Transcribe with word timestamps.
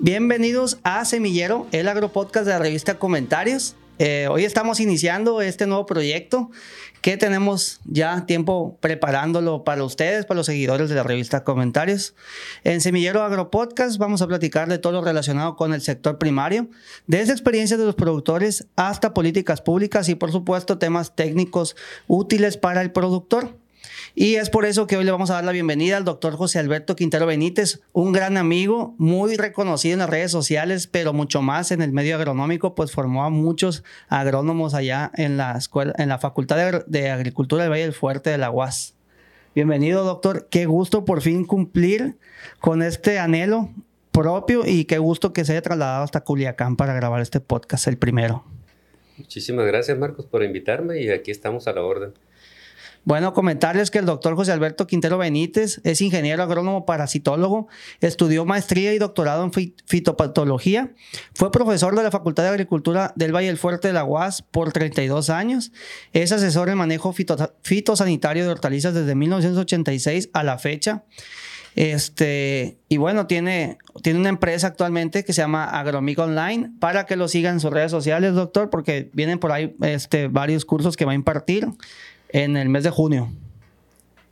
Bienvenidos 0.00 0.78
a 0.84 1.04
Semillero, 1.04 1.66
el 1.72 1.88
agropodcast 1.88 2.46
de 2.46 2.52
la 2.52 2.60
revista 2.60 3.00
Comentarios. 3.00 3.74
Eh, 3.98 4.28
hoy 4.30 4.44
estamos 4.44 4.78
iniciando 4.78 5.42
este 5.42 5.66
nuevo 5.66 5.86
proyecto 5.86 6.52
que 7.02 7.16
tenemos 7.16 7.80
ya 7.84 8.24
tiempo 8.24 8.78
preparándolo 8.80 9.64
para 9.64 9.82
ustedes, 9.82 10.24
para 10.24 10.38
los 10.38 10.46
seguidores 10.46 10.88
de 10.88 10.94
la 10.94 11.02
revista 11.02 11.42
Comentarios. 11.42 12.14
En 12.62 12.80
Semillero 12.80 13.24
Agropodcast 13.24 13.98
vamos 13.98 14.22
a 14.22 14.28
platicar 14.28 14.68
de 14.68 14.78
todo 14.78 14.92
lo 14.92 15.02
relacionado 15.02 15.56
con 15.56 15.74
el 15.74 15.80
sector 15.80 16.16
primario, 16.16 16.68
desde 17.08 17.32
experiencias 17.32 17.80
de 17.80 17.86
los 17.86 17.96
productores 17.96 18.68
hasta 18.76 19.12
políticas 19.12 19.60
públicas 19.62 20.08
y 20.08 20.14
por 20.14 20.30
supuesto 20.30 20.78
temas 20.78 21.16
técnicos 21.16 21.74
útiles 22.06 22.56
para 22.56 22.82
el 22.82 22.92
productor. 22.92 23.56
Y 24.14 24.36
es 24.36 24.50
por 24.50 24.64
eso 24.64 24.86
que 24.86 24.96
hoy 24.96 25.04
le 25.04 25.10
vamos 25.10 25.30
a 25.30 25.34
dar 25.34 25.44
la 25.44 25.52
bienvenida 25.52 25.96
al 25.96 26.04
doctor 26.04 26.34
José 26.34 26.58
Alberto 26.58 26.96
Quintero 26.96 27.26
Benítez, 27.26 27.80
un 27.92 28.12
gran 28.12 28.36
amigo, 28.36 28.94
muy 28.98 29.36
reconocido 29.36 29.94
en 29.94 30.00
las 30.00 30.10
redes 30.10 30.30
sociales, 30.30 30.86
pero 30.86 31.12
mucho 31.12 31.42
más 31.42 31.70
en 31.70 31.82
el 31.82 31.92
medio 31.92 32.16
agronómico, 32.16 32.74
pues 32.74 32.92
formó 32.92 33.24
a 33.24 33.30
muchos 33.30 33.84
agrónomos 34.08 34.74
allá 34.74 35.10
en 35.14 35.36
la 35.36 35.56
escuela, 35.56 35.94
en 35.98 36.08
la 36.08 36.18
Facultad 36.18 36.84
de, 36.86 37.10
Agricultura 37.10 37.62
del 37.62 37.72
Valle 37.72 37.84
del 37.84 37.92
Fuerte 37.92 38.30
de 38.30 38.38
la 38.38 38.50
UAS. 38.50 38.94
Bienvenido, 39.54 40.04
doctor. 40.04 40.48
Qué 40.50 40.66
gusto 40.66 41.04
por 41.04 41.22
fin 41.22 41.44
cumplir 41.44 42.16
con 42.60 42.82
este 42.82 43.18
anhelo 43.18 43.70
propio 44.12 44.62
y 44.66 44.84
qué 44.84 44.98
gusto 44.98 45.32
que 45.32 45.44
se 45.44 45.52
haya 45.52 45.62
trasladado 45.62 46.04
hasta 46.04 46.22
Culiacán 46.22 46.76
para 46.76 46.94
grabar 46.94 47.20
este 47.22 47.40
podcast, 47.40 47.86
el 47.86 47.98
primero. 47.98 48.44
Muchísimas 49.16 49.66
gracias, 49.66 49.98
Marcos, 49.98 50.26
por 50.26 50.44
invitarme 50.44 51.00
y 51.00 51.10
aquí 51.10 51.30
estamos 51.30 51.66
a 51.66 51.72
la 51.72 51.82
orden. 51.82 52.12
Bueno, 53.04 53.32
comentarles 53.32 53.90
que 53.90 53.98
el 53.98 54.06
doctor 54.06 54.34
José 54.34 54.52
Alberto 54.52 54.86
Quintero 54.86 55.18
Benítez 55.18 55.80
es 55.84 56.00
ingeniero 56.00 56.42
agrónomo 56.42 56.84
parasitólogo, 56.84 57.68
estudió 58.00 58.44
maestría 58.44 58.92
y 58.92 58.98
doctorado 58.98 59.44
en 59.44 59.52
fitopatología, 59.86 60.92
fue 61.34 61.50
profesor 61.50 61.96
de 61.96 62.02
la 62.02 62.10
Facultad 62.10 62.42
de 62.42 62.50
Agricultura 62.50 63.12
del 63.16 63.34
Valle 63.34 63.48
del 63.48 63.58
Fuerte 63.58 63.88
de 63.88 63.94
la 63.94 64.04
UAS 64.04 64.42
por 64.42 64.72
32 64.72 65.30
años, 65.30 65.72
es 66.12 66.32
asesor 66.32 66.68
en 66.68 66.78
manejo 66.78 67.14
fitosanitario 67.62 68.44
de 68.44 68.50
hortalizas 68.50 68.94
desde 68.94 69.14
1986 69.14 70.30
a 70.32 70.42
la 70.42 70.58
fecha. 70.58 71.04
Este, 71.74 72.78
y 72.88 72.96
bueno, 72.96 73.28
tiene, 73.28 73.78
tiene 74.02 74.18
una 74.18 74.30
empresa 74.30 74.66
actualmente 74.66 75.24
que 75.24 75.32
se 75.32 75.42
llama 75.42 75.64
Agromic 75.64 76.18
Online 76.18 76.72
para 76.80 77.06
que 77.06 77.14
lo 77.14 77.28
sigan 77.28 77.54
en 77.54 77.60
sus 77.60 77.70
redes 77.72 77.92
sociales, 77.92 78.34
doctor, 78.34 78.68
porque 78.68 79.10
vienen 79.12 79.38
por 79.38 79.52
ahí 79.52 79.76
este, 79.82 80.26
varios 80.26 80.64
cursos 80.64 80.96
que 80.96 81.04
va 81.04 81.12
a 81.12 81.14
impartir 81.14 81.68
en 82.30 82.56
el 82.56 82.68
mes 82.68 82.84
de 82.84 82.90
junio. 82.90 83.30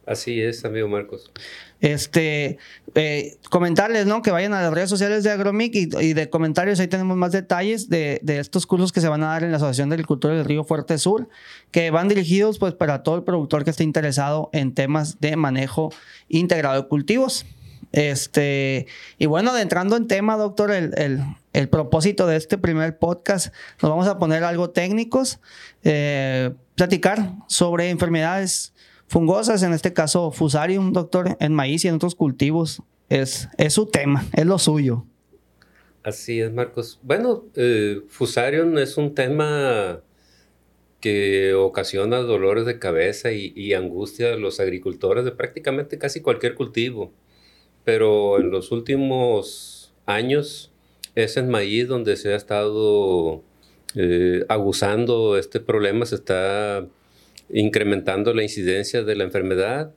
Así 0.06 0.40
es, 0.40 0.64
amigo 0.64 0.86
Marcos. 0.86 1.32
Este, 1.80 2.58
eh, 2.94 3.36
comentarles, 3.50 4.06
¿no? 4.06 4.22
Que 4.22 4.30
vayan 4.30 4.54
a 4.54 4.62
las 4.62 4.72
redes 4.72 4.88
sociales 4.88 5.24
de 5.24 5.30
Agromic 5.30 5.74
y, 5.74 6.12
de 6.14 6.30
comentarios, 6.30 6.78
ahí 6.80 6.86
tenemos 6.86 7.16
más 7.16 7.32
detalles 7.32 7.90
de, 7.90 8.20
estos 8.24 8.66
cursos 8.66 8.92
que 8.92 9.00
se 9.00 9.08
van 9.08 9.22
a 9.24 9.26
dar 9.26 9.42
en 9.42 9.50
la 9.50 9.56
Asociación 9.58 9.90
de 9.90 9.94
Agricultura 9.94 10.34
del 10.34 10.44
Río 10.44 10.64
Fuerte 10.64 10.96
Sur, 10.98 11.28
que 11.72 11.90
van 11.90 12.08
dirigidos 12.08 12.58
pues 12.58 12.72
para 12.72 13.02
todo 13.02 13.16
el 13.16 13.24
productor 13.24 13.64
que 13.64 13.70
esté 13.70 13.82
interesado 13.82 14.48
en 14.52 14.74
temas 14.74 15.20
de 15.20 15.36
manejo 15.36 15.92
integrado 16.28 16.80
de 16.80 16.88
cultivos. 16.88 17.44
Este, 17.92 18.86
y 19.18 19.26
bueno, 19.26 19.56
entrando 19.56 19.96
en 19.96 20.06
tema, 20.06 20.36
doctor, 20.36 20.70
el, 20.70 20.92
el, 20.96 21.20
propósito 21.68 22.26
de 22.26 22.36
este 22.36 22.58
primer 22.58 22.98
podcast, 22.98 23.54
nos 23.80 23.90
vamos 23.90 24.06
a 24.06 24.18
poner 24.18 24.44
algo 24.44 24.70
técnicos. 24.70 25.40
Eh, 25.84 26.52
platicar 26.74 27.32
sobre 27.48 27.90
enfermedades 27.90 28.74
fungosas, 29.08 29.62
en 29.62 29.72
este 29.72 29.92
caso 29.92 30.30
fusarium, 30.30 30.92
doctor, 30.92 31.36
en 31.40 31.54
maíz 31.54 31.84
y 31.84 31.88
en 31.88 31.94
otros 31.94 32.14
cultivos. 32.14 32.82
Es, 33.08 33.48
es 33.56 33.72
su 33.72 33.86
tema, 33.86 34.24
es 34.32 34.46
lo 34.46 34.58
suyo. 34.58 35.06
Así 36.02 36.40
es, 36.40 36.52
Marcos. 36.52 37.00
Bueno, 37.02 37.46
eh, 37.56 38.02
fusarium 38.08 38.78
es 38.78 38.96
un 38.96 39.14
tema 39.14 40.02
que 41.00 41.54
ocasiona 41.54 42.18
dolores 42.18 42.64
de 42.66 42.78
cabeza 42.78 43.32
y, 43.32 43.52
y, 43.56 43.74
angustia 43.74 44.32
a 44.32 44.36
los 44.36 44.60
agricultores 44.60 45.24
de 45.24 45.32
prácticamente 45.32 45.98
casi 45.98 46.20
cualquier 46.20 46.54
cultivo. 46.54 47.12
Pero 47.84 48.38
en 48.40 48.50
los 48.50 48.72
últimos 48.72 49.94
años 50.06 50.72
es 51.16 51.36
en 51.36 51.48
maíz 51.48 51.88
donde 51.88 52.16
se 52.16 52.34
ha 52.34 52.36
estado 52.36 53.42
eh, 53.96 54.44
aguzando 54.48 55.36
este 55.38 55.58
problema, 55.58 56.06
se 56.06 56.16
está 56.16 56.86
incrementando 57.50 58.34
la 58.34 58.42
incidencia 58.42 59.02
de 59.02 59.16
la 59.16 59.24
enfermedad. 59.24 59.92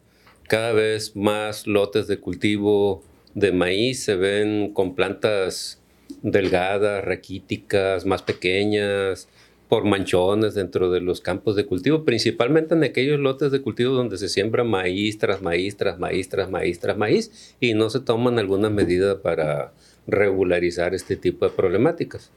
Cada 0.47 0.71
vez 0.71 1.15
más 1.15 1.67
lotes 1.67 2.07
de 2.07 2.19
cultivo 2.19 3.03
de 3.35 3.51
maíz 3.51 4.03
se 4.03 4.15
ven 4.15 4.73
con 4.73 4.95
plantas 4.95 5.81
delgadas, 6.23 7.03
raquíticas, 7.03 8.05
más 8.05 8.23
pequeñas, 8.23 9.27
por 9.67 9.85
manchones 9.85 10.55
dentro 10.55 10.89
de 10.89 11.01
los 11.01 11.21
campos 11.21 11.55
de 11.55 11.65
cultivo, 11.65 12.03
principalmente 12.05 12.73
en 12.73 12.83
aquellos 12.83 13.19
lotes 13.19 13.51
de 13.51 13.61
cultivo 13.61 13.93
donde 13.93 14.17
se 14.17 14.29
siembra 14.29 14.63
maíz 14.63 15.19
tras 15.19 15.43
maíz, 15.43 15.77
tras 15.77 15.99
maíz, 15.99 16.27
tras 16.29 16.49
maíz, 16.49 16.79
tras 16.79 16.97
maíz, 16.97 17.55
y 17.59 17.75
no 17.75 17.89
se 17.91 17.99
toman 17.99 18.39
alguna 18.39 18.69
medida 18.71 19.21
para 19.21 19.73
regularizar 20.11 20.93
este 20.93 21.15
tipo 21.15 21.45
de 21.45 21.51
problemáticas. 21.51 22.31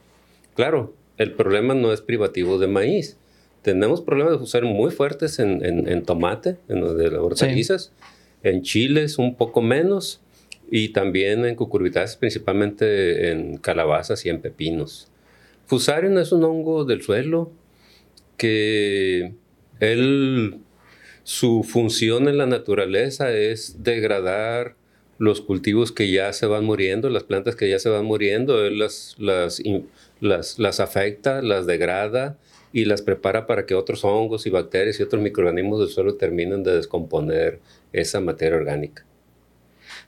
Claro, 0.55 0.93
el 1.17 1.33
problema 1.33 1.73
no 1.73 1.93
es 1.93 2.01
privativo 2.01 2.57
de 2.59 2.67
maíz. 2.67 3.17
Tenemos 3.61 4.01
problemas 4.01 4.37
de 4.37 4.43
usar 4.43 4.63
muy 4.63 4.91
fuertes 4.91 5.39
en, 5.39 6.03
tomate, 6.03 6.57
en 6.67 6.97
de 6.97 7.11
las 7.11 7.19
hortalizas, 7.19 7.93
en 8.43 8.61
chiles 8.61 9.17
un 9.17 9.35
poco 9.35 9.61
menos 9.61 10.21
y 10.69 10.89
también 10.89 11.45
en 11.45 11.55
cucurbitáceas, 11.55 12.17
principalmente 12.17 13.31
en 13.31 13.57
calabazas 13.57 14.25
y 14.25 14.29
en 14.29 14.41
pepinos. 14.41 15.07
Fusarium 15.65 16.17
es 16.17 16.31
un 16.31 16.43
hongo 16.43 16.83
del 16.83 17.01
suelo 17.01 17.51
que 18.37 19.33
él, 19.79 20.59
su 21.23 21.63
función 21.63 22.27
en 22.27 22.37
la 22.37 22.45
naturaleza 22.45 23.31
es 23.31 23.81
degradar 23.83 24.75
los 25.23 25.39
cultivos 25.39 25.93
que 25.93 26.11
ya 26.11 26.33
se 26.33 26.47
van 26.47 26.65
muriendo, 26.65 27.09
las 27.09 27.23
plantas 27.23 27.55
que 27.55 27.69
ya 27.69 27.79
se 27.79 27.89
van 27.89 28.03
muriendo, 28.03 28.65
él 28.65 28.77
las, 28.77 29.15
las 29.17 29.61
las, 30.19 30.59
las 30.59 30.79
afecta, 30.81 31.41
las 31.41 31.65
degrada 31.65 32.37
y 32.73 32.85
las 32.85 33.01
prepara 33.01 33.47
para 33.47 33.65
que 33.65 33.73
otros 33.73 34.03
hongos 34.03 34.45
y 34.47 34.49
bacterias 34.49 34.99
y 34.99 35.03
otros 35.03 35.21
microorganismos 35.21 35.79
del 35.79 35.89
suelo 35.89 36.15
terminen 36.15 36.63
de 36.63 36.75
descomponer 36.75 37.61
esa 37.93 38.19
materia 38.19 38.57
orgánica. 38.57 39.05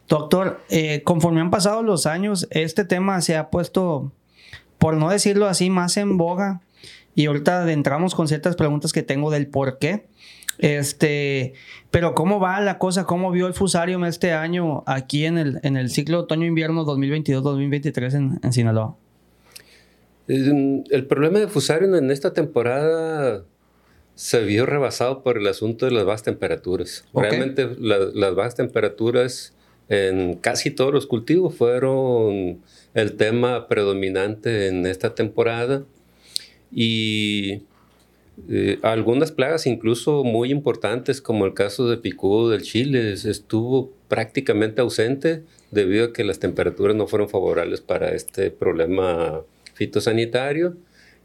Doctor, 0.10 0.60
eh, 0.70 1.02
conforme 1.04 1.40
han 1.40 1.52
pasado 1.52 1.82
los 1.82 2.06
años, 2.06 2.48
este 2.52 2.84
tema 2.84 3.22
se 3.22 3.38
ha 3.38 3.50
puesto, 3.50 4.12
por 4.78 4.98
no 4.98 5.10
decirlo 5.10 5.46
así, 5.46 5.70
más 5.70 5.96
en 5.96 6.18
boga. 6.18 6.62
Y 7.14 7.28
ahorita 7.28 7.62
adentramos 7.62 8.16
con 8.16 8.28
ciertas 8.28 8.58
preguntas 8.58 8.92
que 8.92 9.02
tengo 9.02 9.32
del 9.32 9.48
por 9.48 9.78
qué. 9.78 10.08
Este, 10.60 11.54
pero 11.92 12.14
¿cómo 12.14 12.40
va 12.40 12.60
la 12.62 12.78
cosa? 12.78 13.06
¿Cómo 13.06 13.32
vio 13.32 13.48
el 13.48 13.54
Fusarium 13.54 14.06
este 14.06 14.34
año 14.34 14.84
aquí 14.86 15.26
en 15.26 15.38
el, 15.38 15.60
en 15.64 15.78
el 15.78 15.90
ciclo 15.90 16.20
otoño-invierno 16.20 16.86
2022-2023 16.86 18.14
en, 18.16 18.40
en 18.42 18.54
Sinaloa? 18.54 18.96
El 20.28 21.06
problema 21.08 21.40
de 21.40 21.48
Fusarium 21.48 21.96
en 21.96 22.10
esta 22.10 22.34
temporada 22.34 23.44
se 24.16 24.44
vio 24.44 24.66
rebasado 24.66 25.22
por 25.22 25.38
el 25.38 25.46
asunto 25.48 25.86
de 25.86 25.92
las 25.92 26.06
bajas 26.06 26.24
temperaturas. 26.24 27.06
Realmente 27.14 27.70
las 27.78 28.36
bajas 28.36 28.56
temperaturas 28.56 29.54
en 29.90 30.36
casi 30.36 30.72
todos 30.72 30.94
los 30.94 31.06
cultivos 31.06 31.54
fueron 31.56 32.62
el 32.94 33.16
tema 33.18 33.68
predominante 33.68 34.68
en 34.68 34.86
esta 34.86 35.14
temporada 35.14 35.84
y 36.72 37.64
eh, 38.50 38.80
algunas 38.82 39.32
plagas 39.32 39.66
incluso 39.66 40.24
muy 40.26 40.52
importantes 40.52 41.22
como 41.22 41.46
el 41.46 41.54
caso 41.54 41.88
de 41.88 41.98
picudo 41.98 42.50
del 42.50 42.64
chile 42.64 43.14
estuvo 43.14 43.94
prácticamente 44.10 44.82
ausente 44.82 45.44
debido 45.72 46.06
a 46.06 46.14
que 46.14 46.26
las 46.26 46.40
temperaturas 46.40 46.96
no 46.96 47.08
fueron 47.08 47.30
favorables 47.30 47.80
para 47.80 48.14
este 48.14 48.52
problema 48.52 49.42
fitosanitario 49.74 50.76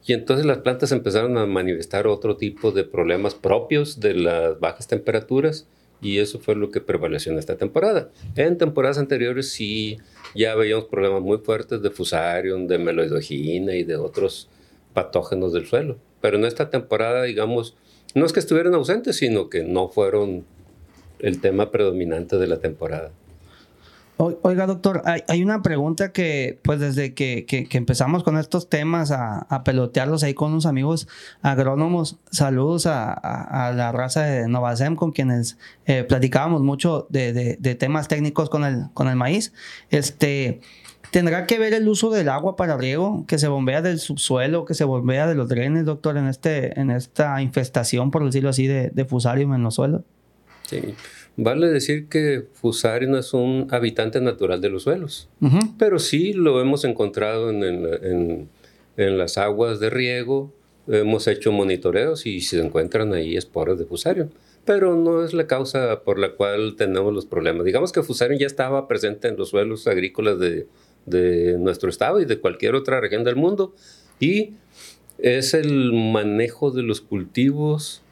y 0.07 0.13
entonces 0.13 0.47
las 0.47 0.59
plantas 0.59 0.93
empezaron 0.93 1.37
a 1.37 1.47
manifestar 1.47 2.07
otro 2.07 2.37
tipo 2.37 2.71
de 2.71 2.85
problemas 2.85 3.35
propios 3.35 4.01
de 4.01 4.15
las 4.15 4.59
bajas 4.61 4.87
temperaturas 4.87 5.67
y 6.01 6.19
eso 6.19 6.39
fue 6.39 6.55
lo 6.55 6.71
que 6.71 6.81
prevaleció 6.81 7.33
en 7.33 7.39
esta 7.39 7.57
temporada. 7.57 8.09
En 8.35 8.57
temporadas 8.57 8.99
anteriores 8.99 9.51
sí 9.51 9.99
ya 10.35 10.55
veíamos 10.55 10.87
problemas 10.87 11.21
muy 11.21 11.39
fuertes 11.39 11.83
de 11.83 11.91
fusarium, 11.91 12.67
de 12.67 12.79
meloidogina 12.79 13.75
y 13.75 13.85
de 13.85 13.97
otros 13.97 14.49
patógenos 14.95 15.53
del 15.53 15.67
suelo. 15.67 15.99
Pero 16.21 16.37
en 16.37 16.45
esta 16.45 16.71
temporada, 16.71 17.23
digamos, 17.23 17.77
no 18.15 18.27
es 18.27 18.33
que 18.33 18.41
estuvieran 18.41 18.75
ausentes, 18.75 19.17
sino 19.17 19.49
que 19.49 19.63
no 19.63 19.89
fueron 19.89 20.45
el 21.19 21.41
tema 21.41 21.71
predominante 21.71 22.37
de 22.37 22.47
la 22.47 22.59
temporada. 22.59 23.11
Oiga, 24.43 24.67
doctor, 24.67 25.03
hay, 25.05 25.43
una 25.43 25.63
pregunta 25.63 26.13
que, 26.13 26.59
pues 26.63 26.79
desde 26.79 27.15
que, 27.15 27.47
empezamos 27.71 28.23
con 28.23 28.37
estos 28.37 28.69
temas 28.69 29.13
a, 29.13 29.63
pelotearlos 29.65 30.23
ahí 30.23 30.35
con 30.35 30.51
unos 30.51 30.67
amigos 30.67 31.09
agrónomos, 31.41 32.19
saludos 32.31 32.85
a, 32.87 33.73
la 33.75 33.93
raza 33.93 34.25
de 34.25 34.47
Novasem 34.47 34.95
con 34.95 35.13
quienes 35.13 35.57
eh, 35.87 36.05
platicábamos 36.05 36.61
mucho 36.61 37.07
de, 37.09 37.57
temas 37.79 38.09
técnicos 38.09 38.51
con 38.51 38.65
el, 38.65 38.91
con 38.93 39.09
el 39.09 39.17
maíz. 39.17 39.55
Este, 39.89 40.61
¿Tendrá 41.11 41.47
que 41.47 41.59
ver 41.59 41.75
el 41.75 41.89
uso 41.89 42.11
del 42.11 42.29
agua 42.29 42.57
para 42.57 42.77
riego, 42.77 43.25
que 43.27 43.39
se 43.39 43.49
bombea 43.49 43.83
del 43.83 43.99
subsuelo, 43.99 44.65
que 44.65 44.75
se 44.75 44.85
bombea 44.85 45.27
de 45.27 45.35
los 45.35 45.49
drenes, 45.49 45.85
doctor, 45.85 46.17
en, 46.17 46.29
este, 46.29 46.79
en 46.79 46.91
esta 46.91 47.43
infestación, 47.43 48.11
por 48.11 48.25
decirlo 48.25 48.51
así, 48.51 48.67
de, 48.67 48.91
de 48.91 49.05
fusarium 49.05 49.55
en 49.55 49.63
los 49.63 49.75
suelos? 49.75 50.03
Sí. 50.69 50.95
Vale 51.37 51.69
decir 51.69 52.09
que 52.09 52.45
Fusarium 52.53 53.17
es 53.17 53.33
un 53.33 53.67
habitante 53.71 54.21
natural 54.21 54.61
de 54.61 54.69
los 54.69 54.83
suelos, 54.83 55.29
pero 55.79 55.99
sí 55.99 56.33
lo 56.33 56.61
hemos 56.61 56.85
encontrado 56.85 57.51
en, 57.51 57.63
en, 57.65 58.49
en, 58.97 59.19
las 59.19 59.39
aguas 59.39 59.81
de 59.81 59.91
riego, 59.91 60.53
hemos 60.87 61.27
hecho 61.29 61.51
monitoreos 61.51 62.27
y 62.27 62.41
se 62.41 62.61
encuentran 62.61 63.15
ahí 63.15 63.37
esporas 63.37 63.79
de 63.79 63.87
Fusarium 63.87 64.29
pero 64.65 64.95
no 64.95 65.25
es 65.25 65.33
la 65.33 65.47
causa 65.47 66.03
por 66.05 66.19
la 66.19 66.33
cual 66.33 66.77
tenemos 66.77 67.13
los 67.13 67.27
problemas. 67.27 67.65
Digamos 67.65 67.93
que 67.93 68.03
Fusarium 68.03 68.39
ya 68.39 68.47
estaba 68.47 68.87
presente 68.87 69.29
en 69.29 69.37
los 69.37 69.49
suelos 69.49 69.87
agrícolas 69.87 70.39
de, 70.39 70.67
de 71.07 71.57
nuestro 71.59 71.91
estado 71.91 72.21
y 72.21 72.25
de 72.25 72.39
cualquier 72.39 72.75
otra 72.75 73.01
región 73.01 73.25
del 73.25 73.37
mundo 73.37 73.75
y 74.19 74.55
es 75.19 75.55
el 75.55 75.93
manejo 75.93 76.71
de 76.71 76.83
los 76.83 77.01
cultivos 77.01 78.03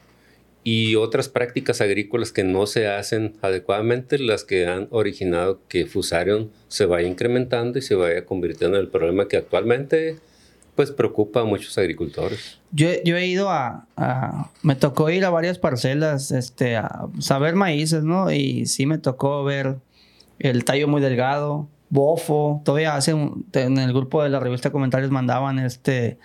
y 0.63 0.95
otras 0.95 1.29
prácticas 1.29 1.81
agrícolas 1.81 2.31
que 2.31 2.43
no 2.43 2.67
se 2.67 2.87
hacen 2.87 3.33
adecuadamente 3.41 4.19
las 4.19 4.43
que 4.43 4.67
han 4.67 4.87
originado 4.91 5.61
que 5.67 5.85
Fusarium 5.85 6.49
se 6.67 6.85
vaya 6.85 7.07
incrementando 7.07 7.79
y 7.79 7.81
se 7.81 7.95
vaya 7.95 8.25
convirtiendo 8.25 8.77
en 8.77 8.83
el 8.83 8.89
problema 8.89 9.27
que 9.27 9.37
actualmente 9.37 10.17
pues 10.75 10.91
preocupa 10.91 11.41
a 11.41 11.43
muchos 11.43 11.77
agricultores. 11.77 12.59
Yo, 12.71 12.87
yo 13.03 13.17
he 13.17 13.27
ido 13.27 13.49
a, 13.49 13.87
me 14.61 14.75
tocó 14.75 15.09
ir 15.09 15.25
a 15.25 15.29
varias 15.29 15.59
parcelas 15.59 16.31
este, 16.31 16.77
a 16.77 17.07
saber 17.19 17.55
maíces, 17.55 18.03
¿no? 18.03 18.31
Y 18.31 18.65
sí 18.65 18.85
me 18.85 18.97
tocó 18.97 19.43
ver 19.43 19.75
el 20.39 20.63
tallo 20.63 20.87
muy 20.87 21.01
delgado, 21.01 21.67
bofo, 21.89 22.61
todavía 22.63 22.95
hace 22.95 23.11
en 23.11 23.77
el 23.77 23.93
grupo 23.93 24.21
de 24.23 24.29
la 24.29 24.39
revista 24.39 24.71
Comentarios 24.71 25.11
mandaban 25.11 25.59
este, 25.59 26.19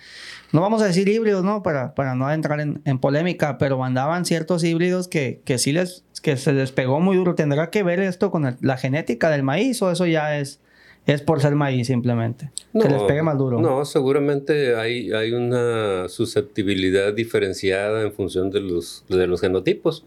no 0.51 0.61
vamos 0.61 0.81
a 0.81 0.85
decir 0.85 1.07
híbridos, 1.07 1.43
¿no? 1.43 1.63
Para, 1.63 1.95
para 1.95 2.15
no 2.15 2.31
entrar 2.31 2.59
en, 2.59 2.81
en 2.85 2.99
polémica, 2.99 3.57
pero 3.57 3.77
mandaban 3.77 4.25
ciertos 4.25 4.63
híbridos 4.63 5.07
que, 5.07 5.41
que 5.43 5.57
sí 5.57 5.71
les, 5.71 6.05
que 6.21 6.37
se 6.37 6.53
les 6.53 6.71
pegó 6.71 6.99
muy 6.99 7.17
duro. 7.17 7.35
¿Tendrá 7.35 7.69
que 7.69 7.83
ver 7.83 7.99
esto 7.99 8.31
con 8.31 8.57
la 8.59 8.77
genética 8.77 9.29
del 9.29 9.43
maíz 9.43 9.81
o 9.81 9.91
eso 9.91 10.05
ya 10.05 10.37
es 10.37 10.61
es 11.05 11.21
por 11.21 11.41
ser 11.41 11.55
maíz 11.55 11.87
simplemente. 11.87 12.49
que 12.73 12.89
les 12.89 13.03
pegue 13.03 13.21
más 13.21 13.37
duro. 13.37 13.59
No, 13.59 13.85
seguramente 13.85 14.75
hay, 14.75 15.11
hay 15.11 15.33
una 15.33 16.09
susceptibilidad 16.09 17.13
diferenciada 17.13 18.01
en 18.01 18.11
función 18.11 18.49
de 18.49 18.61
los, 18.61 19.05
de 19.07 19.27
los 19.27 19.41
genotipos, 19.41 20.05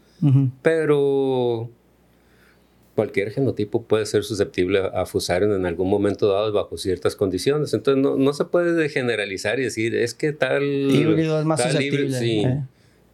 pero 0.61 1.69
cualquier 2.99 3.31
genotipo 3.31 3.83
puede 3.83 4.05
ser 4.05 4.25
susceptible 4.25 4.81
a, 4.93 5.05
fusar 5.05 5.43
en 5.43 5.65
algún 5.65 5.89
momento 5.89 6.27
dado 6.27 6.51
bajo 6.51 6.77
ciertas 6.77 7.15
condiciones. 7.15 7.73
Entonces 7.73 8.03
no, 8.03 8.17
no, 8.17 8.33
se 8.33 8.43
puede 8.43 8.89
generalizar 8.89 9.57
y 9.57 9.63
decir, 9.63 9.95
es 9.95 10.13
que 10.13 10.33
tal... 10.33 10.63
Híbrido 10.63 11.39
es 11.39 11.45
más 11.45 11.63
susceptible. 11.63 12.19
sí. 12.19 12.43
Eh. 12.45 12.61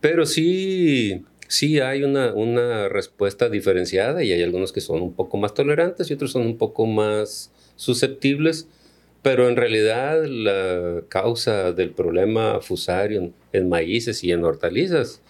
Pero 0.01 0.25
sí 0.25 1.23
sí 1.47 1.79
hay 1.79 2.03
una, 2.03 2.33
una, 2.33 2.89
respuesta 2.89 3.47
diferenciada 3.49 4.23
y 4.23 4.31
hay 4.31 4.41
algunos 4.41 4.71
que 4.71 4.81
son 4.81 5.03
un 5.03 5.13
poco 5.13 5.37
más 5.37 5.53
tolerantes 5.53 6.09
y 6.09 6.15
otros 6.15 6.31
son 6.31 6.41
un 6.41 6.57
poco 6.57 6.87
más 6.87 7.51
susceptibles, 7.75 8.67
pero 9.21 9.47
en 9.47 9.55
realidad 9.55 10.25
la 10.25 11.03
causa 11.09 11.71
del 11.71 11.91
problema 11.91 12.59
fusario 12.61 13.31
en, 13.51 13.69
maíces 13.69 14.23
y 14.23 14.31
en 14.31 14.43
hortalizas 14.43 15.21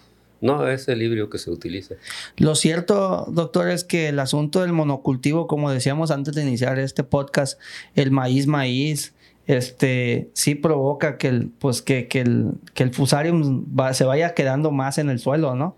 no 0.45 0.67
es 0.67 0.87
el 0.87 1.01
híbrido 1.01 1.29
que 1.29 1.37
se 1.37 1.49
utiliza. 1.49 1.95
Lo 2.37 2.55
cierto, 2.55 3.25
doctor, 3.29 3.69
es 3.69 3.83
que 3.83 4.09
el 4.09 4.19
asunto 4.19 4.61
del 4.61 4.71
monocultivo, 4.71 5.47
como 5.47 5.71
decíamos 5.71 6.11
antes 6.11 6.35
de 6.35 6.43
iniciar 6.43 6.79
este 6.79 7.03
podcast, 7.03 7.59
el 7.95 8.11
maíz 8.11 8.47
maíz, 8.47 9.13
este 9.47 10.29
sí 10.33 10.55
provoca 10.55 11.17
que 11.17 11.27
el, 11.27 11.49
pues 11.59 11.81
que, 11.81 12.07
que 12.07 12.21
el, 12.21 12.51
que 12.73 12.83
el 12.83 12.93
fusarium 12.93 13.65
se 13.93 14.03
vaya 14.05 14.33
quedando 14.33 14.71
más 14.71 14.97
en 14.97 15.09
el 15.09 15.19
suelo, 15.19 15.55
¿no? 15.55 15.75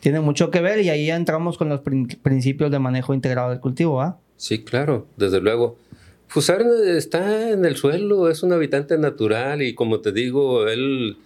Tiene 0.00 0.20
mucho 0.20 0.50
que 0.50 0.60
ver 0.60 0.80
y 0.80 0.90
ahí 0.90 1.10
entramos 1.10 1.56
con 1.56 1.68
los 1.68 1.80
principios 1.80 2.70
de 2.70 2.78
manejo 2.78 3.14
integrado 3.14 3.50
del 3.50 3.60
cultivo, 3.60 4.00
¿ah? 4.00 4.18
Sí, 4.36 4.64
claro, 4.64 5.06
desde 5.16 5.40
luego. 5.40 5.78
Fusar 6.26 6.62
está 6.86 7.50
en 7.50 7.64
el 7.64 7.76
suelo, 7.76 8.28
es 8.28 8.42
un 8.42 8.52
habitante 8.52 8.98
natural 8.98 9.62
y 9.62 9.74
como 9.74 10.00
te 10.00 10.12
digo, 10.12 10.66
él 10.66 11.18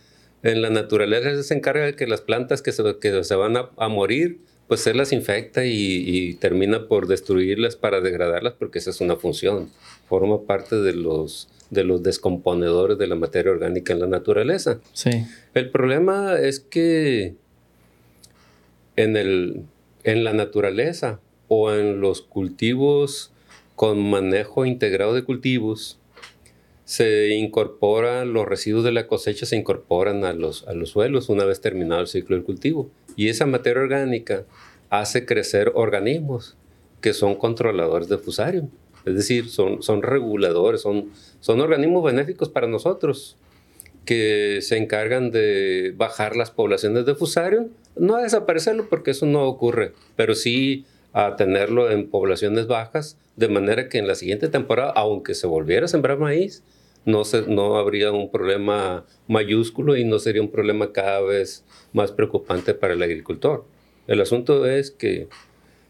en 0.47 0.63
la 0.63 0.71
naturaleza 0.71 1.43
se 1.43 1.55
encarga 1.55 1.85
de 1.85 1.95
que 1.97 2.07
las 2.07 2.21
plantas 2.21 2.63
que 2.63 2.71
se, 2.71 2.83
que 3.01 3.25
se 3.25 3.35
van 3.35 3.57
a, 3.57 3.89
morir, 3.89 4.39
pues 4.69 4.87
él 4.87 4.97
las 4.97 5.13
infecta 5.13 5.65
y, 5.65 6.35
termina 6.35 6.87
por 6.87 7.09
destruirlas 7.09 7.75
para 7.75 8.01
degradarlas 8.01 8.55
porque 8.55 8.79
esa 8.79 8.91
es 8.91 9.01
una 9.01 9.17
función, 9.17 9.71
forma 10.09 10.43
parte 10.43 10.77
de 10.77 10.93
los, 10.93 11.49
de 11.71 11.83
los 11.83 12.03
descomponedores 12.03 12.97
de 12.97 13.09
la 13.09 13.17
materia 13.17 13.51
orgánica 13.51 13.93
en 13.93 14.01
la 14.01 14.07
naturaleza. 14.07 14.79
Sí. 14.93 15.11
El 15.55 15.71
problema 15.71 16.39
es 16.39 16.61
que 16.61 17.35
en, 18.95 19.17
el, 19.17 19.65
en 20.05 20.23
la 20.23 20.33
naturaleza 20.33 21.19
o 21.49 21.73
en 21.73 22.01
los 22.01 22.23
cultivos 22.23 23.33
con 23.75 23.99
manejo 24.09 24.65
integrado 24.65 25.13
de 25.13 25.25
cultivos, 25.25 25.99
se 26.87 27.35
incorporan 27.35 28.33
los 28.33 28.47
residuos 28.47 28.85
de 28.85 28.93
la 28.93 29.09
cosecha, 29.09 29.45
se 29.45 29.57
incorporan 29.57 30.25
a 30.25 30.33
los, 30.33 30.67
a 30.69 30.73
los 30.73 30.91
suelos 30.91 31.29
una 31.29 31.45
vez 31.45 31.61
terminado 31.61 32.01
el 32.01 32.07
ciclo 32.07 32.37
del 32.37 32.45
cultivo. 32.45 32.89
Y 33.17 33.29
esa 33.29 33.45
materia 33.45 33.83
orgánica 33.83 34.45
hace 34.89 35.27
crecer 35.27 35.73
organismos 35.75 36.57
que 37.01 37.13
son 37.13 37.35
controladores 37.35 38.09
de 38.09 38.19
fusarium. 38.19 38.69
Es 39.05 39.17
decir, 39.17 39.49
son, 39.49 39.83
son 39.83 40.03
reguladores, 40.03 40.81
son, 40.81 41.11
son 41.41 41.61
organismos 41.61 42.05
benéficos 42.05 42.49
para 42.49 42.69
nosotros 42.69 43.37
que 44.05 44.61
se 44.63 44.77
encargan 44.77 45.33
de 45.33 45.93
bajar 45.97 46.37
las 46.37 46.53
poblaciones 46.53 47.05
de 47.05 47.17
fusarium, 47.17 47.71
no 47.97 48.15
a 48.15 48.23
desaparecerlo 48.23 48.89
porque 48.89 49.11
eso 49.11 49.27
no 49.27 49.45
ocurre, 49.47 49.93
pero 50.15 50.37
sí 50.37 50.87
a 51.13 51.35
tenerlo 51.35 51.91
en 51.91 52.09
poblaciones 52.09 52.69
bajas, 52.69 53.19
de 53.35 53.49
manera 53.49 53.89
que 53.89 53.99
en 53.99 54.07
la 54.07 54.15
siguiente 54.15 54.49
temporada, 54.49 54.93
aunque 54.95 55.35
se 55.35 55.49
volviera 55.49 55.87
a 55.87 55.89
sembrar 55.89 56.19
maíz, 56.19 56.63
no, 57.07 57.25
se, 57.25 57.43
no 57.43 57.79
habría 57.79 58.13
un 58.13 58.31
problema 58.31 59.07
mayúsculo 59.29 59.97
y 59.97 60.05
no 60.05 60.19
sería 60.19 60.43
un 60.43 60.51
problema 60.51 60.93
cada 60.93 61.23
vez 61.23 61.65
más 61.93 62.13
preocupante 62.13 62.75
para 62.75 62.93
el 62.93 63.03
agricultor. 63.03 63.65
El 64.07 64.21
asunto 64.21 64.67
es 64.67 64.91
que 64.91 65.29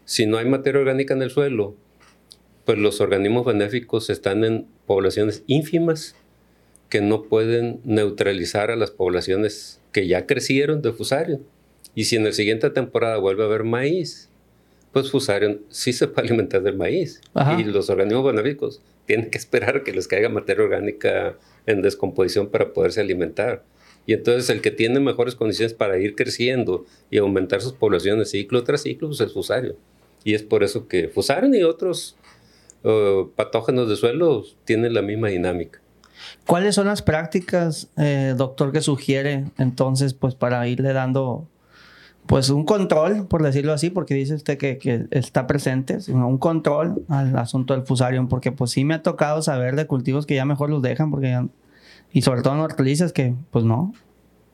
si 0.05 0.25
no 0.25 0.37
hay 0.37 0.45
materia 0.45 0.79
orgánica 0.79 1.13
en 1.13 1.23
el 1.23 1.31
suelo, 1.31 1.75
pues 2.65 2.77
los 2.77 3.01
organismos 3.01 3.45
benéficos 3.45 4.09
están 4.09 4.43
en 4.43 4.67
poblaciones 4.85 5.43
ínfimas 5.47 6.15
que 6.89 7.01
no 7.01 7.23
pueden 7.23 7.81
neutralizar 7.83 8.71
a 8.71 8.75
las 8.75 8.91
poblaciones 8.91 9.81
que 9.91 10.07
ya 10.07 10.25
crecieron 10.25 10.81
de 10.81 10.93
fusario. 10.93 11.41
Y 11.95 12.05
si 12.05 12.15
en 12.15 12.25
la 12.25 12.31
siguiente 12.31 12.69
temporada 12.69 13.17
vuelve 13.17 13.43
a 13.43 13.47
haber 13.47 13.63
maíz, 13.63 14.26
pues 14.91 15.11
Fusarium 15.11 15.59
sí 15.69 15.93
se 15.93 16.07
puede 16.07 16.27
alimentar 16.27 16.61
del 16.63 16.75
maíz. 16.75 17.21
Y 17.57 17.63
los 17.63 17.89
organismos 17.89 18.25
benéficos 18.33 18.81
tienen 19.05 19.29
que 19.29 19.37
esperar 19.37 19.83
que 19.83 19.93
les 19.93 20.07
caiga 20.07 20.29
materia 20.29 20.63
orgánica 20.63 21.37
en 21.65 21.81
descomposición 21.81 22.47
para 22.47 22.73
poderse 22.73 23.01
alimentar. 23.01 23.63
Y 24.05 24.13
entonces 24.13 24.49
el 24.49 24.61
que 24.61 24.71
tiene 24.71 24.99
mejores 24.99 25.35
condiciones 25.35 25.73
para 25.73 25.97
ir 25.97 26.15
creciendo 26.15 26.85
y 27.11 27.17
aumentar 27.17 27.61
sus 27.61 27.73
poblaciones 27.73 28.31
ciclo 28.31 28.63
tras 28.63 28.83
ciclo 28.83 29.09
pues 29.09 29.19
es 29.21 29.33
Fusarium. 29.33 29.75
Y 30.23 30.33
es 30.33 30.43
por 30.43 30.63
eso 30.63 30.87
que 30.87 31.09
Fusarium 31.09 31.53
y 31.53 31.63
otros 31.63 32.15
uh, 32.83 33.29
patógenos 33.35 33.89
de 33.89 33.97
suelo 33.97 34.43
tienen 34.65 34.93
la 34.93 35.01
misma 35.01 35.27
dinámica. 35.27 35.81
¿Cuáles 36.45 36.75
son 36.75 36.87
las 36.87 37.01
prácticas, 37.01 37.89
eh, 37.97 38.33
doctor, 38.35 38.71
que 38.71 38.81
sugiere 38.81 39.45
entonces 39.57 40.13
pues 40.13 40.35
para 40.35 40.67
irle 40.67 40.93
dando 40.93 41.47
pues 42.27 42.49
un 42.49 42.65
control, 42.65 43.25
por 43.27 43.41
decirlo 43.41 43.73
así, 43.73 43.89
porque 43.89 44.13
dice 44.13 44.35
usted 44.35 44.57
que, 44.57 45.07
está 45.11 45.47
presente, 45.47 46.01
sino 46.01 46.27
un 46.27 46.37
control 46.37 47.03
al 47.07 47.37
asunto 47.37 47.73
del 47.73 47.83
fusarium, 47.83 48.27
porque 48.27 48.51
pues 48.51 48.71
sí 48.71 48.83
me 48.83 48.95
ha 48.95 49.01
tocado 49.01 49.41
saber 49.41 49.75
de 49.75 49.87
cultivos 49.87 50.25
que 50.25 50.35
ya 50.35 50.45
mejor 50.45 50.69
los 50.69 50.81
dejan, 50.81 51.09
porque 51.09 51.29
ya, 51.29 51.47
y 52.11 52.21
sobre 52.21 52.41
todo 52.41 52.53
en 52.53 52.59
hortalizas 52.59 53.13
que 53.13 53.33
pues 53.49 53.63
no, 53.63 53.93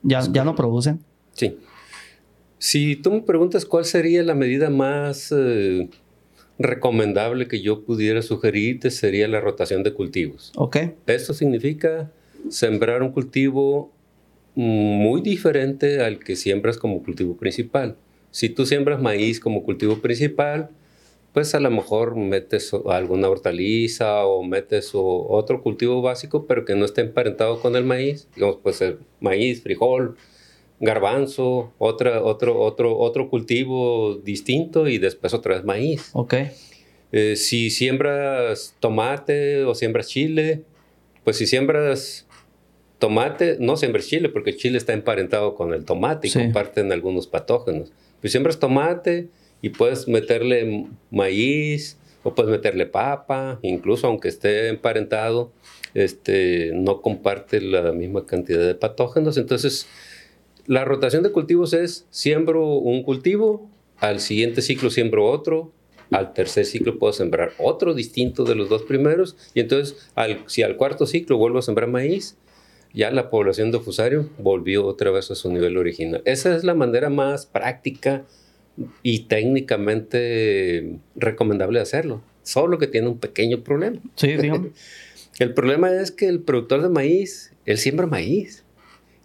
ya, 0.02 0.20
ya 0.32 0.44
no 0.44 0.54
producen. 0.54 1.00
Sí. 1.32 1.58
Si 2.58 2.96
tú 2.96 3.10
me 3.10 3.20
preguntas 3.22 3.64
cuál 3.64 3.84
sería 3.84 4.22
la 4.22 4.34
medida 4.34 4.70
más 4.70 5.34
eh, 5.36 5.90
recomendable 6.58 7.48
que 7.48 7.60
yo 7.60 7.84
pudiera 7.84 8.22
sugerirte, 8.22 8.90
sería 8.90 9.26
la 9.28 9.40
rotación 9.40 9.82
de 9.82 9.92
cultivos. 9.92 10.52
Ok. 10.56 10.76
Esto 11.06 11.34
significa 11.34 12.10
sembrar 12.48 13.02
un 13.02 13.10
cultivo 13.10 13.93
muy 14.54 15.20
diferente 15.20 16.00
al 16.00 16.18
que 16.18 16.36
siembras 16.36 16.78
como 16.78 17.02
cultivo 17.02 17.36
principal. 17.36 17.96
Si 18.30 18.48
tú 18.48 18.66
siembras 18.66 19.00
maíz 19.00 19.40
como 19.40 19.62
cultivo 19.62 19.98
principal, 19.98 20.70
pues 21.32 21.54
a 21.54 21.60
lo 21.60 21.70
mejor 21.70 22.16
metes 22.16 22.72
alguna 22.88 23.28
hortaliza 23.28 24.24
o 24.24 24.44
metes 24.44 24.90
otro 24.94 25.62
cultivo 25.62 26.00
básico, 26.00 26.46
pero 26.46 26.64
que 26.64 26.76
no 26.76 26.84
esté 26.84 27.00
emparentado 27.00 27.60
con 27.60 27.74
el 27.74 27.84
maíz. 27.84 28.28
Digamos, 28.36 28.58
pues 28.62 28.80
el 28.80 28.98
maíz, 29.20 29.62
frijol, 29.62 30.16
garbanzo, 30.78 31.72
otra, 31.78 32.22
otro, 32.22 32.60
otro, 32.60 32.96
otro 32.96 33.30
cultivo 33.30 34.14
distinto 34.16 34.86
y 34.86 34.98
después 34.98 35.34
otra 35.34 35.56
vez 35.56 35.64
maíz. 35.64 36.10
Ok. 36.12 36.34
Eh, 37.10 37.36
si 37.36 37.70
siembras 37.70 38.76
tomate 38.80 39.64
o 39.64 39.74
siembras 39.74 40.08
chile, 40.08 40.62
pues 41.24 41.36
si 41.36 41.46
siembras 41.46 42.26
tomate, 42.98 43.56
no 43.60 43.76
siembres 43.76 44.08
chile, 44.08 44.28
porque 44.28 44.50
el 44.50 44.56
chile 44.56 44.78
está 44.78 44.92
emparentado 44.92 45.54
con 45.54 45.74
el 45.74 45.84
tomate 45.84 46.28
y 46.28 46.32
comparten 46.32 46.92
algunos 46.92 47.26
patógenos. 47.26 47.92
Pues 48.20 48.32
siembras 48.32 48.58
tomate 48.58 49.28
y 49.60 49.70
puedes 49.70 50.08
meterle 50.08 50.86
maíz 51.10 51.98
o 52.22 52.34
puedes 52.34 52.50
meterle 52.50 52.86
papa, 52.86 53.58
incluso 53.62 54.06
aunque 54.06 54.28
esté 54.28 54.68
emparentado, 54.68 55.52
este, 55.92 56.72
no 56.74 57.02
comparte 57.02 57.60
la 57.60 57.92
misma 57.92 58.26
cantidad 58.26 58.66
de 58.66 58.74
patógenos. 58.74 59.36
Entonces, 59.36 59.86
la 60.66 60.84
rotación 60.84 61.22
de 61.22 61.32
cultivos 61.32 61.74
es 61.74 62.06
siembro 62.10 62.66
un 62.66 63.02
cultivo, 63.02 63.68
al 63.98 64.20
siguiente 64.20 64.62
ciclo 64.62 64.90
siembro 64.90 65.26
otro, 65.26 65.72
al 66.10 66.32
tercer 66.32 66.64
ciclo 66.64 66.98
puedo 66.98 67.12
sembrar 67.12 67.52
otro 67.58 67.94
distinto 67.94 68.44
de 68.44 68.54
los 68.54 68.68
dos 68.68 68.82
primeros, 68.82 69.36
y 69.54 69.60
entonces 69.60 70.10
al, 70.14 70.44
si 70.46 70.62
al 70.62 70.76
cuarto 70.76 71.06
ciclo 71.06 71.36
vuelvo 71.36 71.58
a 71.58 71.62
sembrar 71.62 71.88
maíz, 71.88 72.36
ya 72.94 73.10
la 73.10 73.28
población 73.28 73.72
de 73.72 73.80
fusario 73.80 74.30
volvió 74.38 74.86
otra 74.86 75.10
vez 75.10 75.30
a 75.30 75.34
su 75.34 75.52
nivel 75.52 75.76
original. 75.76 76.22
Esa 76.24 76.56
es 76.56 76.64
la 76.64 76.74
manera 76.74 77.10
más 77.10 77.44
práctica 77.44 78.24
y 79.02 79.24
técnicamente 79.24 80.98
recomendable 81.16 81.80
de 81.80 81.82
hacerlo. 81.82 82.22
Solo 82.42 82.78
que 82.78 82.86
tiene 82.86 83.08
un 83.08 83.18
pequeño 83.18 83.62
problema. 83.62 83.98
Sí, 84.14 84.36
el 85.38 85.54
problema 85.54 85.92
es 85.92 86.12
que 86.12 86.28
el 86.28 86.40
productor 86.40 86.82
de 86.82 86.88
maíz, 86.88 87.52
él 87.66 87.78
siembra 87.78 88.06
maíz 88.06 88.63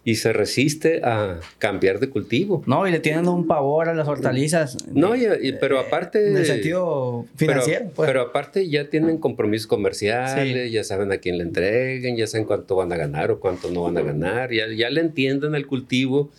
y 0.04 0.14
se 0.14 0.32
resiste 0.32 1.02
a 1.04 1.40
cambiar 1.58 2.00
de 2.00 2.08
cultivo. 2.08 2.62
No, 2.66 2.86
y 2.86 2.90
le 2.90 3.00
tienen 3.00 3.28
un 3.28 3.46
pavor 3.46 3.88
a 3.88 3.94
las 3.94 4.08
hortalizas. 4.08 4.78
No, 4.92 5.12
pero 5.60 5.78
aparte... 5.78 6.30
En 6.30 6.36
el 6.38 6.46
sentido 6.46 7.26
financiero. 7.36 7.80
Pero, 7.80 7.94
pues. 7.94 8.06
pero 8.08 8.20
aparte 8.22 8.68
ya 8.68 8.88
tienen 8.88 9.18
compromisos 9.18 9.66
comerciales, 9.66 10.72
ya 10.72 10.84
saben 10.84 11.12
a 11.12 11.18
quién 11.18 11.36
le 11.36 11.44
entreguen, 11.44 12.16
ya 12.16 12.26
saben 12.26 12.46
cuánto 12.46 12.76
van 12.76 12.92
a 12.92 12.96
ganar 12.96 13.30
o 13.30 13.40
cuánto 13.40 13.70
no 13.70 13.82
van 13.82 13.98
a 13.98 14.02
ganar, 14.02 14.52
ya, 14.52 14.68
ya 14.68 14.88
le 14.88 15.02
entienden 15.02 15.54
el 15.54 15.66
cultivo 15.66 16.30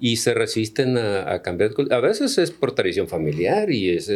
y 0.00 0.18
se 0.18 0.32
resisten 0.32 0.96
a, 0.96 1.32
a 1.32 1.42
cambiar. 1.42 1.72
A 1.90 1.98
veces 1.98 2.38
es 2.38 2.52
por 2.52 2.72
tradición 2.72 3.08
familiar 3.08 3.72
y 3.72 3.90
es 3.90 4.12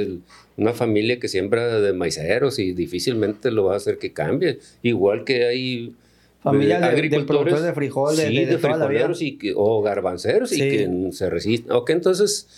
una 0.57 0.75
familia 0.75 1.19
que 1.19 1.27
siembra 1.27 1.81
de 1.81 1.93
maiceros 1.93 2.61
y 2.61 2.73
difícilmente 2.73 3.51
lo 3.51 3.65
va 3.65 3.75
a 3.75 3.77
hacer 3.79 3.99
que 3.99 4.13
cambie. 4.13 4.61
Igual 4.83 5.25
que 5.25 5.45
hay 5.47 5.97
familia 6.43 6.81
de, 6.81 6.87
agricultores 6.87 7.63
de, 7.63 7.73
frijol, 7.73 8.17
de, 8.17 8.29
sí, 8.29 8.45
de, 8.45 8.59
frijoleros 8.59 9.23
y 9.23 9.39
o 9.55 9.81
garbanceros 9.83 10.53
y 10.53 10.59
que 10.59 11.09
se 11.13 11.31
resisten. 11.31 11.73
Ok, 11.73 11.91
entonces, 11.91 12.49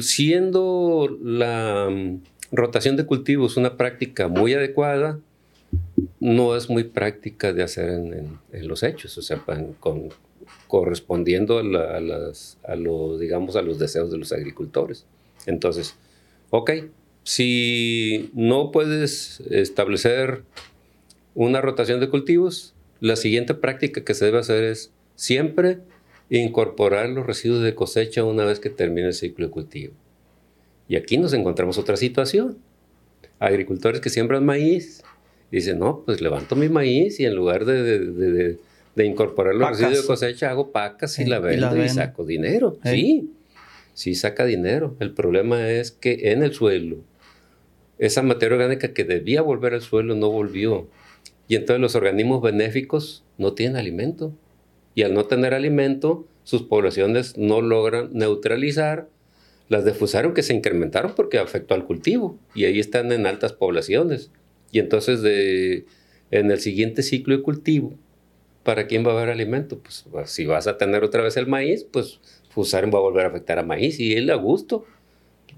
siendo 0.00 1.16
la 1.22 1.88
mm, 1.90 2.20
rotación 2.52 2.96
de 2.96 3.04
cultivos 3.04 3.56
una 3.56 3.76
práctica 3.76 4.28
muy 4.28 4.54
adecuada, 4.54 5.18
no 6.20 6.56
es 6.56 6.70
muy 6.70 6.84
práctica 6.84 7.52
de 7.52 7.62
hacer 7.62 7.90
en, 7.90 8.38
los 8.66 8.82
hechos, 8.82 9.16
o 9.18 9.22
sea, 9.22 9.44
con, 9.80 10.08
correspondiendo 10.66 11.58
a, 11.58 11.62
las, 12.00 12.58
a, 12.64 12.76
los, 12.76 13.20
digamos, 13.20 13.56
a 13.56 13.62
los 13.62 13.78
deseos 13.78 14.10
de 14.10 14.18
los 14.18 14.32
agricultores. 14.32 15.04
Entonces, 15.44 15.96
ok, 16.50 16.70
si 17.24 18.30
no 18.32 18.70
puedes 18.70 19.40
establecer 19.50 20.44
una 21.34 21.60
rotación 21.60 22.00
de 22.00 22.08
cultivos, 22.08 22.75
la 23.00 23.16
siguiente 23.16 23.54
práctica 23.54 24.04
que 24.04 24.14
se 24.14 24.26
debe 24.26 24.38
hacer 24.38 24.64
es 24.64 24.92
siempre 25.14 25.78
incorporar 26.30 27.08
los 27.08 27.26
residuos 27.26 27.62
de 27.62 27.74
cosecha 27.74 28.24
una 28.24 28.44
vez 28.44 28.58
que 28.60 28.70
termine 28.70 29.08
el 29.08 29.14
ciclo 29.14 29.46
de 29.46 29.52
cultivo. 29.52 29.94
Y 30.88 30.96
aquí 30.96 31.18
nos 31.18 31.32
encontramos 31.32 31.78
otra 31.78 31.96
situación. 31.96 32.58
Agricultores 33.38 34.00
que 34.00 34.10
siembran 34.10 34.44
maíz, 34.44 35.02
dicen, 35.50 35.78
no, 35.78 36.02
pues 36.04 36.20
levanto 36.20 36.56
mi 36.56 36.68
maíz 36.68 37.20
y 37.20 37.26
en 37.26 37.34
lugar 37.34 37.64
de 37.64 38.58
de 38.96 39.04
incorporar 39.04 39.54
los 39.54 39.68
residuos 39.68 40.00
de 40.00 40.06
cosecha, 40.06 40.50
hago 40.50 40.72
pacas 40.72 41.18
y, 41.18 41.26
la 41.26 41.38
vendo 41.38 41.76
y, 41.76 41.88
saco 41.90 42.24
dinero. 42.24 42.78
Sí, 42.82 43.30
sí 43.92 44.14
saca 44.14 44.46
dinero. 44.46 44.96
El 45.00 45.12
problema 45.12 45.68
es 45.68 45.92
que 45.92 46.32
en 46.32 46.42
el 46.42 46.54
suelo, 46.54 46.96
esa 47.98 48.22
materia 48.22 48.56
orgánica 48.56 48.94
que 48.94 49.04
debía 49.04 49.42
volver 49.42 49.74
al 49.74 49.82
suelo 49.82 50.14
no 50.14 50.30
volvió. 50.30 50.88
Y 51.48 51.56
entonces 51.56 51.80
los 51.80 51.94
organismos 51.94 52.42
benéficos 52.42 53.24
no 53.38 53.54
tienen 53.54 53.76
alimento. 53.76 54.32
Y 54.94 55.02
al 55.02 55.14
no 55.14 55.24
tener 55.24 55.54
alimento, 55.54 56.26
sus 56.44 56.62
poblaciones 56.62 57.36
no 57.36 57.60
logran 57.60 58.10
neutralizar 58.12 59.08
las 59.68 59.84
defusaron 59.84 60.34
que 60.34 60.42
se 60.42 60.54
incrementaron 60.54 61.14
porque 61.14 61.38
afectó 61.38 61.74
al 61.74 61.84
cultivo. 61.84 62.38
Y 62.54 62.64
ahí 62.64 62.78
están 62.78 63.10
en 63.12 63.26
altas 63.26 63.52
poblaciones. 63.52 64.30
Y 64.70 64.78
entonces 64.78 65.22
de, 65.22 65.86
en 66.30 66.50
el 66.50 66.60
siguiente 66.60 67.02
ciclo 67.02 67.36
de 67.36 67.42
cultivo, 67.42 67.94
¿para 68.62 68.86
quién 68.86 69.04
va 69.06 69.12
a 69.12 69.16
haber 69.16 69.30
alimento? 69.30 69.78
Pues, 69.78 70.04
pues 70.10 70.30
si 70.30 70.46
vas 70.46 70.66
a 70.66 70.78
tener 70.78 71.04
otra 71.04 71.22
vez 71.22 71.36
el 71.36 71.46
maíz, 71.46 71.84
pues 71.84 72.20
Fusarium 72.50 72.94
va 72.94 72.98
a 72.98 73.02
volver 73.02 73.26
a 73.26 73.28
afectar 73.28 73.58
a 73.58 73.62
maíz 73.62 73.98
y 73.98 74.14
él 74.14 74.30
a 74.30 74.36
gusto. 74.36 74.84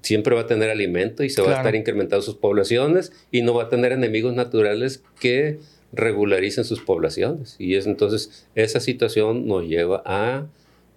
Siempre 0.00 0.34
va 0.34 0.42
a 0.42 0.46
tener 0.46 0.70
alimento 0.70 1.24
y 1.24 1.30
se 1.30 1.42
va 1.42 1.54
a 1.54 1.56
estar 1.56 1.74
incrementando 1.74 2.22
sus 2.22 2.36
poblaciones 2.36 3.12
y 3.32 3.42
no 3.42 3.54
va 3.54 3.64
a 3.64 3.68
tener 3.68 3.92
enemigos 3.92 4.32
naturales 4.32 5.02
que 5.20 5.58
regularicen 5.92 6.64
sus 6.64 6.80
poblaciones. 6.80 7.56
Y 7.58 7.76
es 7.76 7.86
entonces 7.86 8.46
esa 8.54 8.80
situación 8.80 9.46
nos 9.46 9.64
lleva 9.64 10.02
a 10.04 10.46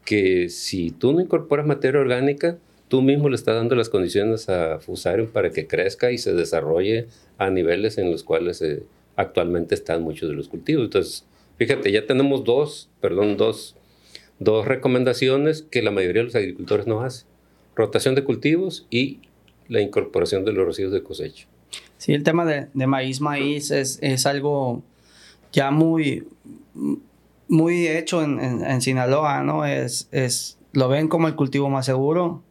que 0.05 0.49
si 0.49 0.91
tú 0.91 1.13
no 1.13 1.21
incorporas 1.21 1.65
materia 1.65 2.01
orgánica, 2.01 2.57
tú 2.87 3.01
mismo 3.01 3.29
le 3.29 3.35
estás 3.35 3.55
dando 3.55 3.75
las 3.75 3.89
condiciones 3.89 4.49
a 4.49 4.79
Fusarium 4.79 5.27
para 5.27 5.51
que 5.51 5.67
crezca 5.67 6.11
y 6.11 6.17
se 6.17 6.33
desarrolle 6.33 7.07
a 7.37 7.49
niveles 7.49 7.97
en 7.97 8.11
los 8.11 8.23
cuales 8.23 8.61
eh, 8.61 8.83
actualmente 9.15 9.75
están 9.75 10.01
muchos 10.01 10.29
de 10.29 10.35
los 10.35 10.47
cultivos. 10.47 10.85
Entonces, 10.85 11.25
Fíjate, 11.61 11.91
ya 11.91 12.07
tenemos 12.07 12.43
dos, 12.43 12.89
perdón, 13.01 13.37
dos, 13.37 13.75
dos 14.39 14.65
recomendaciones 14.65 15.61
que 15.61 15.83
la 15.83 15.91
mayoría 15.91 16.21
de 16.21 16.25
los 16.25 16.35
agricultores 16.35 16.87
no 16.87 17.01
hacen. 17.01 17.27
Rotación 17.75 18.15
de 18.15 18.23
cultivos 18.23 18.87
y 18.89 19.19
la 19.67 19.79
incorporación 19.79 20.43
de 20.43 20.53
los 20.53 20.65
residuos 20.65 20.91
de 20.91 21.03
cosecha. 21.03 21.47
Sí, 22.01 22.13
el 22.13 22.23
tema 22.23 22.45
de, 22.45 22.67
maíz, 22.87 23.21
maíz 23.21 23.69
es, 23.69 23.99
es, 24.01 24.25
algo 24.25 24.81
ya 25.51 25.69
muy, 25.69 26.27
muy 27.47 27.87
hecho 27.87 28.23
en, 28.23 28.39
en, 28.39 28.81
Sinaloa, 28.81 29.43
¿no? 29.43 29.67
Es, 29.67 30.07
es, 30.11 30.57
lo 30.71 30.89
ven 30.89 31.07
como 31.07 31.27
el 31.27 31.35
cultivo 31.35 31.69
más 31.69 31.85
seguro, 31.85 32.41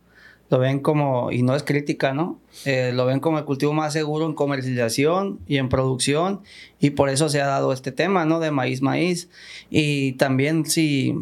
lo 0.51 0.61
ven 0.61 0.79
como, 0.79 1.33
y 1.33 1.43
no 1.43 1.57
es 1.57 1.65
crítica, 1.65 2.15
¿no? 2.15 2.39
Eh, 2.65 2.93
lo 2.95 3.07
ven 3.07 3.19
como 3.19 3.41
el 3.41 3.45
cultivo 3.45 3.73
más 3.73 3.93
seguro 3.93 4.25
en 4.25 4.35
comercialización 4.35 5.41
y 5.49 5.57
en 5.57 5.69
producción, 5.69 6.43
y 6.79 6.91
por 6.91 7.09
eso 7.09 7.29
se 7.29 7.41
ha 7.41 7.49
dado 7.49 7.73
este 7.73 7.91
tema, 7.91 8.25
¿no? 8.25 8.39
De 8.39 8.53
maíz, 8.53 8.83
maíz. 8.83 9.31
Y 9.69 10.13
también 10.13 10.65
si, 10.65 11.17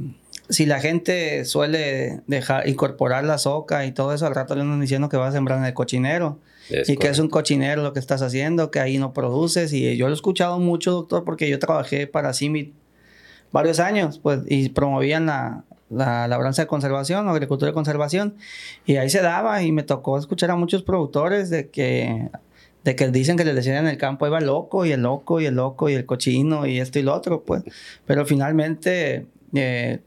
si 0.51 0.67
la 0.67 0.81
gente 0.81 1.47
suele 1.47 2.21
dejar, 2.27 2.69
incorporar 2.69 3.25
la 3.25 3.39
soca 3.39 3.87
y 3.87 3.93
todo 3.93 4.13
eso, 4.13 4.27
al 4.27 4.35
rato 4.35 4.55
le 4.55 4.61
andan 4.61 4.83
diciendo 4.83 5.09
que 5.09 5.17
va 5.17 5.29
a 5.29 5.33
sembrar 5.33 5.61
en 5.61 5.65
el 5.65 5.73
cochinero. 5.73 6.39
Y 6.71 6.97
que 6.97 7.09
es 7.09 7.19
un 7.19 7.29
cochinero 7.29 7.83
lo 7.83 7.93
que 7.93 8.01
estás 8.01 8.23
haciendo, 8.23 8.71
que 8.71 8.81
ahí 8.81 8.99
no 8.99 9.13
produces. 9.13 9.73
Y 9.73 9.97
yo 9.97 10.07
lo 10.07 10.13
he 10.13 10.15
escuchado 10.15 10.59
mucho, 10.59 10.93
doctor, 10.93 11.25
porque 11.25 11.49
yo 11.49 11.59
trabajé 11.59 12.07
para 12.07 12.33
CIMIT 12.35 12.75
varios 13.53 13.81
años, 13.81 14.19
pues, 14.19 14.41
y 14.47 14.69
promovían 14.69 15.27
la, 15.27 15.65
la 15.91 16.29
labranza 16.29 16.63
de 16.63 16.69
conservación 16.69 17.29
agricultura 17.29 17.71
de 17.71 17.75
conservación. 17.75 18.37
Y 18.87 18.97
ahí 18.97 19.11
se 19.11 19.23
daba 19.23 19.63
y 19.63 19.73
me 19.73 19.83
tocó 19.83 20.19
escuchar 20.19 20.51
a 20.51 20.57
muchos 20.57 20.83
productores 20.83 21.51
de 21.51 21.69
que, 21.69 22.29
de 22.85 22.97
que 22.97 23.09
dicen 23.09 23.37
que 23.37 23.45
les 23.45 23.55
decían 23.55 23.77
en 23.77 23.89
el 23.89 23.99
campo 23.99 24.27
iba 24.27 24.41
loco 24.41 24.85
y 24.85 24.93
el 24.93 25.03
loco 25.03 25.41
y 25.41 25.47
el 25.47 25.55
loco 25.55 25.89
y 25.89 25.95
el 25.95 26.07
cochino 26.07 26.67
y 26.67 26.81
esto 26.81 26.99
y 26.99 27.03
lo 27.03 27.15
otro, 27.15 27.43
pues. 27.43 27.63
Pero 28.07 28.27
finalmente 28.27 29.27
eh, 29.55 30.01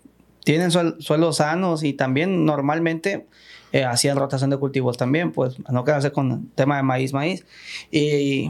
tienen 0.44 0.72
suelos 0.72 1.38
sanos 1.38 1.84
y 1.84 1.94
también 1.94 2.46
normalmente 2.46 3.26
eh, 3.72 3.84
hacían 3.84 4.18
rotación 4.18 4.50
de 4.50 4.58
cultivos 4.58 4.98
también, 4.98 5.32
pues, 5.32 5.58
no 5.70 5.84
quedarse 5.84 6.12
con 6.12 6.48
tema 6.56 6.78
de 6.78 6.84
maíz, 6.84 7.14
maíz. 7.14 7.46
Y 7.92 8.50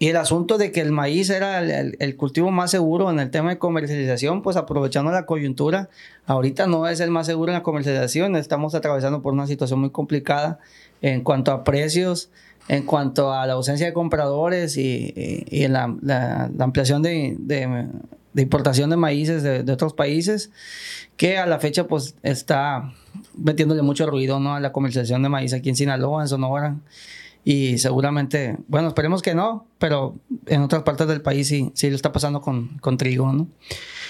y 0.00 0.08
el 0.08 0.16
asunto 0.16 0.56
de 0.56 0.72
que 0.72 0.80
el 0.80 0.92
maíz 0.92 1.28
era 1.28 1.60
el, 1.60 2.16
cultivo 2.16 2.50
más 2.50 2.70
seguro 2.70 3.10
en 3.10 3.20
el 3.20 3.30
tema 3.30 3.50
de 3.50 3.58
comercialización, 3.58 4.40
pues 4.40 4.56
aprovechando 4.56 5.12
la 5.12 5.26
coyuntura, 5.26 5.90
ahorita 6.24 6.66
no 6.66 6.88
es 6.88 7.00
el 7.00 7.10
más 7.10 7.26
seguro 7.26 7.52
en 7.52 7.58
la 7.58 7.62
comercialización, 7.62 8.34
estamos 8.34 8.74
atravesando 8.74 9.20
por 9.20 9.34
una 9.34 9.46
situación 9.46 9.78
muy 9.78 9.90
complicada 9.90 10.58
en 11.02 11.22
cuanto 11.22 11.52
a 11.52 11.64
precios, 11.64 12.30
en 12.66 12.86
cuanto 12.86 13.34
a 13.34 13.46
la 13.46 13.52
ausencia 13.52 13.84
de 13.88 13.92
compradores 13.92 14.78
y, 14.78 15.12
en 15.16 15.74
la, 15.74 16.48
ampliación 16.58 17.02
de, 17.02 17.36
importación 18.36 18.90
de 18.90 18.96
maíces 18.96 19.42
de, 19.42 19.72
otros 19.72 19.94
países, 19.94 20.50
que 21.16 21.38
a 21.38 21.46
la 21.46 21.58
fecha 21.58 21.86
pues 21.86 22.14
está 22.22 22.92
metiéndole 23.36 23.82
mucho 23.82 24.06
ruido 24.06 24.40
¿no? 24.40 24.54
a 24.54 24.60
la 24.60 24.72
comercialización 24.72 25.22
de 25.22 25.28
maíz 25.28 25.52
aquí 25.52 25.68
en 25.68 25.76
Sinaloa, 25.76 26.22
en 26.22 26.28
Sonora. 26.28 26.76
Y 27.42 27.78
seguramente, 27.78 28.58
bueno, 28.68 28.88
esperemos 28.88 29.22
que 29.22 29.34
no, 29.34 29.66
pero 29.78 30.14
en 30.46 30.60
otras 30.60 30.82
partes 30.82 31.08
del 31.08 31.22
país 31.22 31.48
sí, 31.48 31.70
sí 31.74 31.88
lo 31.88 31.96
está 31.96 32.12
pasando 32.12 32.42
con, 32.42 32.78
con 32.80 32.98
trigo, 32.98 33.32
¿no? 33.32 33.48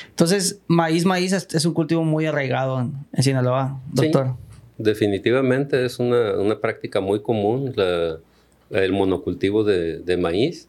Entonces, 0.09 0.61
maíz, 0.67 1.05
maíz 1.05 1.33
es, 1.33 1.65
un 1.65 1.73
cultivo 1.73 2.03
muy 2.03 2.27
arraigado 2.27 2.81
en, 2.81 3.23
Sinaloa, 3.23 3.81
doctor. 3.93 4.35
definitivamente 4.79 5.85
es 5.85 6.01
una, 6.01 6.33
una, 6.39 6.59
práctica 6.61 7.01
muy 7.01 7.23
común 7.23 7.73
la, 7.77 8.19
el 8.71 8.93
monocultivo 8.93 9.65
de, 9.65 10.17
maíz. 10.17 10.69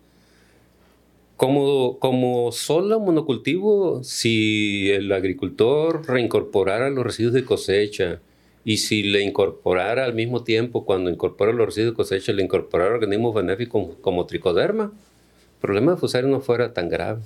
Como, 1.42 1.98
como 1.98 2.52
solo 2.52 3.00
monocultivo, 3.00 4.04
si 4.04 4.92
el 4.92 5.12
agricultor 5.12 6.08
reincorporara 6.08 6.92
los 6.92 7.04
residuos 7.04 7.34
de 7.34 7.44
cosecha 7.44 8.20
y 8.64 8.78
si 8.78 9.02
le 9.02 9.24
incorporara 9.24 10.06
al 10.06 10.14
mismo 10.14 10.44
tiempo, 10.44 10.86
cuando 10.86 11.10
incorpora 11.10 11.52
los 11.52 11.66
residuos 11.66 11.94
de 11.94 11.96
cosecha, 11.96 12.32
le 12.32 12.44
incorporara 12.44 12.94
organismos 12.94 13.34
benéficos 13.34 13.96
como 14.02 14.28
tricoderma, 14.28 14.84
el 14.84 15.60
problema 15.60 15.94
de 15.94 15.98
fusario 15.98 16.30
no 16.30 16.42
fuera 16.42 16.74
tan 16.74 16.90
grave, 16.90 17.24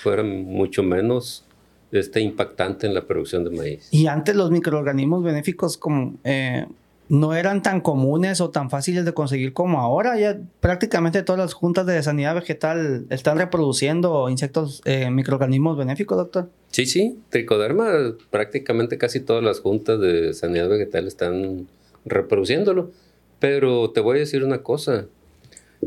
fuera 0.00 0.22
mucho 0.22 0.82
menos 0.82 1.44
este, 1.90 2.22
impactante 2.22 2.86
en 2.86 2.94
la 2.94 3.06
producción 3.06 3.44
de 3.44 3.50
maíz. 3.50 3.86
Y 3.90 4.06
antes 4.06 4.34
los 4.34 4.50
microorganismos 4.50 5.22
benéficos 5.22 5.76
como, 5.76 6.14
eh, 6.24 6.64
no 7.12 7.34
eran 7.34 7.60
tan 7.60 7.82
comunes 7.82 8.40
o 8.40 8.48
tan 8.48 8.70
fáciles 8.70 9.04
de 9.04 9.12
conseguir 9.12 9.52
como 9.52 9.80
ahora. 9.80 10.18
Ya 10.18 10.40
prácticamente 10.60 11.22
todas 11.22 11.38
las 11.38 11.52
juntas 11.52 11.84
de 11.84 12.02
sanidad 12.02 12.34
vegetal 12.34 13.04
están 13.10 13.36
reproduciendo 13.36 14.30
insectos, 14.30 14.80
eh, 14.86 15.10
microorganismos 15.10 15.76
benéficos, 15.76 16.16
doctor. 16.16 16.48
Sí, 16.70 16.86
sí, 16.86 17.18
tricoderma, 17.28 18.14
prácticamente 18.30 18.96
casi 18.96 19.20
todas 19.20 19.44
las 19.44 19.60
juntas 19.60 20.00
de 20.00 20.32
sanidad 20.32 20.70
vegetal 20.70 21.06
están 21.06 21.68
reproduciéndolo. 22.06 22.92
Pero 23.40 23.90
te 23.90 24.00
voy 24.00 24.16
a 24.16 24.20
decir 24.20 24.42
una 24.42 24.62
cosa, 24.62 25.04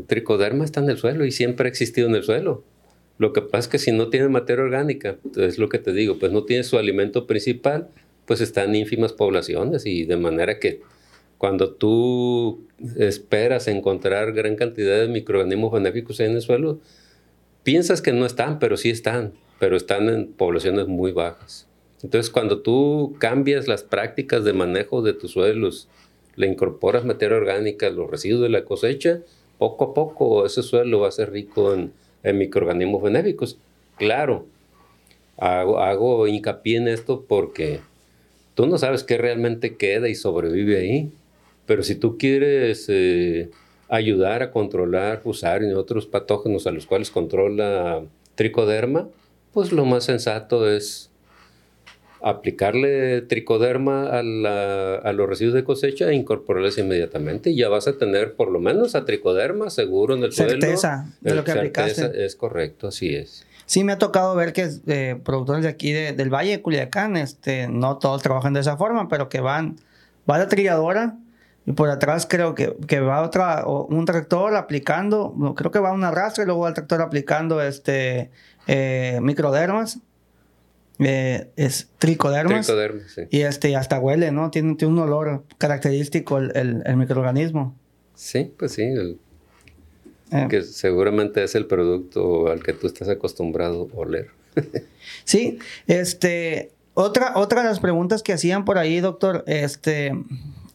tricoderma 0.06 0.64
está 0.64 0.78
en 0.78 0.90
el 0.90 0.96
suelo 0.96 1.24
y 1.24 1.32
siempre 1.32 1.66
ha 1.66 1.70
existido 1.70 2.06
en 2.06 2.14
el 2.14 2.22
suelo. 2.22 2.62
Lo 3.18 3.32
que 3.32 3.42
pasa 3.42 3.58
es 3.58 3.68
que 3.68 3.78
si 3.78 3.90
no 3.90 4.10
tiene 4.10 4.28
materia 4.28 4.62
orgánica, 4.62 5.16
es 5.36 5.58
lo 5.58 5.68
que 5.68 5.80
te 5.80 5.92
digo, 5.92 6.20
pues 6.20 6.30
no 6.30 6.44
tiene 6.44 6.62
su 6.62 6.78
alimento 6.78 7.26
principal, 7.26 7.88
pues 8.26 8.40
están 8.40 8.76
ínfimas 8.76 9.12
poblaciones 9.12 9.86
y 9.86 10.04
de 10.04 10.16
manera 10.16 10.60
que 10.60 10.82
cuando 11.38 11.72
tú 11.72 12.64
esperas 12.96 13.68
encontrar 13.68 14.32
gran 14.32 14.56
cantidad 14.56 15.00
de 15.00 15.08
microorganismos 15.08 15.72
benéficos 15.72 16.20
en 16.20 16.32
el 16.32 16.42
suelo, 16.42 16.78
piensas 17.62 18.02
que 18.02 18.12
no 18.12 18.26
están, 18.26 18.58
pero 18.58 18.76
sí 18.76 18.90
están, 18.90 19.32
pero 19.58 19.76
están 19.76 20.08
en 20.08 20.32
poblaciones 20.32 20.86
muy 20.86 21.12
bajas. 21.12 21.66
Entonces, 22.02 22.30
cuando 22.30 22.60
tú 22.60 23.16
cambias 23.18 23.68
las 23.68 23.82
prácticas 23.82 24.44
de 24.44 24.52
manejo 24.52 25.02
de 25.02 25.12
tus 25.12 25.32
suelos, 25.32 25.88
le 26.36 26.46
incorporas 26.46 27.04
materia 27.04 27.36
orgánica, 27.36 27.88
los 27.90 28.10
residuos 28.10 28.42
de 28.42 28.50
la 28.50 28.64
cosecha, 28.64 29.20
poco 29.58 29.84
a 29.84 29.94
poco 29.94 30.44
ese 30.44 30.62
suelo 30.62 31.00
va 31.00 31.08
a 31.08 31.12
ser 31.12 31.32
rico 31.32 31.72
en 31.72 31.92
en 32.26 32.38
microorganismos 32.38 33.02
benéficos. 33.02 33.58
Claro, 33.96 34.46
hago, 35.38 36.26
hincapié 36.26 36.78
en 36.78 36.88
esto 36.88 37.24
porque 37.26 37.80
tú 38.54 38.66
no 38.66 38.78
sabes 38.78 39.04
qué 39.04 39.16
realmente 39.16 39.76
queda 39.76 40.08
y 40.08 40.14
sobrevive 40.14 40.78
ahí. 40.78 41.12
Pero 41.66 41.82
si 41.82 41.96
tú 41.96 42.16
quieres 42.16 42.86
eh, 42.88 43.50
ayudar 43.88 44.42
a 44.42 44.50
controlar 44.50 45.20
fusarium 45.20 45.70
y 45.70 45.74
otros 45.74 46.06
patógenos 46.06 46.66
a 46.66 46.70
los 46.70 46.86
cuales 46.86 47.10
controla 47.10 48.02
tricoderma, 48.34 49.08
pues 49.52 49.72
lo 49.72 49.84
más 49.84 50.04
sensato 50.04 50.70
es 50.70 51.10
aplicarle 52.22 53.20
tricoderma 53.22 54.08
a, 54.08 54.22
los 55.12 55.28
residuos 55.28 55.54
de 55.54 55.64
cosecha 55.64 56.08
e 56.10 56.14
incorporarles 56.14 56.78
inmediatamente. 56.78 57.50
Y 57.50 57.56
ya 57.56 57.68
vas 57.68 57.86
a 57.88 57.98
tener 57.98 58.34
por 58.34 58.50
lo 58.50 58.58
menos 58.58 58.94
a 58.94 59.04
tricoderma 59.04 59.70
seguro 59.70 60.14
en 60.16 60.24
el 60.24 60.32
certeza 60.32 61.06
de 61.20 61.34
lo 61.34 61.44
que 61.44 61.52
aplicaste. 61.52 62.24
Es 62.24 62.36
correcto, 62.36 62.88
así 62.88 63.14
es. 63.14 63.46
Sí, 63.66 63.82
me 63.82 63.92
ha 63.92 63.98
tocado 63.98 64.34
ver 64.36 64.52
que 64.52 64.68
eh, 64.86 65.18
productores 65.24 65.64
de 65.64 65.68
aquí 65.68 65.92
del 65.92 66.32
Valle 66.32 66.50
de 66.50 66.62
Culiacán, 66.62 67.16
este, 67.16 67.66
no 67.66 67.98
todos 67.98 68.22
trabajan 68.22 68.52
de 68.52 68.60
esa 68.60 68.76
forma, 68.76 69.08
pero 69.08 69.28
que 69.28 69.40
van, 69.40 69.76
va 70.28 70.38
la 70.38 70.48
trilladora 70.48 71.16
y 71.66 71.72
por 71.72 71.90
atrás 71.90 72.26
creo 72.28 72.54
que, 72.54 72.76
que 72.86 73.00
va 73.00 73.22
otra, 73.22 73.66
un 73.66 74.04
tractor 74.04 74.54
aplicando, 74.54 75.54
creo 75.56 75.70
que 75.70 75.80
va 75.80 75.92
un 75.92 76.04
arrastre 76.04 76.44
y 76.44 76.46
luego 76.46 76.62
va 76.62 76.68
el 76.68 76.74
tractor 76.74 77.02
aplicando 77.02 77.60
este, 77.60 78.30
eh, 78.66 79.18
microdermas 79.20 80.00
eh, 80.98 81.50
es 81.56 81.88
tricodermas. 81.98 82.72
Y 83.30 83.40
este, 83.40 83.76
hasta 83.76 83.98
huele, 83.98 84.32
¿no? 84.32 84.50
Tiene, 84.50 84.76
un 84.86 84.98
olor 84.98 85.44
característico 85.58 86.38
el, 86.38 86.82
microorganismo. 86.96 87.76
Sí, 88.14 88.52
pues 88.56 88.72
sí. 88.72 88.84
Eh. 90.32 90.46
Que 90.48 90.62
seguramente 90.62 91.44
es 91.44 91.54
el 91.54 91.66
producto 91.66 92.50
al 92.50 92.62
que 92.62 92.72
tú 92.72 92.86
estás 92.86 93.08
acostumbrado 93.08 93.88
a 93.92 93.98
oler. 93.98 94.28
sí, 95.24 95.58
este. 95.86 96.72
Otra, 96.98 97.34
otra 97.36 97.60
de 97.60 97.68
las 97.68 97.78
preguntas 97.78 98.22
que 98.22 98.32
hacían 98.32 98.64
por 98.64 98.78
ahí, 98.78 99.00
doctor, 99.00 99.44
este, 99.46 100.12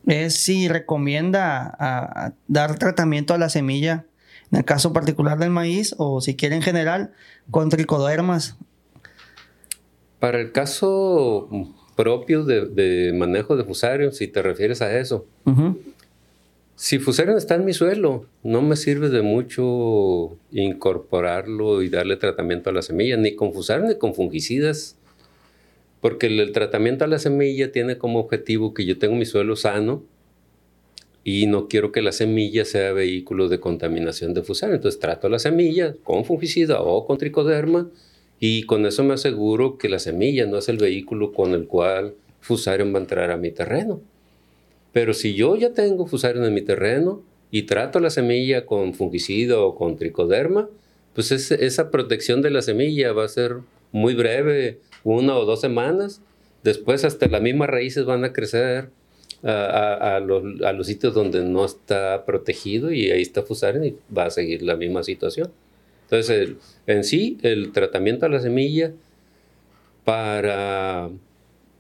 es 0.06 0.36
si 0.36 0.68
recomienda 0.68 2.34
dar 2.48 2.78
tratamiento 2.78 3.34
a 3.34 3.38
la 3.38 3.50
semilla, 3.50 4.06
en 4.52 4.60
el 4.60 4.66
caso 4.66 4.94
particular 4.94 5.38
del 5.38 5.50
maíz, 5.50 5.96
o 5.98 6.22
si 6.22 6.36
quiere 6.36 6.56
en 6.56 6.62
general, 6.62 7.12
con 7.50 7.70
tricodermas. 7.70 8.58
Para 10.20 10.40
el 10.40 10.52
caso 10.52 11.50
propio 11.96 12.44
de, 12.44 13.14
manejo 13.16 13.56
de 13.56 13.64
fusarium, 13.64 14.12
si 14.12 14.28
te 14.28 14.42
refieres 14.42 14.82
a 14.82 14.98
eso, 14.98 15.26
si 16.76 16.98
fusarium 17.00 17.38
está 17.38 17.56
en 17.56 17.66
mi 17.66 17.74
suelo, 17.74 18.26
no 18.44 18.62
me 18.62 18.76
sirve 18.76 19.10
de 19.10 19.22
mucho 19.22 20.38
incorporarlo 20.52 21.84
y 21.84 21.90
darle 21.90 22.18
tratamiento 22.18 22.70
a 22.70 22.74
la 22.74 22.82
semilla, 22.82 23.18
ni 23.18 23.36
con 23.36 23.54
fusarium 23.54 23.90
ni 23.90 23.98
con 23.98 24.16
fungicidas, 24.16 24.98
porque 26.02 26.28
el, 26.28 26.52
tratamiento 26.52 27.06
a 27.06 27.08
la 27.08 27.20
semilla 27.20 27.72
tiene 27.72 27.98
como 27.98 28.20
objetivo 28.20 28.74
que 28.74 28.86
yo 28.86 28.98
tengo 28.98 29.16
mi 29.16 29.26
suelo 29.26 29.56
sano 29.56 30.04
y 31.24 31.46
no 31.46 31.68
quiero 31.68 31.92
que 31.92 32.02
la 32.02 32.12
semilla 32.12 32.66
sea 32.66 32.92
vehículo 32.92 33.48
de 33.48 33.60
contaminación 33.60 34.34
de 34.34 34.42
fusarium. 34.42 34.76
Entonces 34.76 35.00
trato 35.00 35.30
la 35.30 35.38
semilla 35.38 35.96
con 36.04 36.26
fungicida 36.26 36.82
o 36.82 37.06
con 37.06 37.20
tricoderma 37.20 37.90
y 38.40 38.64
con 38.64 38.88
eso 38.88 39.04
me 39.04 39.14
aseguro 39.14 39.78
que 39.78 39.88
la 39.88 40.00
semilla 40.00 40.48
no 40.48 40.58
es 40.58 40.68
el 40.68 40.78
vehículo 40.78 41.32
con 41.32 41.54
el 41.54 41.68
cual 41.68 42.16
Fusarium 42.40 42.92
va 42.92 42.98
a 42.98 43.02
entrar 43.04 43.30
a 43.30 43.38
mi 43.38 43.52
terreno. 43.52 44.02
Pero 44.92 45.14
si 45.14 45.36
yo 45.36 45.56
ya 45.56 45.76
tengo 45.76 46.08
Fusarium 46.08 46.46
en 46.46 46.54
mi 46.56 46.64
terreno 46.64 47.22
y 47.52 47.64
trato 47.64 48.00
la 48.00 48.10
semilla 48.10 48.66
con 48.66 48.96
fungicida 48.96 49.60
o 49.60 49.76
con 49.76 49.96
tricoderma, 49.96 50.68
pues 51.14 51.32
esa 51.32 51.92
protección 51.92 52.42
de 52.42 52.50
la 52.50 52.64
semilla 52.64 53.14
va 53.14 53.26
a 53.26 53.28
ser 53.28 53.58
muy 53.92 54.16
breve, 54.16 54.80
una 55.04 55.36
o 55.36 55.46
dos 55.46 55.62
semanas. 55.62 56.22
Después 56.64 57.04
hasta 57.06 57.28
las 57.28 57.42
mismas 57.42 57.70
raíces 57.70 58.06
van 58.06 58.24
a 58.24 58.34
crecer 58.34 58.90
a, 59.44 60.22
los, 60.24 60.62
a, 60.62 60.72
los, 60.72 60.86
sitios 60.86 61.14
donde 61.14 61.44
no 61.44 61.66
está 61.66 62.26
protegido 62.26 62.92
y 62.92 63.10
ahí 63.10 63.24
está 63.24 63.42
Fusarium 63.42 63.86
y 63.86 63.98
va 64.16 64.26
a 64.26 64.30
seguir 64.30 64.62
la 64.62 64.76
misma 64.76 65.04
situación. 65.04 65.52
Entonces, 66.04 66.52
en 66.88 67.04
sí, 67.04 67.38
el 67.42 67.72
tratamiento 67.72 68.26
a 68.26 68.30
la 68.30 68.40
semilla 68.40 68.92
para 70.04 71.10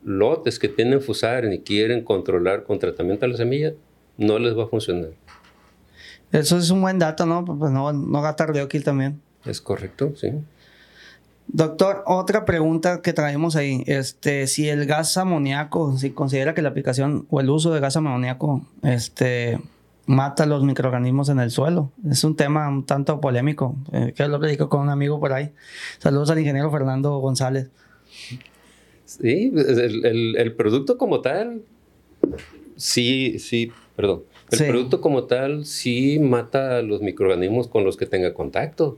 lotes 0.03 0.57
que 0.57 0.69
tienen 0.69 1.01
fusar 1.01 1.45
y 1.45 1.60
quieren 1.60 2.03
controlar 2.03 2.63
con 2.63 2.79
tratamiento 2.79 3.25
a 3.25 3.29
la 3.29 3.38
semilla, 3.38 3.73
no 4.17 4.39
les 4.39 4.57
va 4.57 4.63
a 4.63 4.67
funcionar. 4.67 5.12
Eso 6.31 6.57
es 6.57 6.69
un 6.69 6.81
buen 6.81 6.97
dato, 6.97 7.25
¿no? 7.25 7.43
Pues 7.43 7.71
no, 7.71 7.91
no 7.91 8.21
gastar 8.21 8.53
de 8.53 8.62
aquí 8.62 8.79
también. 8.79 9.21
Es 9.45 9.60
correcto, 9.60 10.13
sí. 10.15 10.31
Doctor, 11.53 12.03
otra 12.05 12.45
pregunta 12.45 13.01
que 13.01 13.11
traemos 13.11 13.57
ahí, 13.57 13.83
este, 13.85 14.47
si 14.47 14.69
el 14.69 14.85
gas 14.85 15.17
amoníaco, 15.17 15.97
si 15.97 16.11
considera 16.11 16.53
que 16.53 16.61
la 16.61 16.69
aplicación 16.69 17.25
o 17.29 17.41
el 17.41 17.49
uso 17.49 17.73
de 17.73 17.81
gas 17.81 17.97
amoníaco, 17.97 18.65
este, 18.83 19.59
mata 20.05 20.45
los 20.45 20.63
microorganismos 20.63 21.27
en 21.27 21.41
el 21.41 21.51
suelo. 21.51 21.91
Es 22.09 22.23
un 22.23 22.37
tema 22.37 22.69
un 22.69 22.85
tanto 22.85 23.19
polémico, 23.19 23.75
eh, 23.91 24.13
que 24.15 24.27
lo 24.29 24.39
digo 24.39 24.69
con 24.69 24.79
un 24.79 24.89
amigo 24.89 25.19
por 25.19 25.33
ahí. 25.33 25.51
Saludos 25.97 26.29
al 26.29 26.39
ingeniero 26.39 26.71
Fernando 26.71 27.17
González. 27.19 27.69
Sí, 29.03 29.51
el, 29.53 30.53
producto 30.55 30.97
como 30.97 31.19
tal, 31.19 31.63
sí, 32.77 33.39
sí, 33.39 33.73
perdón. 33.97 34.23
El 34.51 34.67
producto 34.67 35.01
como 35.01 35.25
tal 35.25 35.65
sí 35.65 36.17
mata 36.19 36.77
a 36.77 36.81
los 36.81 37.01
microorganismos 37.01 37.67
con 37.67 37.83
los 37.83 37.97
que 37.97 38.05
tenga 38.05 38.33
contacto. 38.33 38.97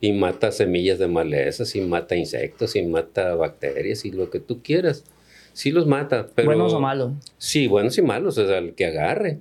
Y 0.00 0.12
mata 0.12 0.52
semillas 0.52 0.98
de 0.98 1.08
malezas, 1.08 1.74
y 1.74 1.80
mata 1.80 2.16
insectos, 2.16 2.76
y 2.76 2.82
mata 2.82 3.34
bacterias, 3.34 4.04
y 4.04 4.10
lo 4.10 4.30
que 4.30 4.40
tú 4.40 4.62
quieras. 4.62 5.04
Sí 5.52 5.70
los 5.70 5.86
mata, 5.86 6.28
pero... 6.34 6.48
¿Buenos 6.48 6.74
o 6.74 6.80
malos? 6.80 7.12
Sí, 7.38 7.66
buenos 7.66 7.96
y 7.96 8.02
malos, 8.02 8.36
o 8.36 8.46
sea, 8.46 8.58
el 8.58 8.74
que 8.74 8.86
agarre. 8.86 9.40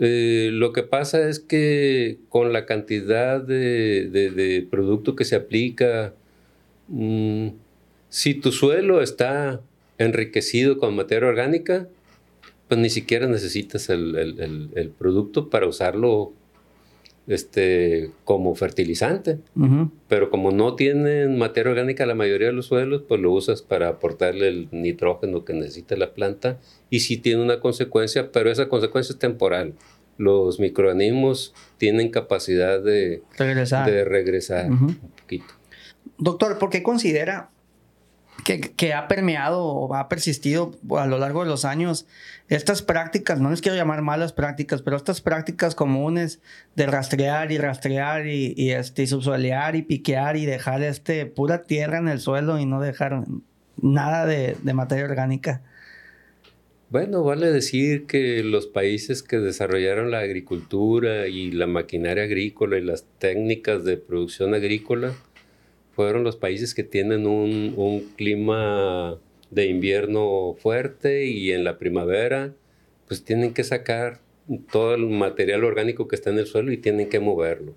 Eh, 0.00 0.50
lo 0.52 0.72
que 0.72 0.84
pasa 0.84 1.28
es 1.28 1.40
que 1.40 2.18
con 2.28 2.52
la 2.52 2.64
cantidad 2.64 3.40
de, 3.42 4.66
producto 4.70 5.16
que 5.16 5.24
se 5.24 5.36
aplica, 5.36 6.14
mm, 6.88 7.48
si 8.08 8.34
tu 8.34 8.52
suelo 8.52 9.02
está 9.02 9.60
enriquecido 9.98 10.78
con 10.78 10.94
materia 10.94 11.28
orgánica, 11.28 11.88
pues 12.68 12.80
ni 12.80 12.88
siquiera 12.88 13.26
necesitas 13.26 13.90
el 13.90 14.92
producto 14.96 15.50
para 15.50 15.66
usarlo 15.66 16.32
este, 17.26 18.10
como 18.24 18.54
fertilizante. 18.54 19.38
Pero 20.08 20.30
como 20.30 20.50
no 20.50 20.74
tienen 20.74 21.38
materia 21.38 21.70
orgánica 21.70 22.06
la 22.06 22.14
mayoría 22.14 22.48
de 22.48 22.52
los 22.52 22.66
suelos, 22.66 23.02
pues 23.06 23.20
lo 23.20 23.32
usas 23.32 23.62
para 23.62 23.88
aportarle 23.88 24.48
el 24.48 24.68
nitrógeno 24.72 25.44
que 25.44 25.52
necesita 25.52 25.96
la 25.96 26.14
planta 26.14 26.58
y 26.90 27.00
sí 27.00 27.16
tiene 27.16 27.42
una 27.42 27.60
consecuencia, 27.60 28.32
pero 28.32 28.50
esa 28.50 28.68
consecuencia 28.68 29.12
es 29.12 29.18
temporal. 29.18 29.74
los 30.18 30.60
microorganismos 30.60 31.54
tienen 31.78 32.10
capacidad 32.10 32.80
de 32.80 33.22
regresar, 33.38 33.90
de 33.90 34.04
regresar 34.04 34.70
un 34.70 34.96
poquito. 35.20 35.54
Doctor, 36.18 36.58
¿por 36.58 36.70
qué 36.70 36.82
considera 36.82 37.50
que, 38.44 38.92
ha 38.92 39.08
permeado 39.08 39.64
o 39.64 39.94
ha 39.94 40.08
persistido 40.08 40.72
a 40.98 41.06
lo 41.06 41.18
largo 41.18 41.44
de 41.44 41.48
los 41.48 41.64
años 41.64 42.06
estas 42.48 42.82
prácticas, 42.82 43.40
no 43.40 43.50
les 43.50 43.62
quiero 43.62 43.76
llamar 43.76 44.02
malas 44.02 44.32
prácticas, 44.32 44.82
pero 44.82 44.96
estas 44.96 45.20
prácticas 45.20 45.74
comunes 45.74 46.40
de 46.74 46.86
rastrear 46.86 47.52
y 47.52 47.58
rastrear 47.58 48.26
y, 48.26 48.52
y, 48.56 48.72
este, 48.72 49.06
subsolear 49.06 49.76
y 49.76 49.82
piquear 49.82 50.36
y 50.36 50.44
dejar 50.44 50.82
este, 50.82 51.24
pura 51.26 51.62
tierra 51.62 51.98
en 51.98 52.08
el 52.08 52.20
suelo 52.20 52.58
y 52.58 52.66
no 52.66 52.80
dejar 52.80 53.24
nada 53.80 54.26
de, 54.26 54.56
de 54.60 54.74
materia 54.74 55.04
orgánica. 55.04 55.62
Bueno, 56.90 57.22
vale 57.22 57.50
decir 57.50 58.04
que 58.04 58.42
los 58.42 58.66
países 58.66 59.22
que 59.22 59.38
desarrollaron 59.38 60.10
la 60.10 60.18
agricultura 60.18 61.26
y 61.26 61.50
la 61.50 61.66
maquinaria 61.66 62.24
agrícola 62.24 62.76
y 62.76 62.82
las 62.82 63.06
técnicas 63.18 63.84
de 63.84 63.96
producción 63.96 64.52
agrícola, 64.52 65.14
fueron 65.92 66.24
los 66.24 66.36
países 66.36 66.74
que 66.74 66.84
tienen 66.84 67.26
un, 67.26 67.74
un 67.76 68.00
clima 68.16 69.18
de 69.50 69.66
invierno 69.66 70.54
fuerte 70.58 71.26
y 71.26 71.52
en 71.52 71.64
la 71.64 71.78
primavera 71.78 72.54
pues 73.06 73.24
tienen 73.24 73.52
que 73.52 73.64
sacar 73.64 74.20
todo 74.70 74.94
el 74.94 75.06
material 75.06 75.64
orgánico 75.64 76.08
que 76.08 76.16
está 76.16 76.30
en 76.30 76.38
el 76.38 76.46
suelo 76.46 76.72
y 76.72 76.78
tienen 76.78 77.08
que 77.08 77.20
moverlo. 77.20 77.74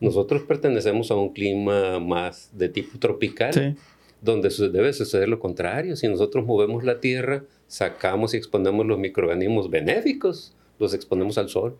Nosotros 0.00 0.42
pertenecemos 0.42 1.10
a 1.10 1.14
un 1.14 1.32
clima 1.32 1.98
más 2.00 2.50
de 2.56 2.68
tipo 2.68 2.98
tropical, 2.98 3.76
donde 4.20 4.50
debe 4.70 4.92
suceder 4.92 5.28
lo 5.28 5.38
contrario. 5.38 5.96
Si 5.96 6.06
nosotros 6.06 6.44
movemos 6.44 6.84
la 6.84 7.00
tierra, 7.00 7.44
sacamos 7.66 8.34
y 8.34 8.36
exponemos 8.36 8.86
los 8.86 8.98
microorganismos 8.98 9.70
benéficos, 9.70 10.54
los 10.78 10.94
exponemos 10.94 11.38
al 11.38 11.48
sol. 11.48 11.78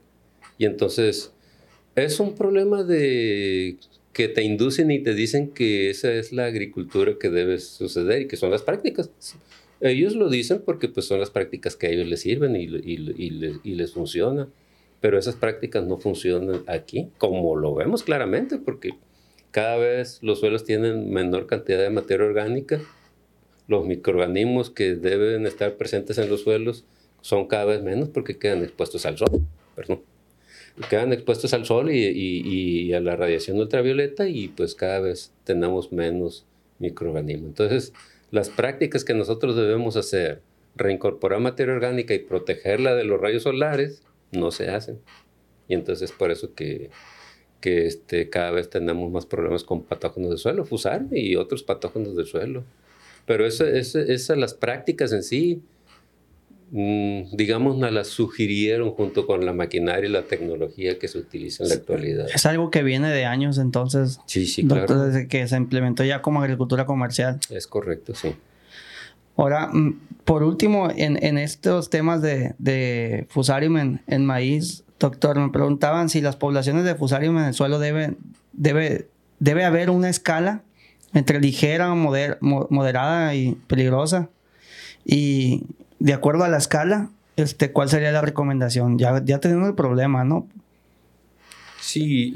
Y 0.58 0.64
entonces 0.64 1.32
es 1.94 2.18
un 2.18 2.34
problema 2.34 2.82
de 2.82 3.76
que 4.16 4.28
te 4.28 4.42
inducen 4.42 4.90
y 4.90 5.02
te 5.02 5.12
dicen 5.12 5.50
que 5.50 5.90
esa 5.90 6.10
es 6.10 6.32
la 6.32 6.46
agricultura 6.46 7.16
que 7.20 7.28
debe 7.28 7.58
suceder 7.58 8.22
y 8.22 8.26
que 8.26 8.38
son 8.38 8.50
las 8.50 8.62
prácticas. 8.62 9.10
Ellos 9.82 10.16
lo 10.16 10.30
dicen 10.30 10.62
porque 10.64 10.88
pues, 10.88 11.04
son 11.04 11.20
las 11.20 11.28
prácticas 11.28 11.76
que 11.76 11.88
a 11.88 11.90
ellos 11.90 12.06
les 12.06 12.20
sirven 12.20 12.56
y, 12.56 12.62
y, 12.64 13.60
y, 13.62 13.74
les 13.74 13.92
funciona. 13.92 14.48
Pero 15.02 15.18
esas 15.18 15.36
prácticas 15.36 15.86
no 15.86 15.98
funcionan 15.98 16.62
aquí, 16.66 17.10
como 17.18 17.56
lo 17.56 17.74
vemos 17.74 18.04
claramente, 18.04 18.56
porque 18.56 18.92
cada 19.50 19.76
vez 19.76 20.18
los 20.22 20.40
suelos 20.40 20.64
tienen 20.64 21.10
menor 21.10 21.46
cantidad 21.46 21.82
de 21.82 21.90
materia 21.90 22.24
orgánica. 22.24 22.80
Los 23.68 23.84
microorganismos 23.84 24.70
que 24.70 24.94
deben 24.94 25.44
estar 25.44 25.76
presentes 25.76 26.16
en 26.16 26.30
los 26.30 26.40
suelos 26.40 26.86
son 27.20 27.48
cada 27.48 27.66
vez 27.66 27.82
menos 27.82 28.08
porque 28.08 28.38
quedan 28.38 28.62
expuestos 28.62 29.04
al 29.04 29.18
sol. 29.18 29.42
Perdón 29.74 30.15
quedan 30.88 31.12
expuestos 31.12 31.54
al 31.54 31.64
sol 31.64 31.90
y, 31.90 32.92
a 32.92 33.00
la 33.00 33.16
radiación 33.16 33.58
ultravioleta 33.58 34.28
y 34.28 34.48
pues 34.48 34.74
cada 34.74 35.00
vez 35.00 35.32
tenemos 35.44 35.92
menos 35.92 36.44
microorganismos. 36.78 37.48
Entonces, 37.48 37.92
las 38.30 38.50
prácticas 38.50 39.04
que 39.04 39.14
nosotros 39.14 39.56
debemos 39.56 39.96
hacer, 39.96 40.42
reincorporar 40.74 41.40
materia 41.40 41.74
orgánica 41.74 42.14
y 42.14 42.18
protegerla 42.18 42.94
de 42.94 43.04
los 43.04 43.20
rayos 43.20 43.44
solares, 43.44 44.02
no 44.32 44.50
se 44.50 44.68
hacen. 44.68 44.98
Y 45.68 45.74
entonces 45.74 46.12
por 46.12 46.30
eso 46.30 46.54
que, 46.54 46.90
que 47.60 47.86
este, 47.86 48.28
cada 48.28 48.50
vez 48.50 48.68
tenemos 48.70 49.10
más 49.10 49.26
problemas 49.26 49.64
con 49.64 49.82
patógenos 49.82 50.30
del 50.30 50.38
suelo, 50.38 50.64
fusar 50.64 51.06
y 51.10 51.36
otros 51.36 51.62
patógenos 51.62 52.16
del 52.16 52.26
suelo. 52.26 52.64
Pero 53.26 53.44
eso, 53.44 53.66
esas 53.66 54.38
las 54.38 54.54
prácticas 54.54 55.12
en 55.12 55.22
sí, 55.22 55.62
digamos, 56.70 57.78
nos 57.78 57.92
la 57.92 58.04
sugirieron 58.04 58.90
junto 58.90 59.26
con 59.26 59.46
la 59.46 59.52
maquinaria 59.52 60.08
y 60.08 60.12
la 60.12 60.22
tecnología 60.22 60.98
que 60.98 61.06
se 61.08 61.18
utiliza 61.18 61.62
en 61.62 61.68
la 61.68 61.74
actualidad. 61.76 62.26
Es 62.34 62.44
algo 62.44 62.70
que 62.70 62.82
viene 62.82 63.10
de 63.10 63.24
años 63.24 63.58
entonces. 63.58 64.18
Sí, 64.26 64.46
sí, 64.46 64.66
claro. 64.66 65.06
Desde 65.06 65.28
que 65.28 65.46
se 65.46 65.56
implementó 65.56 66.04
ya 66.04 66.22
como 66.22 66.40
agricultura 66.40 66.84
comercial. 66.84 67.38
Es 67.50 67.66
correcto, 67.66 68.14
sí. 68.14 68.34
Ahora, 69.36 69.68
mm, 69.68 70.00
por 70.24 70.42
último, 70.42 70.88
en, 70.94 71.22
en 71.22 71.38
estos 71.38 71.90
temas 71.90 72.22
de, 72.22 72.54
de 72.58 73.26
fusarium 73.28 73.98
en, 74.06 74.26
maíz, 74.26 74.84
doctor, 74.98 75.38
me 75.38 75.50
preguntaban 75.50 76.08
si 76.08 76.20
las 76.20 76.36
poblaciones 76.36 76.84
de 76.84 76.94
fusarium 76.94 77.38
en 77.38 77.44
el 77.44 77.54
suelo 77.54 77.78
deben, 77.78 78.16
debe, 78.52 79.08
debe 79.38 79.64
haber 79.64 79.90
una 79.90 80.08
escala 80.08 80.62
entre 81.12 81.40
ligera, 81.40 81.94
moder, 81.94 82.38
moderada 82.40 83.34
y 83.34 83.52
peligrosa. 83.66 84.30
Y 85.04 85.62
de 85.98 86.12
acuerdo 86.12 86.44
a 86.44 86.48
la 86.48 86.58
escala, 86.58 87.10
este, 87.36 87.72
¿cuál 87.72 87.88
sería 87.88 88.12
la 88.12 88.22
recomendación? 88.22 88.98
Ya, 88.98 89.22
ya 89.24 89.40
tenemos 89.40 89.68
el 89.68 89.74
problema, 89.74 90.24
¿no? 90.24 90.48
Sí, 91.80 92.32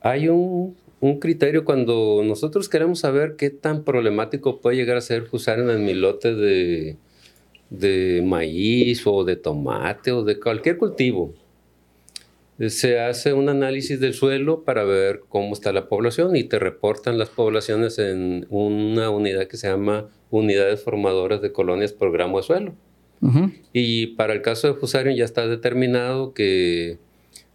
hay 0.00 0.28
un, 0.28 0.76
criterio 1.20 1.64
cuando 1.64 2.22
nosotros 2.24 2.68
queremos 2.68 3.00
saber 3.00 3.36
qué 3.36 3.50
tan 3.50 3.84
problemático 3.84 4.60
puede 4.60 4.76
llegar 4.76 4.96
a 4.96 5.00
ser 5.00 5.28
usar 5.30 5.58
en 5.60 5.70
el 5.70 5.78
milote 5.78 6.34
de, 6.34 6.96
de 7.70 8.22
maíz 8.24 9.06
o 9.06 9.24
de 9.24 9.36
tomate 9.36 10.12
o 10.12 10.24
de 10.24 10.40
cualquier 10.40 10.78
cultivo. 10.78 11.32
Se 12.68 13.00
hace 13.00 13.32
un 13.32 13.48
análisis 13.48 14.00
del 14.00 14.12
suelo 14.12 14.64
para 14.64 14.84
ver 14.84 15.22
cómo 15.28 15.54
está 15.54 15.72
la 15.72 15.88
población 15.88 16.36
y 16.36 16.44
te 16.44 16.58
reportan 16.58 17.18
las 17.18 17.30
poblaciones 17.30 17.98
en 17.98 18.46
una 18.50 19.08
unidad 19.08 19.46
que 19.46 19.56
se 19.56 19.68
llama 19.68 20.08
unidades 20.30 20.82
formadoras 20.82 21.40
de 21.40 21.52
colonias 21.52 21.92
por 21.92 22.12
gramo 22.12 22.38
de 22.38 22.42
suelo. 22.42 22.74
Y 23.72 24.08
para 24.08 24.32
el 24.34 24.42
caso 24.42 24.68
de 24.68 24.74
Fusarium 24.74 25.16
ya 25.16 25.24
está 25.24 25.46
determinado 25.46 26.34
que, 26.34 26.98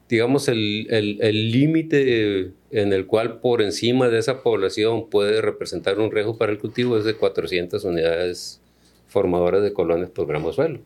digamos, 0.09 0.47
el 0.47 1.51
límite 1.51 2.53
en 2.71 2.91
el 2.91 3.05
cual 3.05 3.39
por 3.39 3.61
encima 3.61 4.09
de 4.09 4.19
esa 4.19 4.43
población 4.43 5.09
puede 5.09 5.41
representar 5.41 5.99
un 5.99 6.11
riesgo 6.11 6.37
para 6.37 6.51
el 6.51 6.57
cultivo 6.57 6.97
es 6.97 7.05
de 7.05 7.15
400 7.15 7.83
unidades 7.83 8.61
formadoras 9.07 9.61
de 9.63 9.71
colonias 9.71 10.09
por 10.09 10.27
gramo 10.27 10.49
de 10.49 10.53
suelo. 10.53 10.79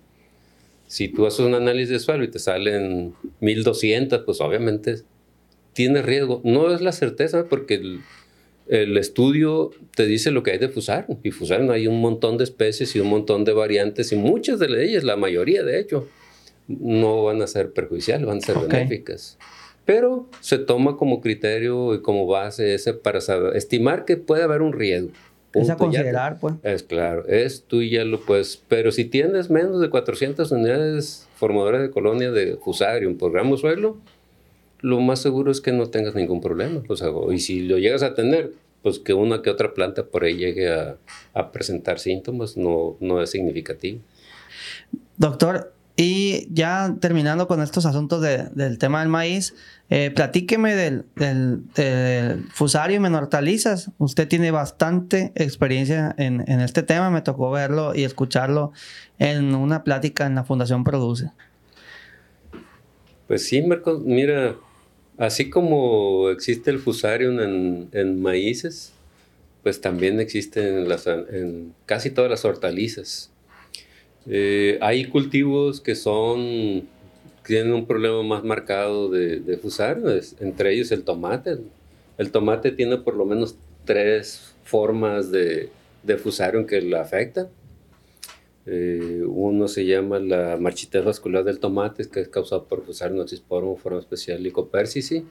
Si 0.89 1.07
tú 1.07 1.27
haces 1.27 1.41
un 1.41 1.53
análisis 1.53 1.89
de 1.89 1.99
suelo 1.99 2.23
y 2.23 2.29
te 2.29 2.39
salen 2.39 3.13
1200, 3.41 4.23
pues 4.23 4.41
obviamente 4.41 4.95
tiene 5.73 6.01
riesgo. 6.01 6.41
No 6.43 6.73
es 6.73 6.81
la 6.81 6.91
certeza 6.91 7.45
porque 7.47 7.75
el, 7.75 7.99
el 8.67 8.97
estudio 8.97 9.69
te 9.95 10.07
dice 10.07 10.31
lo 10.31 10.41
que 10.41 10.49
hay 10.49 10.57
de 10.57 10.67
Fusarium. 10.67 11.19
Y 11.21 11.29
Fusarium 11.29 11.69
hay 11.69 11.85
un 11.85 12.01
montón 12.01 12.39
de 12.39 12.43
especies 12.43 12.95
y 12.95 12.99
un 12.99 13.07
montón 13.07 13.45
de 13.45 13.53
variantes 13.53 14.11
y 14.11 14.15
muchas 14.15 14.57
de 14.57 14.83
ellas, 14.83 15.03
la 15.03 15.15
mayoría 15.15 15.61
de 15.61 15.79
hecho, 15.79 16.07
no 16.67 17.23
van 17.23 17.43
a 17.43 17.47
ser 17.47 17.71
perjudiciales, 17.71 18.25
van 18.25 18.39
a 18.39 18.41
ser 18.41 18.57
benéficas. 18.57 19.37
Pero 19.85 20.27
se 20.39 20.57
toma 20.57 20.97
como 20.97 21.21
criterio 21.21 21.93
y 21.93 22.01
como 22.01 22.25
base 22.25 22.73
ese 22.73 22.95
para 22.95 23.21
saber, 23.21 23.55
estimar 23.55 24.05
que 24.05 24.17
puede 24.17 24.41
haber 24.41 24.63
un 24.63 24.73
riesgo. 24.73 25.11
Es 25.53 25.69
a 25.69 25.77
considerar, 25.77 26.39
pues. 26.39 26.55
Es 26.63 26.83
claro, 26.83 27.27
es 27.27 27.63
tú 27.67 27.81
ya 27.81 28.05
lo 28.05 28.19
puedes. 28.21 28.61
Pero 28.67 28.91
si 28.91 29.05
tienes 29.05 29.49
menos 29.49 29.81
de 29.81 29.89
400 29.89 30.51
unidades 30.51 31.27
formadoras 31.35 31.81
de 31.81 31.89
colonia 31.89 32.31
de 32.31 32.57
Fusarium 32.57 33.17
por 33.17 33.31
gramo 33.31 33.57
suelo, 33.57 33.97
lo 34.81 34.99
más 35.01 35.19
seguro 35.19 35.51
es 35.51 35.61
que 35.61 35.71
no 35.71 35.87
tengas 35.87 36.15
ningún 36.15 36.41
problema. 36.41 36.83
O 36.87 36.95
sea, 36.95 37.09
y 37.31 37.39
si 37.39 37.61
lo 37.61 37.77
llegas 37.77 38.03
a 38.03 38.13
tener, 38.13 38.53
pues 38.83 38.99
que 38.99 39.13
una 39.13 39.41
que 39.41 39.49
otra 39.49 39.73
planta 39.73 40.05
por 40.05 40.23
ahí 40.23 40.35
llegue 40.35 40.71
a, 40.71 40.97
a 41.33 41.51
presentar 41.51 41.99
síntomas 41.99 42.55
no, 42.55 42.95
no 42.99 43.21
es 43.21 43.31
significativo. 43.31 43.99
Doctor, 45.17 45.73
y 46.01 46.47
ya 46.53 46.95
terminando 47.01 47.47
con 47.47 47.61
estos 47.61 47.85
asuntos 47.85 48.21
de, 48.21 48.45
del 48.53 48.77
tema 48.77 49.01
del 49.01 49.09
maíz, 49.09 49.53
eh, 49.89 50.11
platíqueme 50.11 50.75
del, 50.75 51.05
del, 51.15 51.67
del, 51.73 52.45
fusarium 52.51 53.05
en 53.05 53.15
hortalizas. 53.15 53.91
Usted 53.97 54.27
tiene 54.27 54.51
bastante 54.51 55.31
experiencia 55.35 56.13
en, 56.17 56.41
este 56.61 56.83
tema, 56.83 57.09
me 57.09 57.21
tocó 57.21 57.51
verlo 57.51 57.95
y 57.95 58.03
escucharlo 58.03 58.71
en 59.17 59.55
una 59.55 59.83
plática 59.83 60.25
en 60.25 60.35
la 60.35 60.43
Fundación 60.43 60.83
Produce. 60.83 61.31
Pues 63.27 63.45
sí, 63.45 63.61
Marcos, 63.61 64.01
mira, 64.03 64.55
Así 65.19 65.49
como 65.49 66.29
existe 66.29 66.71
el 66.71 66.79
fusarium 66.79 67.89
en, 67.91 68.21
maíces, 68.21 68.93
pues 69.63 69.81
también 69.81 70.21
existe 70.21 70.65
en, 70.69 71.73
casi 71.85 72.09
todas 72.09 72.31
las 72.31 72.45
hortalizas. 72.45 73.29
Eh, 74.27 74.79
hay 74.81 75.09
cultivos 75.09 75.81
que 75.81 75.95
son 75.95 76.87
tienen 77.49 77.73
un 77.73 77.87
problema 77.87 78.21
más 78.21 78.43
marcado 78.43 79.09
de, 79.09 79.39
de 79.39 79.57
fusarium, 79.57 80.07
entre 80.39 80.71
ellos 80.71 80.91
el 80.91 81.03
tomate. 81.03 81.57
El 82.19 82.31
tomate 82.31 82.71
tiene 82.71 82.97
por 82.97 83.15
lo 83.15 83.25
menos 83.25 83.55
tres 83.85 84.53
formas 84.63 85.31
de, 85.31 85.69
de 86.03 86.17
fusarium 86.19 86.67
que 86.67 86.79
lo 86.79 86.99
afectan. 86.99 87.47
Eh, 88.67 89.23
uno 89.25 89.67
se 89.67 89.83
llama 89.87 90.19
la 90.19 90.57
marchitez 90.57 91.03
vascular 91.03 91.43
del 91.43 91.57
tomate, 91.57 92.07
que 92.07 92.19
es 92.19 92.27
causada 92.27 92.65
por 92.65 92.85
Fusarium 92.85 93.17
noxisporum, 93.17 93.75
forma 93.77 93.99
especial 93.99 94.43
Lycopersicii. 94.43 95.25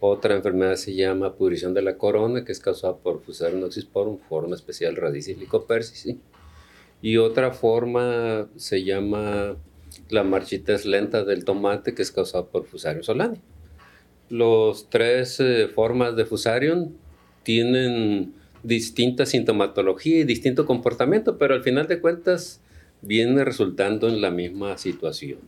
Otra 0.00 0.34
enfermedad 0.34 0.74
se 0.74 0.96
llama 0.96 1.36
pudrición 1.36 1.74
de 1.74 1.82
la 1.82 1.96
corona, 1.96 2.44
que 2.44 2.50
es 2.50 2.58
causada 2.58 2.96
por 2.96 3.22
Fusarium 3.22 3.60
noxisporum, 3.60 4.18
forma 4.18 4.56
especial 4.56 4.96
Radicis 4.96 5.38
Lycopersicii. 5.38 6.18
Y 7.02 7.18
otra 7.18 7.52
forma 7.52 8.48
se 8.56 8.82
llama 8.82 9.56
la 10.08 10.24
marchita 10.24 10.72
es 10.74 10.84
lenta 10.84 11.24
del 11.24 11.44
tomate 11.44 11.94
que 11.94 12.02
es 12.02 12.12
causada 12.12 12.46
por 12.46 12.66
Fusarium 12.66 13.02
solani. 13.02 13.40
Los 14.28 14.88
tres 14.88 15.40
eh, 15.40 15.68
formas 15.68 16.16
de 16.16 16.24
Fusarium 16.24 16.92
tienen 17.42 18.34
distinta 18.62 19.26
sintomatología 19.26 20.20
y 20.20 20.24
distinto 20.24 20.66
comportamiento, 20.66 21.38
pero 21.38 21.54
al 21.54 21.62
final 21.62 21.86
de 21.86 22.00
cuentas 22.00 22.60
viene 23.02 23.44
resultando 23.44 24.08
en 24.08 24.20
la 24.20 24.30
misma 24.30 24.78
situación. 24.78 25.40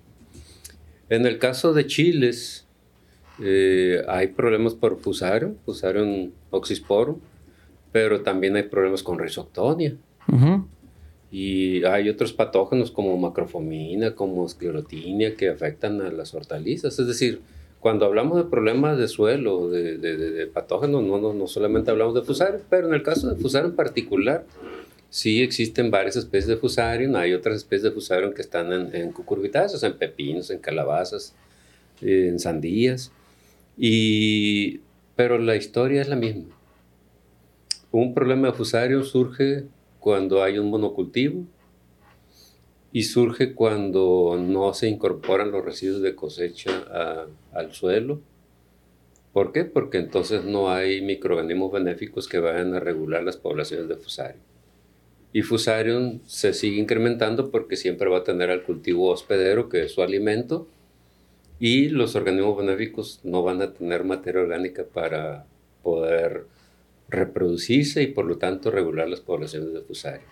En 1.08 1.26
el 1.26 1.38
caso 1.38 1.72
de 1.72 1.86
chiles, 1.86 2.66
eh, 3.42 4.02
hay 4.08 4.28
problemas 4.28 4.74
por 4.74 4.98
Fusarium, 4.98 5.56
Fusarium 5.64 6.32
oxysporum, 6.50 7.18
pero 7.92 8.22
también 8.22 8.56
hay 8.56 8.64
problemas 8.64 9.02
con 9.02 9.18
Rhizoctonia. 9.18 9.96
Y 11.34 11.82
hay 11.84 12.08
otros 12.08 12.32
patógenos 12.32 12.92
como 12.92 13.18
macrofomina, 13.18 14.14
como 14.14 14.46
esclerotinia, 14.46 15.34
que 15.34 15.48
afectan 15.48 16.00
a 16.00 16.12
las 16.12 16.32
hortalizas. 16.32 16.96
Es 17.00 17.08
decir, 17.08 17.40
cuando 17.80 18.06
hablamos 18.06 18.38
de 18.38 18.44
problemas 18.44 18.98
de 18.98 19.08
suelo, 19.08 19.68
de, 19.68 20.48
patógenos, 20.54 21.02
no, 21.02 21.18
no, 21.18 21.34
no, 21.34 21.48
solamente 21.48 21.90
hablamos 21.90 22.14
de 22.14 22.22
fusarium, 22.22 22.62
pero 22.70 22.86
en 22.86 22.94
el 22.94 23.02
caso 23.02 23.28
de 23.28 23.34
fusarium 23.34 23.72
en 23.72 23.76
particular, 23.76 24.46
sí 25.10 25.42
existen 25.42 25.90
varias 25.90 26.14
especies 26.14 26.46
de 26.46 26.56
fusarium. 26.56 27.16
Hay 27.16 27.34
otras 27.34 27.56
especies 27.56 27.82
de 27.82 27.90
fusarium 27.90 28.32
que 28.32 28.42
están 28.42 28.72
en, 28.72 28.94
en 28.94 29.10
cucurbitáceas, 29.10 29.82
en 29.82 29.98
pepinos, 29.98 30.50
en 30.50 30.60
calabazas, 30.60 31.34
en 32.00 32.38
sandías. 32.38 33.10
Y, 33.76 34.82
pero 35.16 35.38
la 35.38 35.56
historia 35.56 36.00
es 36.00 36.08
la 36.08 36.14
misma. 36.14 36.56
Un 37.90 38.14
problema 38.14 38.52
de 38.52 38.54
fusarium 38.54 39.02
surge 39.02 39.64
cuando 40.04 40.42
hay 40.42 40.58
un 40.58 40.68
monocultivo 40.68 41.46
y 42.92 43.04
surge 43.04 43.54
cuando 43.54 44.36
no 44.38 44.74
se 44.74 44.86
incorporan 44.86 45.50
los 45.50 45.64
residuos 45.64 46.02
de 46.02 46.14
cosecha 46.14 47.26
al 47.54 47.72
suelo. 47.72 48.20
¿Por 49.32 49.50
qué? 49.50 49.64
Porque 49.64 49.96
entonces 49.96 50.44
no 50.44 50.70
hay 50.70 51.00
microorganismos 51.00 51.72
benéficos 51.72 52.28
que 52.28 52.38
vayan 52.38 52.74
a 52.74 52.80
regular 52.80 53.24
las 53.24 53.38
poblaciones 53.38 53.88
de 53.88 53.96
Fusarium. 53.96 54.42
Y 55.32 55.40
Fusarium 55.40 56.20
se 56.26 56.52
sigue 56.52 56.82
incrementando 56.82 57.50
porque 57.50 57.76
siempre 57.76 58.10
va 58.10 58.18
a 58.18 58.24
tener 58.24 58.50
al 58.50 58.62
cultivo 58.62 59.08
hospedero, 59.08 59.70
que 59.70 59.84
es 59.84 59.92
su 59.92 60.02
alimento, 60.02 60.68
y 61.58 61.88
los 61.88 62.14
organismos 62.14 62.58
benéficos 62.58 63.20
no 63.22 63.42
van 63.42 63.62
a 63.62 63.72
tener 63.72 64.04
materia 64.04 64.42
orgánica 64.42 64.84
para 64.84 65.46
poder 65.82 66.44
reproducirse 67.08 68.02
y 68.02 68.08
por 68.08 68.24
lo 68.24 68.38
tanto 68.38 68.70
regular 68.70 69.08
las 69.08 69.20
poblaciones 69.20 69.72
de 69.72 69.80
Fusarium. 69.80 70.28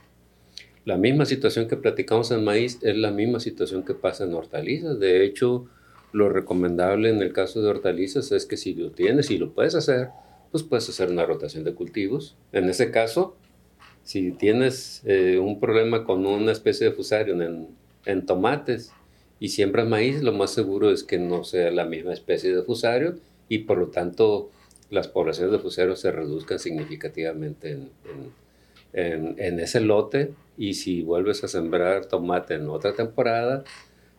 La 0.85 0.97
misma 0.97 1.27
situación 1.27 1.69
que 1.69 1.77
platicamos 1.77 2.31
en 2.33 2.43
maíz 2.43 2.79
es 2.83 2.97
la 2.97 3.13
misma 3.13 3.39
situación 3.39 3.85
que 3.85 3.95
pasa 3.95 4.25
en 4.25 4.35
hortalizas. 4.35 4.99
De 4.99 5.25
hecho, 5.25 5.69
lo 6.13 6.29
recomendable 6.29 7.09
en 7.09 7.23
el 7.23 7.33
caso 7.33 7.63
de 7.63 7.69
hortalizas 7.69 8.33
es 8.33 8.47
que 8.47 8.57
si 8.57 8.75
lo 8.75 8.91
tienes 8.91 9.31
y 9.31 9.39
lo 9.39 9.53
puedes 9.53 9.77
hacer, 9.77 10.09
pues 10.51 10.65
puedes 10.65 10.89
hacer 10.89 11.11
una 11.11 11.25
rotación 11.25 11.63
de 11.63 11.75
cultivos. 11.75 12.37
En 12.53 12.69
ese 12.69 12.91
caso, 12.91 13.37
si 14.03 14.33
tienes 14.33 15.03
eh, 15.05 15.39
un 15.39 15.61
problema 15.61 16.05
con 16.05 16.27
una 16.27 16.51
especie 16.51 16.89
de 16.89 16.93
fusarium 16.93 17.41
en, 17.43 17.69
en, 18.05 18.27
tomates 18.27 18.93
y 19.39 19.49
siembras 19.51 19.89
maíz, 19.89 20.21
lo 20.23 20.33
más 20.33 20.51
seguro 20.51 20.91
es 20.91 21.05
que 21.05 21.19
no 21.19 21.45
sea 21.45 21.71
la 21.71 21.85
misma 21.85 22.13
especie 22.13 22.55
de 22.55 22.63
fusario 22.63 23.15
y 23.49 23.59
por 23.59 23.79
lo 23.79 23.87
tanto 23.89 24.51
las 24.93 25.09
poblaciones 25.09 25.53
de 25.53 25.59
fusarium 25.59 25.97
se 25.97 26.13
reduzcan 26.13 26.59
significativamente 26.59 27.79
en, 28.93 29.61
ese 29.61 29.81
lote 29.81 30.35
y 30.59 30.75
si 30.75 31.01
vuelves 31.03 31.43
a 31.45 31.49
sembrar 31.49 32.05
tomate 32.05 32.55
en 32.55 32.69
otra 32.69 32.93
temporada, 32.93 33.65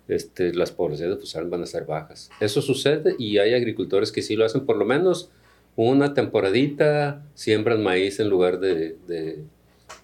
este, 0.07 0.51
las 0.51 0.71
poblaciones 0.71 1.15
de 1.15 1.21
fusarium 1.21 1.51
van 1.51 1.61
a 1.61 1.67
ser 1.67 1.85
bajas. 1.85 2.31
Eso 2.39 2.59
sucede 2.63 3.15
y 3.19 3.37
hay 3.37 3.53
agricultores 3.53 4.11
que 4.11 4.23
sí 4.23 4.35
lo 4.35 4.45
hacen 4.45 4.65
por 4.65 4.77
lo 4.77 4.85
menos 4.85 5.29
una 5.75 6.15
temporadita, 6.15 7.23
siembran 7.35 7.83
maíz 7.83 8.19
en 8.19 8.29
lugar 8.29 8.59
de, 8.59 8.97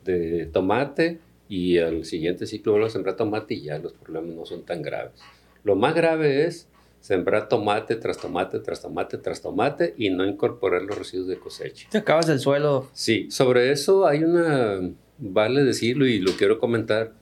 de, 0.05 0.45
tomate 0.53 1.17
y 1.47 1.79
al 1.79 2.05
siguiente 2.05 2.45
ciclo 2.45 2.73
vuelven 2.73 2.89
a 2.89 2.91
sembrar 2.91 3.15
tomate 3.15 3.55
y 3.55 3.63
ya 3.63 3.79
los 3.79 3.93
problemas 3.93 4.35
no 4.35 4.45
son 4.45 4.63
tan 4.65 4.83
graves. 4.83 5.19
Lo 5.63 5.75
más 5.75 5.95
grave 5.95 6.45
es 6.45 6.67
sembrar 6.99 7.47
tomate 7.47 7.95
tras 7.95 8.17
tomate 8.17 8.59
tras 8.59 8.81
tomate 8.81 9.17
tras 9.17 9.41
tomate 9.41 9.93
y 9.97 10.09
no 10.09 10.25
incorporar 10.25 10.81
los 10.83 10.97
residuos 10.97 11.27
de 11.27 11.39
cosecha. 11.39 11.87
Te 11.89 11.99
acabas 11.99 12.27
el 12.29 12.39
suelo. 12.39 12.89
Sí, 12.93 13.31
sobre 13.31 13.71
eso 13.71 14.05
hay 14.05 14.23
una 14.23 14.81
vale 15.19 15.63
decirlo 15.63 16.07
y 16.07 16.19
lo 16.19 16.31
quiero 16.33 16.59
comentar 16.59 17.13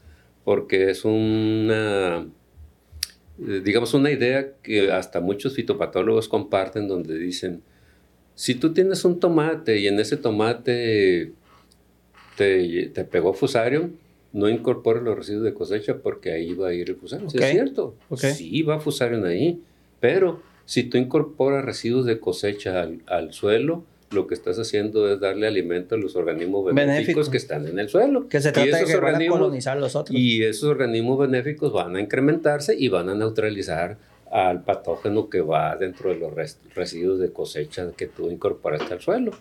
porque 0.43 0.89
es 0.91 1.03
una, 1.03 2.25
eh, 3.45 3.61
digamos, 3.63 3.93
una 3.93 4.11
idea 4.11 4.53
que 4.61 4.91
hasta 4.91 5.19
muchos 5.19 5.55
fitopatólogos 5.55 6.29
comparten 6.29 6.87
donde 6.87 7.17
dicen, 7.17 7.63
si 8.33 8.55
tú 8.55 8.73
tienes 8.73 9.03
un 9.03 9.19
tomate 9.19 9.77
y 9.79 9.87
en 9.87 9.99
ese 9.99 10.15
tomate 10.15 11.33
te, 12.37 12.91
te 12.93 13.03
pegó 13.03 13.33
fusarium, 13.33 13.91
no 14.37 14.47
incorpores 14.49 15.01
los 15.01 15.17
residuos 15.17 15.43
de 15.43 15.53
cosecha 15.53 15.97
porque 15.97 16.31
ahí 16.31 16.53
va 16.53 16.69
a 16.69 16.73
ir 16.73 16.89
el 16.89 16.95
fusarium. 16.95 17.27
es 17.33 17.51
cierto. 17.51 17.95
Sí, 18.15 18.61
va 18.61 18.79
fusarium 18.79 19.23
ahí. 19.25 19.59
Pero 19.99 20.41
si 20.65 20.83
tú 20.83 20.97
incorporas 20.97 21.65
residuos 21.65 22.05
de 22.05 22.19
cosecha 22.19 22.81
al, 22.81 23.01
al 23.07 23.33
suelo, 23.33 23.83
lo 24.11 24.27
que 24.27 24.35
estás 24.35 24.59
haciendo 24.59 25.11
es 25.11 25.19
darle 25.19 25.47
alimento 25.47 25.95
a 25.95 25.97
los 25.97 26.15
organismos 26.15 26.73
benéficos 26.73 27.29
que 27.29 27.37
están 27.37 27.67
en 27.67 27.79
el 27.79 27.89
suelo. 27.89 28.27
Que 28.29 28.39
se 28.39 28.51
trata 28.51 28.77
de 28.77 28.85
que 28.85 29.27
colonizar 29.27 29.77
los 29.77 29.95
otros. 29.95 30.17
Y 30.17 30.43
esos 30.43 30.69
organismos 30.69 31.17
benéficos 31.17 31.73
van 31.73 31.95
a 31.95 31.99
incrementarse 31.99 32.75
y 32.77 32.89
van 32.89 33.09
a 33.09 33.15
neutralizar 33.15 33.97
al 34.31 34.63
patógeno 34.63 35.29
que 35.29 35.41
va 35.41 35.75
dentro 35.77 36.09
de 36.09 36.17
los 36.17 36.33
residuos 36.75 37.19
de 37.19 37.31
cosecha 37.31 37.89
que 37.95 38.07
tú 38.07 38.29
incorporaste 38.29 38.93
al 38.93 39.01
suelo. 39.01 39.31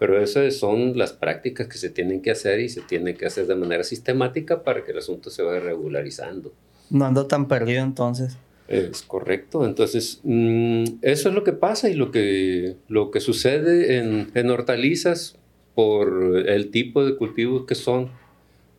Pero 0.00 0.18
esas 0.18 0.56
son 0.56 0.96
las 0.96 1.12
prácticas 1.12 1.68
que 1.68 1.76
se 1.76 1.90
tienen 1.90 2.22
que 2.22 2.30
hacer 2.30 2.58
y 2.60 2.70
se 2.70 2.80
tienen 2.80 3.14
que 3.14 3.26
hacer 3.26 3.46
de 3.46 3.54
manera 3.54 3.84
sistemática 3.84 4.64
para 4.64 4.82
que 4.82 4.92
el 4.92 4.98
asunto 4.98 5.28
se 5.28 5.42
vaya 5.42 5.60
regularizando. 5.60 6.54
No 6.88 7.04
ando 7.04 7.26
tan 7.26 7.46
perdido 7.48 7.84
entonces. 7.84 8.38
Es 8.66 9.02
correcto. 9.02 9.66
Entonces, 9.66 10.20
mm, 10.22 10.84
eso 11.02 11.28
es 11.28 11.34
lo 11.34 11.44
que 11.44 11.52
pasa 11.52 11.90
y 11.90 11.94
lo 11.94 12.10
que, 12.10 12.76
lo 12.88 13.10
que 13.10 13.20
sucede 13.20 13.98
en, 13.98 14.30
en, 14.32 14.48
hortalizas 14.48 15.36
por 15.74 16.44
el 16.48 16.70
tipo 16.70 17.04
de 17.04 17.16
cultivos 17.16 17.66
que 17.66 17.74
son 17.74 18.08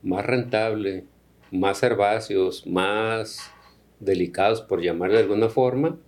más 0.02 0.26
rentables, 0.26 1.04
más 1.52 1.84
herbáceos, 1.84 2.66
más 2.66 3.52
delicados, 4.00 4.62
por 4.62 4.82
llamarle 4.82 5.18
de 5.18 5.24
alguna 5.24 5.50
forma, 5.50 6.00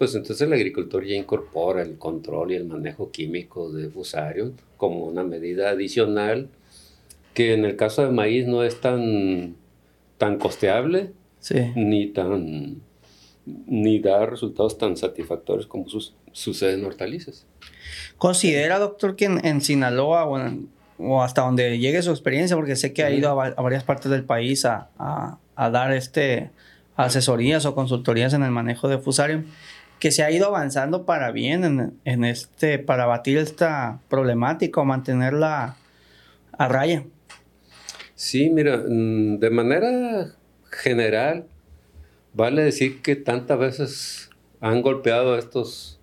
pues 0.00 0.14
entonces 0.14 0.40
el 0.40 0.54
agricultor 0.54 1.04
ya 1.04 1.14
incorpora 1.14 1.82
el 1.82 1.98
control 1.98 2.52
y 2.52 2.54
el 2.54 2.64
manejo 2.64 3.10
químico 3.10 3.70
de 3.70 3.90
fusarium 3.90 4.52
como 4.78 5.04
una 5.04 5.24
medida 5.24 5.68
adicional 5.68 6.48
que 7.34 7.52
en 7.52 7.66
el 7.66 7.76
caso 7.76 8.00
de 8.00 8.10
maíz 8.10 8.46
no 8.46 8.64
es 8.64 8.80
tan, 8.80 9.56
tan 10.16 10.38
costeable 10.38 11.12
ni 11.76 12.06
tan 12.06 12.80
ni 13.44 13.98
da 13.98 14.24
resultados 14.24 14.78
tan 14.78 14.96
satisfactorios 14.96 15.66
como 15.66 15.84
sucede 16.32 16.72
en 16.72 16.84
hortalizas. 16.86 17.44
¿Considera, 18.16 18.78
doctor, 18.78 19.16
que 19.16 19.26
en, 19.26 19.60
Sinaloa 19.60 20.24
o, 20.96 21.22
hasta 21.22 21.42
donde 21.42 21.78
llegue 21.78 22.00
su 22.00 22.10
experiencia, 22.10 22.56
porque 22.56 22.76
sé 22.76 22.94
que 22.94 23.02
ha 23.02 23.10
ido 23.10 23.28
a, 23.28 23.50
varias 23.50 23.84
partes 23.84 24.10
del 24.10 24.24
país 24.24 24.64
a, 24.64 24.88
dar 25.56 25.92
este, 25.92 26.52
asesorías 26.96 27.66
o 27.66 27.74
consultorías 27.74 28.32
en 28.32 28.44
el 28.44 28.50
manejo 28.50 28.88
de 28.88 28.96
fusarium, 28.96 29.44
que 30.00 30.10
se 30.10 30.24
ha 30.24 30.30
ido 30.32 30.48
avanzando 30.48 31.06
para 31.06 31.30
bien 31.30 31.94
en, 32.04 32.24
este, 32.24 32.80
para 32.80 33.06
batir 33.06 33.38
esta 33.38 34.00
problemática 34.08 34.80
o 34.80 34.84
mantenerla 34.84 35.76
a 36.58 36.68
raya? 36.68 37.04
Sí, 38.16 38.50
mira, 38.50 38.78
mm, 38.78 39.38
de 39.38 39.50
manera 39.50 40.26
general, 40.70 41.46
Vale 42.32 42.62
decir 42.62 43.02
que 43.02 43.16
tantas 43.16 43.58
veces 43.58 44.30
han 44.60 44.82
golpeado 44.82 45.34
a 45.34 45.38
estos 45.38 45.98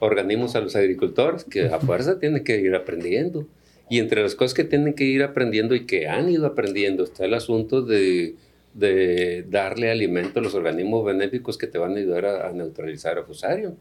organismos 0.00 0.56
a 0.56 0.60
los 0.60 0.74
agricultores 0.74 1.44
que 1.44 1.66
a 1.66 1.78
fuerza 1.78 2.18
tienen 2.18 2.42
que 2.42 2.58
ir 2.60 2.74
aprendiendo. 2.74 3.46
Y 3.88 4.00
entre 4.00 4.22
las 4.22 4.34
cosas 4.34 4.54
que 4.54 4.64
tienen 4.64 4.94
que 4.94 5.04
ir 5.04 5.22
aprendiendo 5.22 5.74
y 5.74 5.86
que 5.86 6.08
han 6.08 6.28
ido 6.28 6.46
aprendiendo 6.46 7.04
está 7.04 7.24
el 7.24 7.34
asunto 7.34 7.82
de, 7.82 8.34
de 8.78 9.44
darle 9.48 9.90
alimento 9.90 10.38
a 10.38 10.42
los 10.42 10.54
organismos 10.54 11.04
benéficos 11.04 11.58
que 11.58 11.66
te 11.66 11.78
van 11.78 11.94
a 11.94 11.96
ayudar 11.96 12.26
a, 12.26 12.52
neutralizar 12.52 13.18
a 13.18 13.24
fusario. 13.24 13.76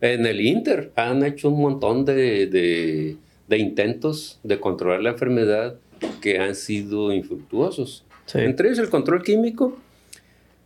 En 0.00 0.26
el 0.26 0.40
Inter 0.40 0.92
han 0.96 1.24
hecho 1.24 1.48
un 1.48 1.60
montón 1.60 2.04
de, 2.04 2.46
de, 2.46 3.16
de 3.48 3.58
intentos 3.58 4.38
de 4.42 4.60
controlar 4.60 5.02
la 5.02 5.10
enfermedad 5.10 5.76
que 6.20 6.38
han 6.38 6.54
sido 6.54 7.12
infructuosos. 7.12 8.04
Entre 8.34 8.68
ellos 8.68 8.78
el 8.78 8.90
control 8.90 9.22
químico 9.22 9.78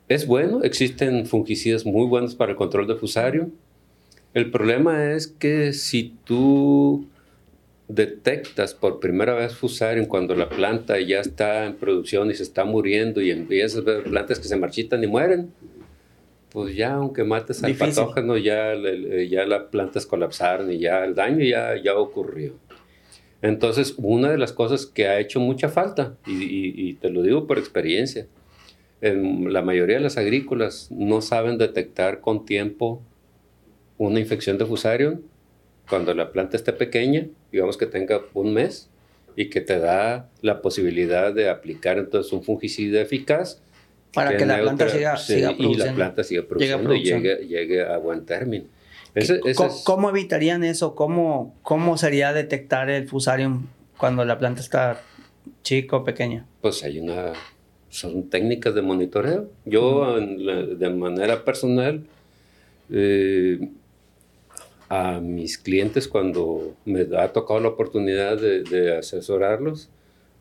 es 0.08 0.26
bueno, 0.26 0.62
existen 0.64 1.26
fungicidas 1.26 1.86
muy 1.86 2.06
buenos 2.06 2.34
para 2.34 2.52
el 2.52 2.56
control 2.56 2.88
de 2.88 2.96
fusario. 2.96 3.50
El 4.34 4.50
problema 4.50 5.12
es 5.12 5.28
que 5.28 5.72
si 5.72 6.14
tú 6.24 7.06
detectas 7.88 8.74
por 8.74 9.00
primera 9.00 9.34
vez 9.34 9.54
fusario 9.54 10.06
cuando 10.08 10.34
la 10.34 10.48
planta 10.48 10.98
ya 11.00 11.20
está 11.20 11.66
en 11.66 11.74
producción 11.74 12.30
y 12.30 12.34
se 12.34 12.42
está 12.42 12.64
muriendo 12.64 13.20
y 13.20 13.30
empiezas 13.30 13.80
a 13.80 13.84
ver 13.84 14.04
plantas 14.04 14.38
que 14.38 14.48
se 14.48 14.56
marchitan 14.56 15.02
y 15.04 15.06
mueren, 15.06 15.52
pues 16.50 16.76
ya 16.76 16.94
aunque 16.94 17.24
mates 17.24 17.64
al 17.64 17.74
patógeno, 17.74 18.36
ya, 18.36 18.74
ya 19.28 19.46
las 19.46 19.64
plantas 19.64 20.06
colapsaron 20.06 20.70
y 20.70 20.78
ya 20.78 21.04
el 21.04 21.14
daño 21.14 21.44
ya, 21.44 21.76
ya 21.82 21.96
ocurrió. 21.96 22.52
Entonces, 23.42 23.94
una 23.96 24.30
de 24.30 24.38
las 24.38 24.52
cosas 24.52 24.86
que 24.86 25.08
ha 25.08 25.18
hecho 25.18 25.40
mucha 25.40 25.68
falta, 25.68 26.16
y, 26.26 26.94
te 26.94 27.10
lo 27.10 27.22
digo 27.22 27.46
por 27.46 27.58
experiencia, 27.58 28.26
en 29.00 29.52
la 29.52 29.62
mayoría 29.62 29.96
de 29.96 30.02
las 30.02 30.16
agrícolas 30.16 30.88
no 30.92 31.20
saben 31.20 31.58
detectar 31.58 32.20
con 32.20 32.46
tiempo 32.46 33.02
una 33.98 34.20
infección 34.20 34.58
de 34.58 34.66
fusarium 34.66 35.22
cuando 35.88 36.14
la 36.14 36.32
planta 36.32 36.56
esté 36.56 36.72
pequeña, 36.72 37.26
digamos 37.50 37.76
que 37.76 37.86
tenga 37.86 38.22
un 38.34 38.54
mes, 38.54 38.88
y 39.36 39.48
que 39.48 39.60
te 39.60 39.78
da 39.78 40.28
la 40.40 40.60
posibilidad 40.62 41.32
de 41.32 41.48
aplicar 41.48 41.98
entonces 41.98 42.32
un 42.32 42.42
fungicida 42.42 43.00
eficaz 43.00 43.60
para 44.12 44.36
que, 44.36 44.44
la 44.44 44.60
planta 44.60 44.88
siga, 44.88 45.54
Y 45.56 45.74
la 45.74 45.94
planta 45.94 46.22
siga 46.22 46.46
produciendo 46.46 46.94
y 46.94 47.02
llegue, 47.48 47.82
a 47.82 47.96
buen 47.96 48.26
término. 48.26 48.66
¿Cómo, 49.84 50.10
evitarían 50.10 50.64
eso? 50.64 50.94
¿Cómo, 50.94 51.54
¿Cómo 51.62 51.96
sería 51.96 52.32
detectar 52.32 52.90
el 52.90 53.08
fusarium 53.08 53.66
cuando 53.96 54.24
la 54.24 54.38
planta 54.38 54.60
está 54.60 55.00
chica 55.62 55.96
o 55.96 56.04
pequeña? 56.04 56.46
Pues 56.60 56.82
hay 56.82 56.98
una... 56.98 57.32
Son 57.88 58.30
técnicas 58.30 58.74
de 58.74 58.80
monitoreo. 58.80 59.50
Yo, 59.66 60.18
de 60.18 60.90
manera 60.90 61.44
personal, 61.44 62.06
eh, 62.90 63.68
a 64.94 65.20
mis 65.20 65.56
clientes 65.56 66.06
cuando 66.06 66.74
me 66.84 67.06
ha 67.16 67.32
tocado 67.32 67.60
la 67.60 67.68
oportunidad 67.68 68.38
de 68.38 68.94
asesorarlos, 68.98 69.88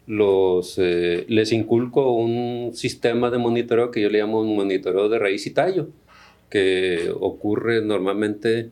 los, 0.07 0.77
eh, 0.77 1.23
les 1.29 1.53
inculco 1.53 2.13
un 2.13 2.71
sistema 2.73 3.29
de 3.29 3.37
monitoreo 3.37 3.91
que 3.91 4.01
yo 4.01 4.09
le 4.09 4.19
llamo 4.19 4.41
un 4.41 4.57
monitoreo 4.57 5.07
de 5.07 5.19
raíz 5.19 5.47
y 5.47 5.51
tallo, 5.51 5.87
que 6.49 7.13
ocurre 7.17 7.81
normalmente 7.81 8.71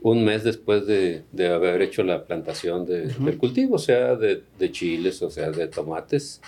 un 0.00 0.24
mes 0.24 0.42
después 0.42 0.86
de, 0.86 1.22
de 1.32 1.48
haber 1.48 1.82
hecho 1.82 2.02
la 2.02 2.24
plantación 2.24 2.86
de, 2.86 3.08
del 3.08 3.36
cultivo, 3.36 3.74
o 3.74 3.78
sea, 3.78 4.16
de, 4.16 4.42
de, 4.58 4.72
chiles, 4.72 5.20
o 5.20 5.28
sea, 5.28 5.50
de 5.50 5.66
tomates. 5.66 6.40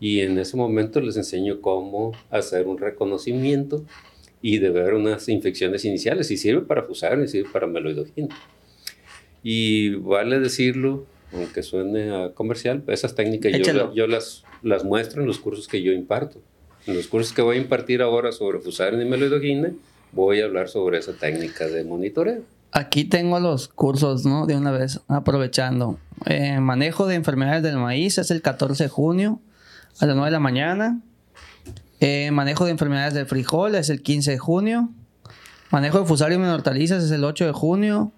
Y 0.00 0.20
en 0.20 0.38
ese 0.38 0.58
momento 0.58 1.00
les 1.00 1.16
enseño 1.16 1.62
cómo 1.62 2.12
hacer 2.30 2.66
un 2.66 2.76
reconocimiento 2.76 3.86
y 4.42 4.58
de 4.58 4.70
ver 4.70 4.94
unas 4.94 5.28
infecciones 5.28 5.84
iniciales. 5.84 6.30
Y 6.30 6.36
sirve 6.36 6.62
para 6.62 6.82
fusar 6.82 7.18
y 7.20 7.28
sirve 7.28 7.48
para 7.50 7.66
meloidogina. 7.66 8.28
Y 9.42 9.94
vale 9.94 10.40
decirlo, 10.40 11.06
aunque 11.32 11.62
suene 11.62 12.10
a 12.10 12.34
comercial, 12.34 12.82
esas 12.88 13.14
técnicas 13.14 13.52
yo, 13.52 13.94
yo, 13.94 14.06
las, 14.06 14.44
las 14.62 14.84
muestro 14.84 15.22
en 15.22 15.28
los 15.28 15.38
cursos 15.38 15.68
que 15.68 15.82
yo 15.82 15.92
imparto. 15.92 16.40
En 16.86 16.96
los 16.96 17.06
cursos 17.06 17.32
que 17.32 17.42
voy 17.42 17.56
a 17.56 17.60
impartir 17.60 18.02
ahora 18.02 18.32
sobre 18.32 18.58
fusarium 18.58 19.00
y 19.00 19.04
meloidogine, 19.04 19.74
voy 20.10 20.40
a 20.40 20.44
hablar 20.44 20.68
sobre 20.68 20.98
esa 20.98 21.12
técnica 21.12 21.66
de 21.68 21.84
monitoreo. 21.84 22.42
Aquí 22.72 23.04
tengo 23.04 23.38
los 23.38 23.68
cursos, 23.68 24.24
¿no? 24.24 24.46
De 24.46 24.56
una 24.56 24.72
vez, 24.72 25.00
aprovechando. 25.06 25.98
Eh, 26.26 26.58
manejo 26.58 27.06
de 27.06 27.14
enfermedades 27.16 27.62
del 27.62 27.76
maíz 27.76 28.18
es 28.18 28.30
el 28.30 28.42
14 28.42 28.84
de 28.84 28.88
junio 28.88 29.40
a 30.00 30.06
las 30.06 30.16
9 30.16 30.28
de 30.28 30.32
la 30.32 30.40
mañana. 30.40 31.00
Eh, 32.04 32.32
manejo 32.32 32.64
de 32.64 32.72
enfermedades 32.72 33.14
del 33.14 33.26
frijol 33.26 33.76
es 33.76 33.88
el 33.88 34.02
15 34.02 34.32
de 34.32 34.38
junio. 34.38 34.88
Manejo 35.70 36.00
de 36.00 36.04
fusarium 36.04 36.42
en 36.42 36.50
hortalizas 36.50 37.04
es 37.04 37.12
el 37.12 37.22
8 37.22 37.46
de 37.46 37.52
junio. 37.52 38.10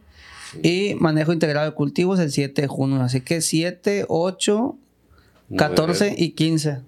Y 0.63 0.95
manejo 0.95 1.35
integrado 1.35 1.69
de 1.69 1.75
cultivos 1.75 2.19
el 2.19 2.33
7 2.33 2.63
de 2.63 2.67
junio. 2.67 3.03
Así 3.03 3.21
que 3.21 3.43
7, 3.43 4.07
8, 4.09 4.79
14 5.59 6.15
y 6.17 6.31
15. 6.31 6.81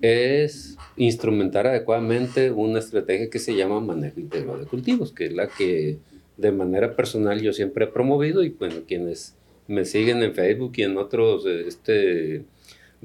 es 0.00 0.76
instrumentar 0.96 1.66
adecuadamente 1.66 2.50
una 2.50 2.78
estrategia 2.78 3.30
que 3.30 3.38
se 3.38 3.54
llama 3.54 3.80
manejo 3.80 4.20
integral 4.20 4.60
de 4.60 4.66
cultivos, 4.66 5.12
que 5.12 5.26
es 5.26 5.32
la 5.32 5.48
que 5.48 5.98
de 6.36 6.52
manera 6.52 6.96
personal 6.96 7.40
yo 7.40 7.52
siempre 7.52 7.84
he 7.84 7.88
promovido 7.88 8.42
y 8.42 8.50
bueno, 8.50 8.76
quienes 8.86 9.34
me 9.66 9.84
siguen 9.84 10.22
en 10.22 10.34
Facebook 10.34 10.72
y 10.76 10.82
en 10.82 10.98
otros 10.98 11.46
este, 11.46 12.44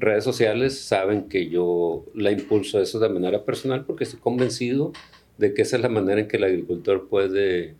redes 0.00 0.24
sociales 0.24 0.80
saben 0.80 1.28
que 1.28 1.48
yo 1.48 2.04
la 2.14 2.30
impulso 2.30 2.80
eso 2.80 2.98
de 2.98 3.08
manera 3.08 3.44
personal 3.44 3.84
porque 3.84 4.04
estoy 4.04 4.20
convencido 4.20 4.92
de 5.38 5.54
que 5.54 5.62
esa 5.62 5.76
es 5.76 5.82
la 5.82 5.88
manera 5.88 6.20
en 6.20 6.28
que 6.28 6.36
el 6.36 6.44
agricultor 6.44 7.08
puede 7.08 7.74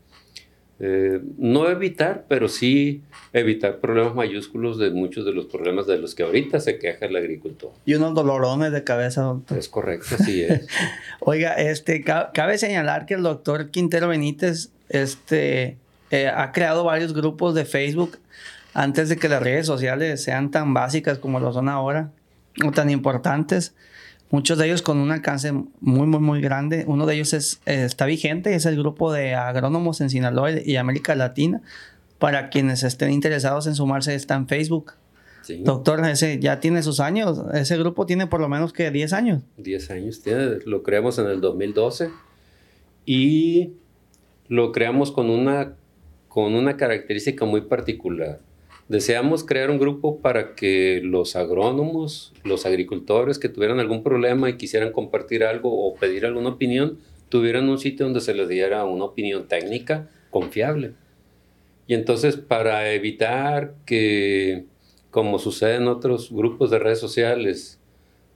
eh, 0.83 1.21
no 1.37 1.69
evitar, 1.69 2.25
pero 2.27 2.49
sí 2.49 3.03
evitar 3.35 3.81
problemas 3.81 4.15
mayúsculos 4.15 4.79
de 4.79 4.91
muchos 4.91 5.27
de 5.27 5.33
los 5.33 5.45
problemas 5.45 5.87
de 5.87 5.99
los 5.99 6.15
que 6.15 6.23
ahorita 6.23 6.59
se 6.59 6.79
queja 6.79 7.05
el 7.05 7.17
agricultor. 7.17 7.71
Y 7.85 7.95
unos 7.95 8.15
dolorones 8.15 8.73
de 8.73 8.83
cabeza, 8.83 9.21
doctor. 9.21 9.59
Es 9.59 9.69
correcto, 9.69 10.17
sí 10.25 10.43
es. 10.43 10.67
Oiga, 11.21 11.53
este, 11.53 12.03
cabe 12.03 12.57
señalar 12.57 13.05
que 13.05 13.13
el 13.13 13.23
doctor 13.23 13.71
Quintero 13.71 14.09
Benítez 14.09 14.71
este, 14.89 15.77
eh, 16.11 16.29
ha 16.29 16.51
creado 16.51 16.83
varios 16.85 17.13
grupos 17.13 17.55
de 17.55 17.67
Facebook 17.67 18.17
antes 18.75 19.09
de 19.09 19.17
que 19.17 19.29
las 19.29 19.43
redes 19.43 19.67
sociales 19.67 20.23
sean 20.23 20.51
tan 20.51 20.75
básicas 20.75 21.19
como 21.19 21.41
lo 21.41 21.53
son 21.53 21.69
ahora, 21.69 22.13
o 22.65 22.71
tan 22.73 22.91
importantes 22.91 23.75
muchos 24.31 24.59
de 24.59 24.67
ellos 24.67 24.83
con 24.83 24.99
un 24.99 25.11
alcance 25.11 25.53
muy, 25.53 26.07
muy, 26.07 26.21
muy 26.21 26.41
grande. 26.41 26.85
Uno 26.87 27.07
de 27.07 27.15
ellos 27.15 27.33
es, 27.33 27.61
está 27.67 28.07
vigente, 28.07 28.55
es 28.55 28.65
el 28.67 28.77
grupo 28.77 29.13
de 29.13 29.35
agrónomos 29.35 30.01
en 30.01 30.11
Sinaloa 30.11 30.53
y 30.53 30.77
América 30.77 31.15
Latina. 31.15 31.61
Para 32.19 32.51
quienes 32.51 32.83
estén 32.83 33.13
interesados 33.13 33.67
en 33.67 33.75
sumarse, 33.75 34.15
está 34.15 34.35
en 34.35 34.47
Facebook. 34.47 34.93
Doctor, 35.61 36.05
ese 36.07 36.39
ya 36.39 36.61
tiene 36.61 36.83
sus 36.83 37.01
años. 37.01 37.43
Ese 37.55 37.77
grupo 37.79 38.07
tiene 38.07 38.27
por 38.27 38.41
lo 38.41 38.49
menos 38.49 38.73
que 38.73 38.91
10 38.91 39.13
años. 39.15 39.43
10 39.57 39.91
años 39.91 40.23
tiene. 40.23 40.59
Lo 40.67 40.83
creamos 40.83 41.19
en 41.19 41.27
el 41.27 41.41
2012 41.41 42.11
y 43.07 43.73
lo 44.49 44.71
creamos 44.71 45.11
con 45.11 45.31
una, 45.31 45.75
con 46.29 46.55
una 46.55 46.77
característica 46.77 47.47
muy 47.47 47.63
particular. 47.63 48.41
Deseamos 48.91 49.45
crear 49.45 49.71
un 49.71 49.79
grupo 49.79 50.19
para 50.19 50.57
que 50.57 51.01
los 51.05 51.37
agrónomos, 51.37 52.33
los 52.43 52.67
agricultores 52.67 53.39
que 53.39 53.49
tuvieran 53.49 53.79
algún 53.79 54.03
problema 54.03 54.51
y 54.51 54.57
quisieran 54.57 54.91
compartir 54.91 55.45
algo 55.45 55.87
o 55.87 55.95
pedir 55.95 56.27
alguna 56.27 56.49
opinión, 56.49 56.99
tuvieran 57.29 57.69
un 57.69 57.79
sitio 57.79 58.07
donde 58.07 58.21
se 58.21 58.35
les 58.35 58.49
diera 58.49 58.85
una 58.85 59.05
opinión 59.05 59.47
técnica 59.47 60.11
confiable. 60.31 60.95
Y 61.87 61.95
entonces 61.95 62.35
para 62.35 62.93
evitar 62.93 63.75
que, 63.87 64.65
como 65.13 65.39
sucede 65.39 65.77
en 65.77 65.87
otros 65.87 66.33
grupos 66.33 66.73
de 66.73 66.81
redes 66.81 66.99
sociales, 66.99 67.79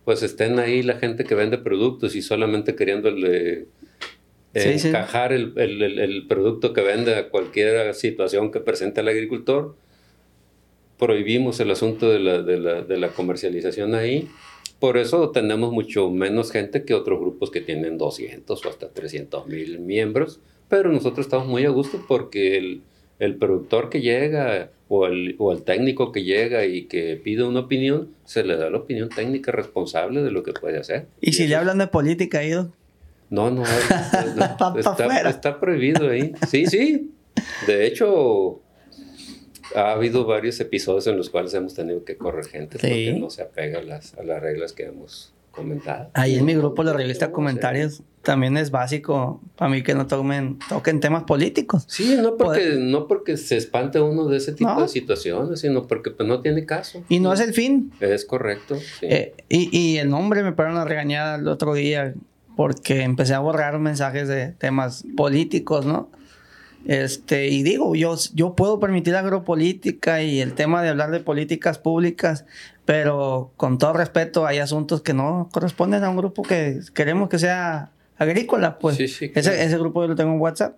pues 0.04 0.22
estén 0.22 0.60
ahí 0.60 0.84
la 0.84 1.00
gente 1.00 1.24
que 1.24 1.34
vende 1.34 1.58
productos 1.58 2.14
y 2.14 2.22
solamente 2.22 2.76
queriéndole 2.76 3.66
encajar 4.54 5.32
El, 5.32 5.52
el, 5.56 5.98
el, 5.98 6.26
producto 6.28 6.72
que 6.72 6.82
vende 6.82 7.16
a 7.16 7.28
cualquier 7.28 7.92
situación 7.94 8.52
que 8.52 8.60
presente 8.60 9.00
el 9.00 9.08
agricultor, 9.08 9.74
prohibimos 11.04 11.60
el 11.60 11.70
asunto 11.70 12.08
de 12.08 12.18
la, 12.18 12.42
de, 12.42 12.56
la, 12.58 12.80
de 12.80 12.96
la, 12.96 13.08
comercialización 13.08 13.94
ahí. 13.94 14.30
Por 14.78 14.96
eso 14.96 15.30
tenemos 15.32 15.70
mucho 15.70 16.10
menos 16.10 16.50
gente 16.50 16.84
que 16.86 16.94
otros 16.94 17.20
grupos 17.20 17.50
que 17.50 17.60
tienen 17.60 17.98
200 17.98 18.64
o 18.64 18.68
hasta 18.70 18.88
300 18.88 19.46
mil 19.46 19.80
miembros. 19.80 20.40
Pero 20.70 20.90
nosotros 20.90 21.26
estamos 21.26 21.46
muy 21.46 21.66
a 21.66 21.68
gusto 21.68 22.02
porque 22.08 22.56
el, 22.56 22.80
el 23.18 23.36
productor 23.36 23.90
que 23.90 24.00
llega 24.00 24.70
o 24.88 25.06
el, 25.06 25.36
o 25.38 25.52
el, 25.52 25.62
técnico 25.62 26.10
que 26.10 26.24
llega 26.24 26.64
y 26.64 26.86
que 26.86 27.20
pide 27.22 27.42
una 27.42 27.60
opinión, 27.60 28.08
se 28.24 28.42
le 28.42 28.56
da 28.56 28.70
la 28.70 28.78
opinión 28.78 29.10
técnica 29.10 29.52
responsable 29.52 30.22
de 30.22 30.30
lo 30.30 30.42
que 30.42 30.54
puede 30.54 30.78
hacer. 30.78 31.06
¿Y, 31.20 31.34
si 31.34 31.46
le 31.46 31.56
hablan 31.56 31.76
de 31.76 31.86
política, 31.86 32.42
Ido? 32.42 32.72
No, 33.30 33.50
no, 33.50 33.64
está, 33.64 35.28
está, 35.28 35.58
prohibido 35.58 36.10
ahí. 36.10 36.32
Sí, 36.48 36.66
sí. 36.66 37.10
De 37.66 37.84
hecho, 37.86 38.60
ha 39.74 39.92
habido 39.92 40.24
varios 40.24 40.60
episodios 40.60 41.06
en 41.06 41.16
los 41.16 41.30
cuales 41.30 41.52
hemos 41.54 41.74
tenido 41.74 42.04
que 42.04 42.16
correr 42.16 42.46
gente 42.46 42.78
porque 42.78 43.16
no 43.18 43.30
se 43.30 43.42
apega 43.42 43.80
a 43.80 43.82
las, 43.82 44.14
a 44.14 44.22
las 44.22 44.40
reglas 44.42 44.72
que 44.72 44.84
hemos 44.84 45.32
comentado. 45.50 46.10
Ahí 46.14 46.36
en 46.36 46.44
mi 46.44 46.54
grupo, 46.54 46.82
la 46.82 46.92
revista 46.92 47.30
Comentarios, 47.30 48.02
también 48.22 48.56
es 48.56 48.70
básico 48.70 49.40
para 49.56 49.70
mí 49.70 49.82
que 49.82 49.94
no 49.94 50.06
tomen, 50.06 50.58
toquen 50.68 51.00
temas 51.00 51.24
políticos. 51.24 51.84
Sí, 51.88 52.16
no 52.20 52.36
porque, 52.36 52.76
no 52.78 53.06
porque 53.06 53.36
se 53.36 53.56
espante 53.56 54.00
uno 54.00 54.26
de 54.26 54.38
ese 54.38 54.52
tipo 54.52 54.80
de 54.80 54.88
situaciones, 54.88 55.60
sino 55.60 55.86
porque 55.86 56.10
pues, 56.10 56.28
no 56.28 56.40
tiene 56.40 56.66
caso. 56.66 57.04
Y 57.08 57.20
no 57.20 57.32
es 57.32 57.40
el 57.40 57.52
fin. 57.52 57.92
Es 58.00 58.24
correcto. 58.24 58.76
Eh, 59.02 59.34
y, 59.48 59.76
y, 59.76 59.98
el 59.98 60.10
nombre 60.10 60.42
me 60.42 60.52
paró 60.52 60.72
una 60.72 60.84
regañada 60.84 61.36
el 61.36 61.48
otro 61.48 61.74
día 61.74 62.14
porque 62.56 63.02
empecé 63.02 63.34
a 63.34 63.40
borrar 63.40 63.78
mensajes 63.78 64.28
de 64.28 64.52
temas 64.52 65.04
políticos, 65.16 65.86
¿no? 65.86 66.10
Este, 66.86 67.48
y 67.48 67.62
digo, 67.62 67.94
yo, 67.94 68.16
yo 68.34 68.54
puedo 68.54 68.78
permitir 68.78 69.16
agropolítica 69.16 70.22
y 70.22 70.40
el 70.40 70.54
tema 70.54 70.82
de 70.82 70.90
hablar 70.90 71.10
de 71.10 71.20
políticas 71.20 71.78
públicas, 71.78 72.44
pero 72.84 73.52
con 73.56 73.78
todo 73.78 73.94
respeto 73.94 74.46
hay 74.46 74.58
asuntos 74.58 75.00
que 75.00 75.14
no 75.14 75.48
corresponden 75.52 76.04
a 76.04 76.10
un 76.10 76.16
grupo 76.16 76.42
que 76.42 76.80
queremos 76.92 77.28
que 77.28 77.38
sea 77.38 77.90
agrícola, 78.18 78.78
pues. 78.78 79.00
ese, 79.00 79.32
ese 79.34 79.78
grupo 79.78 80.02
yo 80.02 80.08
lo 80.08 80.16
tengo 80.16 80.32
en 80.32 80.40
WhatsApp. 80.40 80.76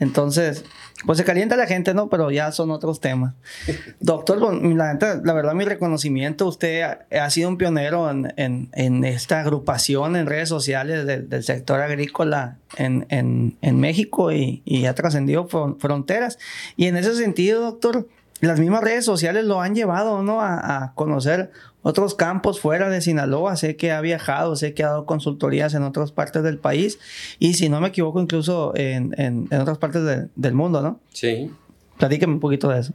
Entonces, 0.00 0.64
pues 1.06 1.18
se 1.18 1.24
calienta 1.24 1.56
la 1.56 1.66
gente, 1.66 1.94
¿no? 1.94 2.08
Pero 2.08 2.30
ya 2.30 2.52
son 2.52 2.70
otros 2.70 3.00
temas. 3.00 3.34
Doctor, 4.00 4.38
la, 4.40 4.98
la 5.24 5.32
verdad, 5.32 5.54
mi 5.54 5.64
reconocimiento, 5.64 6.46
usted 6.46 6.98
ha, 7.10 7.30
sido 7.30 7.48
un 7.48 7.58
pionero 7.58 8.10
en, 8.10 8.32
en, 8.36 8.68
en, 8.72 9.04
esta 9.04 9.40
agrupación 9.40 10.16
en 10.16 10.26
redes 10.26 10.48
sociales 10.48 11.06
del 11.06 11.42
sector 11.42 11.80
agrícola 11.80 12.58
en, 12.76 13.06
en 13.08 13.80
México 13.80 14.32
y, 14.32 14.62
y 14.64 14.86
ha 14.86 14.94
trascendido 14.94 15.46
fronteras. 15.48 16.38
Y 16.76 16.86
en 16.86 16.96
ese 16.96 17.14
sentido, 17.14 17.60
doctor, 17.62 18.06
las 18.40 18.60
mismas 18.60 18.82
redes 18.82 19.04
sociales 19.04 19.44
lo 19.44 19.60
han 19.60 19.74
llevado, 19.74 20.22
¿no? 20.22 20.40
A, 20.40 20.84
a, 20.84 20.94
conocer 20.94 21.50
otros 21.82 22.14
campos 22.14 22.60
fuera 22.60 22.90
de 22.90 23.00
Sinaloa. 23.00 23.56
Sé 23.56 23.76
que 23.76 23.92
ha 23.92 24.00
viajado, 24.00 24.56
sé 24.56 24.74
que 24.74 24.82
ha 24.84 24.88
dado 24.88 25.06
consultorías 25.06 25.74
en 25.74 25.82
otras 25.82 26.12
partes 26.12 26.42
del 26.42 26.58
país 26.58 26.98
y, 27.38 27.54
si 27.54 27.68
no 27.68 27.80
me 27.80 27.88
equivoco, 27.88 28.20
incluso 28.20 28.72
en, 28.76 29.14
en, 29.18 29.48
en 29.50 29.60
otras 29.60 29.78
partes 29.78 30.02
del 30.34 30.54
mundo, 30.54 30.82
¿no? 30.82 31.00
Sí. 31.12 31.50
Platíqueme 31.98 32.34
un 32.34 32.40
poquito 32.40 32.68
de 32.68 32.80
eso. 32.80 32.92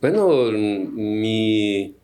Bueno, 0.00 0.50
mi, 0.50 1.94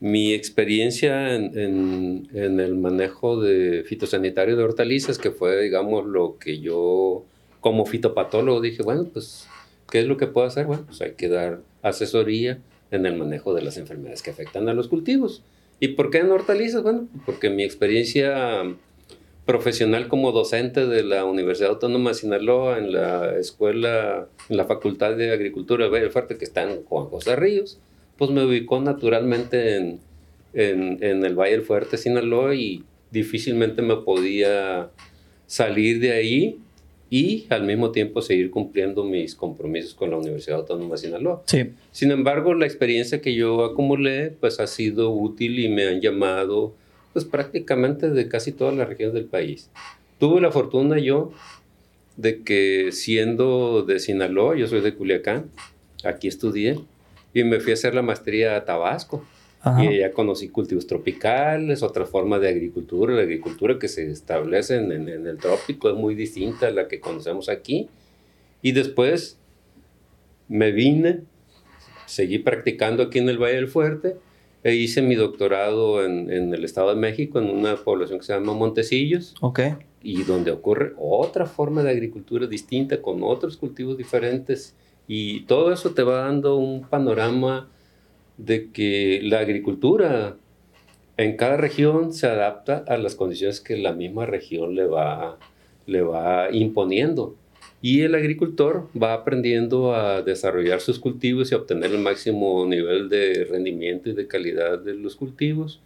mi 0.00 0.32
experiencia 0.32 1.34
en, 1.34 2.28
en, 2.32 2.60
el 2.60 2.74
manejo 2.74 3.40
de 3.40 3.84
fitosanitario 3.86 4.56
de 4.56 4.64
hortalizas, 4.64 5.18
que 5.18 5.30
fue, 5.30 5.62
digamos, 5.62 6.06
lo 6.06 6.38
que 6.38 6.60
yo 6.60 7.24
como 7.60 7.86
fitopatólogo 7.86 8.60
dije, 8.60 8.82
bueno, 8.82 9.04
pues, 9.12 9.46
¿qué 9.90 10.00
es 10.00 10.06
lo 10.06 10.16
que 10.16 10.26
puedo 10.26 10.46
hacer? 10.46 10.66
Bueno, 10.66 10.84
pues 10.86 11.00
hay 11.02 11.12
que 11.12 11.28
dar 11.28 11.60
asesoría 11.82 12.58
en 12.90 13.06
el 13.06 13.16
manejo 13.16 13.54
de 13.54 13.62
las 13.62 13.76
enfermedades 13.76 14.22
que 14.22 14.30
afectan 14.30 14.68
a 14.68 14.74
los 14.74 14.88
cultivos. 14.88 15.42
¿Y 15.80 15.88
por 15.88 16.10
qué 16.10 16.18
en 16.18 16.30
hortalizas? 16.30 16.82
Bueno, 16.82 17.08
porque 17.26 17.50
mi 17.50 17.62
experiencia 17.62 18.62
profesional 19.44 20.08
como 20.08 20.32
docente 20.32 20.86
de 20.86 21.02
la 21.02 21.24
Universidad 21.24 21.70
Autónoma 21.70 22.10
de 22.10 22.14
Sinaloa 22.14 22.78
en 22.78 22.92
la 22.92 23.36
escuela, 23.38 24.28
en 24.48 24.56
la 24.56 24.64
Facultad 24.64 25.16
de 25.16 25.32
Agricultura 25.32 25.84
de 25.84 25.90
Valle 25.90 26.10
Fuerte, 26.10 26.38
que 26.38 26.44
está 26.44 26.62
en 26.62 26.84
Juan 26.84 27.06
José 27.06 27.36
Ríos, 27.36 27.78
pues 28.16 28.30
me 28.30 28.44
ubicó 28.44 28.80
naturalmente 28.80 29.76
en, 29.76 30.00
en, 30.54 31.02
en 31.02 31.24
el 31.24 31.34
Valle 31.34 31.52
del 31.52 31.62
Fuerte, 31.62 31.98
Sinaloa, 31.98 32.54
y 32.54 32.84
difícilmente 33.10 33.82
me 33.82 33.96
podía 33.96 34.90
salir 35.46 36.00
de 36.00 36.12
ahí 36.12 36.58
y 37.10 37.46
al 37.50 37.64
mismo 37.64 37.92
tiempo 37.92 38.22
seguir 38.22 38.50
cumpliendo 38.50 39.04
mis 39.04 39.34
compromisos 39.34 39.94
con 39.94 40.10
la 40.10 40.16
Universidad 40.16 40.60
Autónoma 40.60 40.92
de 40.92 40.98
Sinaloa. 40.98 41.42
Sí. 41.46 41.70
Sin 41.92 42.10
embargo, 42.10 42.54
la 42.54 42.66
experiencia 42.66 43.20
que 43.20 43.34
yo 43.34 43.64
acumulé 43.64 44.30
pues 44.30 44.60
ha 44.60 44.66
sido 44.66 45.10
útil 45.10 45.58
y 45.58 45.68
me 45.68 45.86
han 45.86 46.00
llamado 46.00 46.74
pues 47.12 47.24
prácticamente 47.24 48.10
de 48.10 48.28
casi 48.28 48.52
todas 48.52 48.74
las 48.74 48.88
regiones 48.88 49.14
del 49.14 49.26
país. 49.26 49.70
Tuve 50.18 50.40
la 50.40 50.50
fortuna 50.50 50.98
yo 50.98 51.32
de 52.16 52.42
que 52.42 52.90
siendo 52.92 53.82
de 53.82 53.98
Sinaloa, 54.00 54.56
yo 54.56 54.66
soy 54.66 54.80
de 54.80 54.94
Culiacán, 54.94 55.50
aquí 56.04 56.28
estudié 56.28 56.80
y 57.32 57.44
me 57.44 57.60
fui 57.60 57.72
a 57.72 57.74
hacer 57.74 57.94
la 57.94 58.02
maestría 58.02 58.56
a 58.56 58.64
Tabasco. 58.64 59.24
Y 59.80 59.98
ya 59.98 60.12
conocí 60.12 60.48
cultivos 60.48 60.86
tropicales, 60.86 61.82
otra 61.82 62.04
forma 62.04 62.38
de 62.38 62.48
agricultura. 62.48 63.14
La 63.14 63.22
agricultura 63.22 63.78
que 63.78 63.88
se 63.88 64.10
establece 64.10 64.76
en, 64.76 64.92
en, 64.92 65.26
el 65.26 65.38
trópico 65.38 65.88
es 65.88 65.96
muy 65.96 66.14
distinta 66.14 66.66
a 66.66 66.70
la 66.70 66.86
que 66.86 67.00
conocemos 67.00 67.48
aquí. 67.48 67.88
Y 68.60 68.72
después 68.72 69.38
me 70.48 70.70
vine, 70.70 71.22
seguí 72.04 72.38
practicando 72.38 73.04
aquí 73.04 73.18
en 73.18 73.28
el 73.30 73.38
Valle 73.38 73.54
del 73.54 73.68
Fuerte 73.68 74.16
e 74.62 74.74
hice 74.74 75.00
mi 75.00 75.14
doctorado 75.14 76.04
en, 76.04 76.30
en 76.30 76.52
el 76.52 76.64
Estado 76.64 76.90
de 76.90 76.96
México, 76.96 77.38
en 77.38 77.48
una 77.48 77.76
población 77.76 78.18
que 78.18 78.26
se 78.26 78.34
llama 78.34 78.52
Montecillos. 78.52 79.34
Ok. 79.40 79.60
Y 80.02 80.24
donde 80.24 80.50
ocurre 80.50 80.92
otra 80.98 81.46
forma 81.46 81.82
de 81.82 81.90
agricultura 81.90 82.46
distinta, 82.46 83.00
con 83.00 83.22
otros 83.22 83.56
cultivos 83.56 83.96
diferentes. 83.96 84.74
Y 85.08 85.42
todo 85.42 85.72
eso 85.72 85.92
te 85.92 86.02
va 86.02 86.24
dando 86.24 86.56
un 86.56 86.82
panorama 86.82 87.70
de 88.36 88.70
que 88.70 89.20
la 89.22 89.40
agricultura 89.40 90.36
en 91.16 91.36
cada 91.36 91.56
región 91.56 92.12
se 92.12 92.26
adapta 92.26 92.84
a 92.88 92.98
las 92.98 93.14
condiciones 93.14 93.60
que 93.60 93.76
la 93.76 93.92
misma 93.92 94.26
región 94.26 94.74
le 94.74 94.86
va, 94.86 95.38
le 95.86 96.02
va 96.02 96.50
imponiendo. 96.50 97.36
Y 97.80 98.00
el 98.00 98.14
agricultor 98.14 98.88
va 99.00 99.12
aprendiendo 99.12 99.94
a 99.94 100.22
desarrollar 100.22 100.80
sus 100.80 100.98
cultivos 100.98 101.52
y 101.52 101.54
a 101.54 101.58
obtener 101.58 101.92
el 101.92 101.98
máximo 101.98 102.66
nivel 102.66 103.08
de 103.08 103.44
rendimiento 103.44 104.08
y 104.08 104.14
de 104.14 104.26
calidad 104.26 104.78
de 104.78 104.94
los 104.94 105.16
cultivos. 105.16 105.80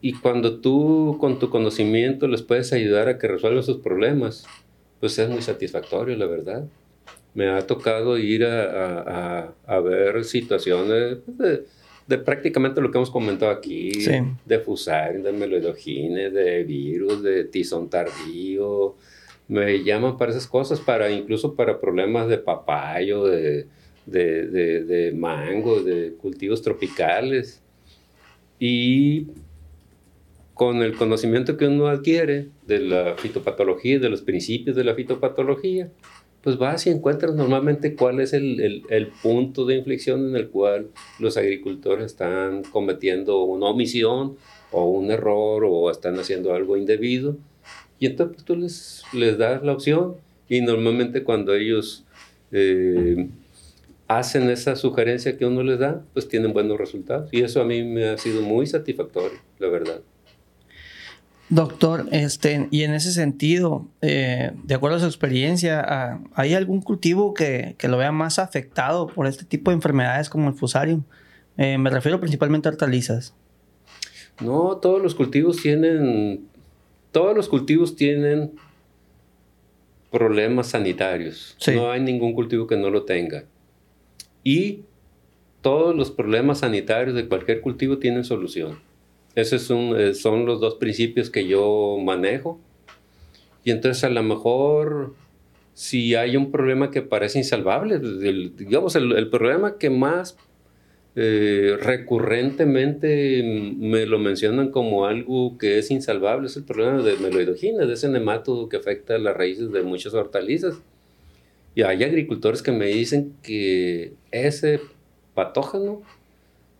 Y 0.00 0.12
cuando 0.14 0.58
tú 0.60 1.16
con 1.20 1.38
tu 1.38 1.48
conocimiento 1.48 2.28
les 2.28 2.42
puedes 2.42 2.72
ayudar 2.72 3.08
a 3.08 3.18
que 3.18 3.28
resuelvan 3.28 3.62
sus 3.62 3.78
problemas, 3.78 4.44
pues 5.00 5.18
es 5.18 5.30
muy 5.30 5.40
satisfactorio, 5.40 6.16
la 6.16 6.26
verdad 6.26 6.66
me 7.34 7.48
ha 7.48 7.66
tocado 7.66 8.16
ir 8.16 8.44
a, 8.44 9.80
ver 9.84 10.24
situaciones 10.24 11.18
de, 12.06 12.18
prácticamente 12.18 12.80
lo 12.80 12.90
que 12.90 12.98
hemos 12.98 13.10
comentado 13.10 13.50
aquí, 13.50 13.92
de 14.44 14.58
fusar, 14.60 15.20
de 15.20 15.32
meloidogines, 15.32 16.32
de 16.32 16.62
virus, 16.64 17.22
de 17.22 17.44
tizón 17.44 17.90
tardío. 17.90 18.94
Me 19.48 19.82
llaman 19.82 20.16
para 20.16 20.30
esas 20.30 20.46
cosas, 20.46 20.80
para 20.80 21.10
incluso 21.10 21.54
para 21.54 21.80
problemas 21.80 22.28
de 22.28 22.38
papayo, 22.38 23.24
de, 23.24 23.66
de, 24.06 24.84
de 24.84 25.12
mango, 25.12 25.80
de 25.80 26.14
cultivos 26.14 26.62
tropicales. 26.62 27.60
Y 28.60 29.26
con 30.54 30.82
el 30.82 30.94
conocimiento 30.94 31.56
que 31.56 31.66
uno 31.66 31.88
adquiere 31.88 32.48
de 32.66 32.78
la 32.78 33.16
fitopatología, 33.16 33.98
de 33.98 34.08
los 34.08 34.22
principios 34.22 34.76
de 34.76 34.84
la 34.84 34.94
fitopatología, 34.94 35.90
pues 36.44 36.58
vas 36.58 36.86
y 36.86 36.90
encuentras 36.90 37.34
normalmente 37.34 37.96
cuál 37.96 38.20
es 38.20 38.34
el, 38.34 38.84
el, 38.90 39.06
punto 39.22 39.64
de 39.64 39.76
inflexión 39.76 40.28
en 40.28 40.36
el 40.36 40.50
cual 40.50 40.88
los 41.18 41.38
agricultores 41.38 42.04
están 42.04 42.64
cometiendo 42.64 43.42
una 43.44 43.68
omisión 43.68 44.36
o 44.70 44.84
un 44.84 45.10
error 45.10 45.64
o 45.66 45.90
están 45.90 46.18
haciendo 46.18 46.52
algo 46.52 46.76
indebido. 46.76 47.38
Y 47.98 48.04
entonces 48.04 48.34
pues, 48.34 48.44
tú 48.44 48.56
les, 48.56 49.04
les 49.14 49.38
das 49.38 49.62
la 49.62 49.72
opción 49.72 50.16
y 50.46 50.60
normalmente 50.60 51.24
cuando 51.24 51.54
ellos 51.54 52.04
eh, 52.52 53.26
hacen 54.06 54.50
esa 54.50 54.76
sugerencia 54.76 55.38
que 55.38 55.46
uno 55.46 55.62
les 55.62 55.78
da, 55.78 56.04
pues 56.12 56.28
tienen 56.28 56.52
buenos 56.52 56.76
resultados. 56.76 57.30
Y 57.32 57.40
eso 57.40 57.62
a 57.62 57.64
mí 57.64 57.82
me 57.82 58.10
ha 58.10 58.18
sido 58.18 58.42
muy 58.42 58.66
satisfactorio, 58.66 59.38
la 59.58 59.68
verdad. 59.68 60.02
Doctor, 61.54 62.06
este, 62.10 62.66
y 62.72 62.82
en 62.82 62.94
ese 62.94 63.12
sentido, 63.12 63.86
eh, 64.02 64.50
de 64.64 64.74
acuerdo 64.74 64.96
a 64.96 65.00
su 65.00 65.06
experiencia, 65.06 65.80
ah, 65.86 66.20
¿hay 66.34 66.52
algún 66.52 66.82
cultivo 66.82 67.32
que, 67.32 67.76
que, 67.78 67.86
lo 67.86 67.96
vea 67.96 68.10
más 68.10 68.40
afectado 68.40 69.06
por 69.06 69.28
este 69.28 69.44
tipo 69.44 69.70
de 69.70 69.76
enfermedades 69.76 70.28
como 70.28 70.48
el 70.48 70.56
fusarium? 70.56 71.04
Eh, 71.56 71.78
me 71.78 71.90
refiero 71.90 72.18
principalmente 72.18 72.66
a 72.66 72.72
hortalizas. 72.72 73.34
No, 74.40 74.78
todos 74.78 75.00
los 75.00 75.14
cultivos 75.14 75.58
tienen, 75.62 76.48
todos 77.12 77.36
los 77.36 77.48
cultivos 77.48 77.94
tienen 77.94 78.50
problemas 80.10 80.70
sanitarios. 80.70 81.56
No 81.72 81.88
hay 81.88 82.00
ningún 82.00 82.32
cultivo 82.32 82.66
que 82.66 82.76
no 82.76 82.90
lo 82.90 83.04
tenga. 83.04 83.44
Y 84.42 84.80
todos 85.62 85.94
los 85.94 86.10
problemas 86.10 86.58
sanitarios 86.58 87.14
de 87.14 87.28
cualquier 87.28 87.60
cultivo 87.60 87.98
tienen 87.98 88.24
solución. 88.24 88.80
Esos 89.34 89.70
eh, 89.70 90.14
son 90.14 90.46
los 90.46 90.60
dos 90.60 90.76
principios 90.76 91.30
que 91.30 91.46
yo 91.46 91.98
manejo. 92.02 92.60
Y 93.64 93.70
entonces 93.70 94.04
a 94.04 94.10
lo 94.10 94.22
mejor 94.22 95.14
si 95.74 96.14
hay 96.14 96.36
un 96.36 96.52
problema 96.52 96.90
que 96.90 97.02
parece 97.02 97.38
insalvable, 97.38 97.98
digamos, 97.98 98.94
el, 98.94 99.28
problema 99.28 99.76
que 99.76 99.90
más 99.90 100.36
eh, 101.16 101.76
recurrentemente 101.80 103.42
me 103.76 104.06
lo 104.06 104.20
mencionan 104.20 104.70
como 104.70 105.06
algo 105.06 105.58
que 105.58 105.78
es 105.78 105.90
insalvable 105.90 106.46
es 106.46 106.56
el 106.56 106.64
problema 106.64 107.02
de 107.02 107.16
meloidogina, 107.16 107.86
de 107.86 107.94
ese 107.94 108.08
nematodo 108.08 108.68
que 108.68 108.76
afecta 108.76 109.18
las 109.18 109.36
raíces 109.36 109.72
de 109.72 109.82
muchas 109.82 110.14
hortalizas. 110.14 110.80
Y 111.74 111.82
hay 111.82 112.04
agricultores 112.04 112.62
que 112.62 112.70
me 112.70 112.86
dicen 112.86 113.34
que 113.42 114.12
ese 114.30 114.80
patógeno 115.34 116.02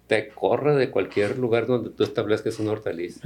te 0.07 0.29
corre 0.29 0.75
de 0.75 0.91
cualquier 0.91 1.39
lugar 1.39 1.67
donde 1.67 1.91
tú 1.91 2.05
establezcas 2.05 2.59
una 2.59 2.73
hortaliza. 2.73 3.21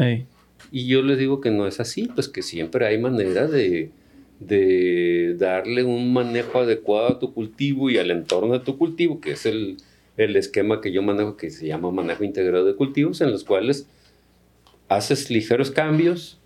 Y 0.72 0.86
yo 0.86 1.02
les 1.02 1.18
digo 1.18 1.40
que 1.40 1.50
no 1.50 1.66
es 1.66 1.80
así, 1.80 2.08
pues 2.14 2.28
que 2.28 2.42
siempre 2.42 2.86
hay 2.86 2.98
manera 2.98 3.46
de, 3.46 3.90
de 4.40 5.34
darle 5.38 5.84
un 5.84 6.12
manejo 6.12 6.60
adecuado 6.60 7.08
a 7.08 7.18
tu 7.18 7.32
cultivo 7.34 7.90
y 7.90 7.98
al 7.98 8.10
entorno 8.10 8.54
de 8.54 8.60
tu 8.60 8.76
cultivo, 8.76 9.20
que 9.20 9.32
es 9.32 9.46
el, 9.46 9.76
el 10.16 10.36
esquema 10.36 10.80
que 10.80 10.92
yo 10.92 11.02
manejo, 11.02 11.36
que 11.36 11.50
se 11.50 11.66
llama 11.66 11.90
manejo 11.90 12.24
integrado 12.24 12.64
de 12.64 12.74
cultivos, 12.74 13.20
en 13.20 13.30
los 13.30 13.44
cuales 13.44 13.86
haces 14.88 15.30
ligeros 15.30 15.70
cambios 15.70 16.40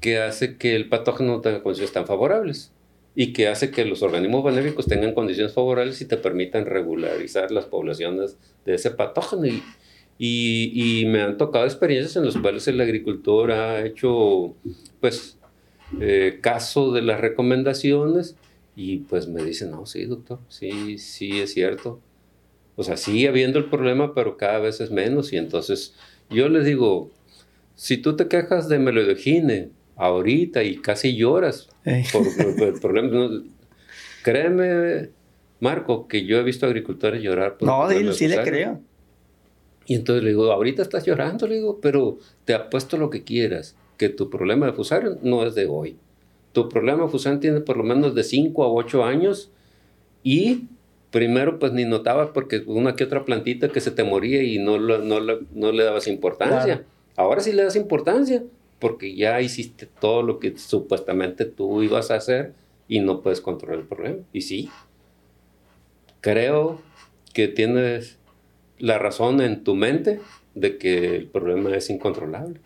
que 0.00 0.18
hace 0.18 0.56
que 0.56 0.76
el 0.76 0.88
patógeno 0.88 1.40
tenga 1.40 1.62
condiciones 1.62 1.92
tan 1.92 2.06
favorables 2.06 2.72
y 3.14 3.32
que 3.32 3.48
hace 3.48 3.70
que 3.70 3.84
los 3.84 4.02
organismos 4.02 4.44
benéficos 4.44 4.86
tengan 4.86 5.14
condiciones 5.14 5.54
favorables 5.54 6.00
y 6.00 6.04
te 6.04 6.16
permitan 6.16 6.66
regularizar 6.66 7.50
las 7.50 7.64
poblaciones 7.64 8.36
de 8.64 8.74
ese 8.74 8.90
patógeno. 8.90 9.46
Y, 9.46 9.62
y, 10.18 11.06
me 11.06 11.22
han 11.22 11.36
tocado 11.36 11.64
experiencias 11.64 12.16
en 12.16 12.24
las 12.24 12.36
cuales 12.36 12.68
el 12.68 12.80
agricultor 12.80 13.50
ha 13.50 13.84
hecho, 13.84 14.54
pues, 15.00 15.38
eh, 16.00 16.38
caso 16.40 16.92
de 16.92 17.02
las 17.02 17.20
recomendaciones 17.20 18.36
y 18.76 18.98
pues 18.98 19.28
me 19.28 19.44
dice, 19.44 19.66
no, 19.66 19.86
sí, 19.86 20.04
doctor, 20.04 20.40
sí, 20.48 20.98
sí, 20.98 21.40
es 21.40 21.52
cierto. 21.52 22.00
O 22.76 22.82
sea, 22.82 22.96
sigue 22.96 23.28
habiendo 23.28 23.58
el 23.58 23.66
problema, 23.66 24.14
pero 24.14 24.36
cada 24.36 24.58
vez 24.58 24.80
es 24.80 24.90
menos. 24.90 25.32
Y 25.32 25.36
entonces 25.36 25.94
yo 26.28 26.48
les 26.48 26.64
digo, 26.64 27.10
si 27.76 27.98
tú 27.98 28.16
te 28.16 28.26
quejas 28.26 28.68
de 28.68 28.78
melodogine 28.78 29.70
ahorita 29.96 30.64
y 30.64 30.78
casi 30.78 31.16
lloras 31.16 31.68
por, 32.12 32.26
el 32.62 32.80
problema, 32.80 33.30
créeme, 34.24 35.10
Marco, 35.64 36.06
que 36.08 36.26
yo 36.26 36.38
he 36.38 36.42
visto 36.42 36.66
agricultores 36.66 37.22
llorar. 37.22 37.56
Por 37.56 37.66
no, 37.66 37.88
sí, 37.88 38.12
sí 38.12 38.28
le 38.28 38.42
creo. 38.42 38.80
Y 39.86 39.94
entonces 39.94 40.22
le 40.22 40.30
digo, 40.30 40.52
ahorita 40.52 40.82
estás 40.82 41.06
llorando, 41.06 41.46
le 41.46 41.56
digo, 41.56 41.80
pero 41.80 42.18
te 42.44 42.54
apuesto 42.54 42.98
lo 42.98 43.08
que 43.08 43.24
quieras, 43.24 43.74
que 43.96 44.10
tu 44.10 44.28
problema 44.28 44.66
de 44.66 44.72
fusario 44.72 45.18
no 45.22 45.44
es 45.44 45.54
de 45.54 45.66
hoy. 45.66 45.96
Tu 46.52 46.68
problema 46.68 47.04
de 47.04 47.08
fusario 47.08 47.40
tiene 47.40 47.60
por 47.60 47.78
lo 47.78 47.84
menos 47.84 48.14
de 48.14 48.24
5 48.24 48.62
a 48.62 48.68
8 48.68 49.04
años 49.04 49.50
y 50.22 50.64
primero 51.10 51.58
pues 51.58 51.72
ni 51.72 51.84
notabas 51.84 52.30
porque 52.34 52.62
una 52.66 52.94
que 52.94 53.04
otra 53.04 53.24
plantita 53.24 53.68
que 53.68 53.80
se 53.80 53.90
te 53.90 54.04
moría 54.04 54.42
y 54.42 54.58
no, 54.58 54.78
no, 54.78 54.98
no 55.00 55.72
le 55.72 55.84
dabas 55.84 56.08
importancia. 56.08 56.84
Ahora 57.16 57.40
sí 57.40 57.52
le 57.52 57.64
das 57.64 57.76
importancia 57.76 58.42
porque 58.78 59.14
ya 59.14 59.40
hiciste 59.40 59.88
todo 60.00 60.22
lo 60.22 60.38
que 60.38 60.58
supuestamente 60.58 61.46
tú 61.46 61.82
ibas 61.82 62.10
a 62.10 62.16
hacer 62.16 62.52
y 62.86 63.00
no 63.00 63.22
puedes 63.22 63.40
controlar 63.40 63.78
el 63.78 63.86
problema. 63.86 64.18
Y 64.32 64.42
sí, 64.42 64.68
creo 66.24 66.80
que 67.34 67.48
tienes 67.48 68.16
la 68.78 68.96
razón 68.98 69.42
en 69.42 69.62
tu 69.62 69.74
mente 69.74 70.20
de 70.54 70.78
que 70.78 71.16
el 71.16 71.26
problema 71.26 71.76
es 71.76 71.90
incontrolable. 71.90 72.60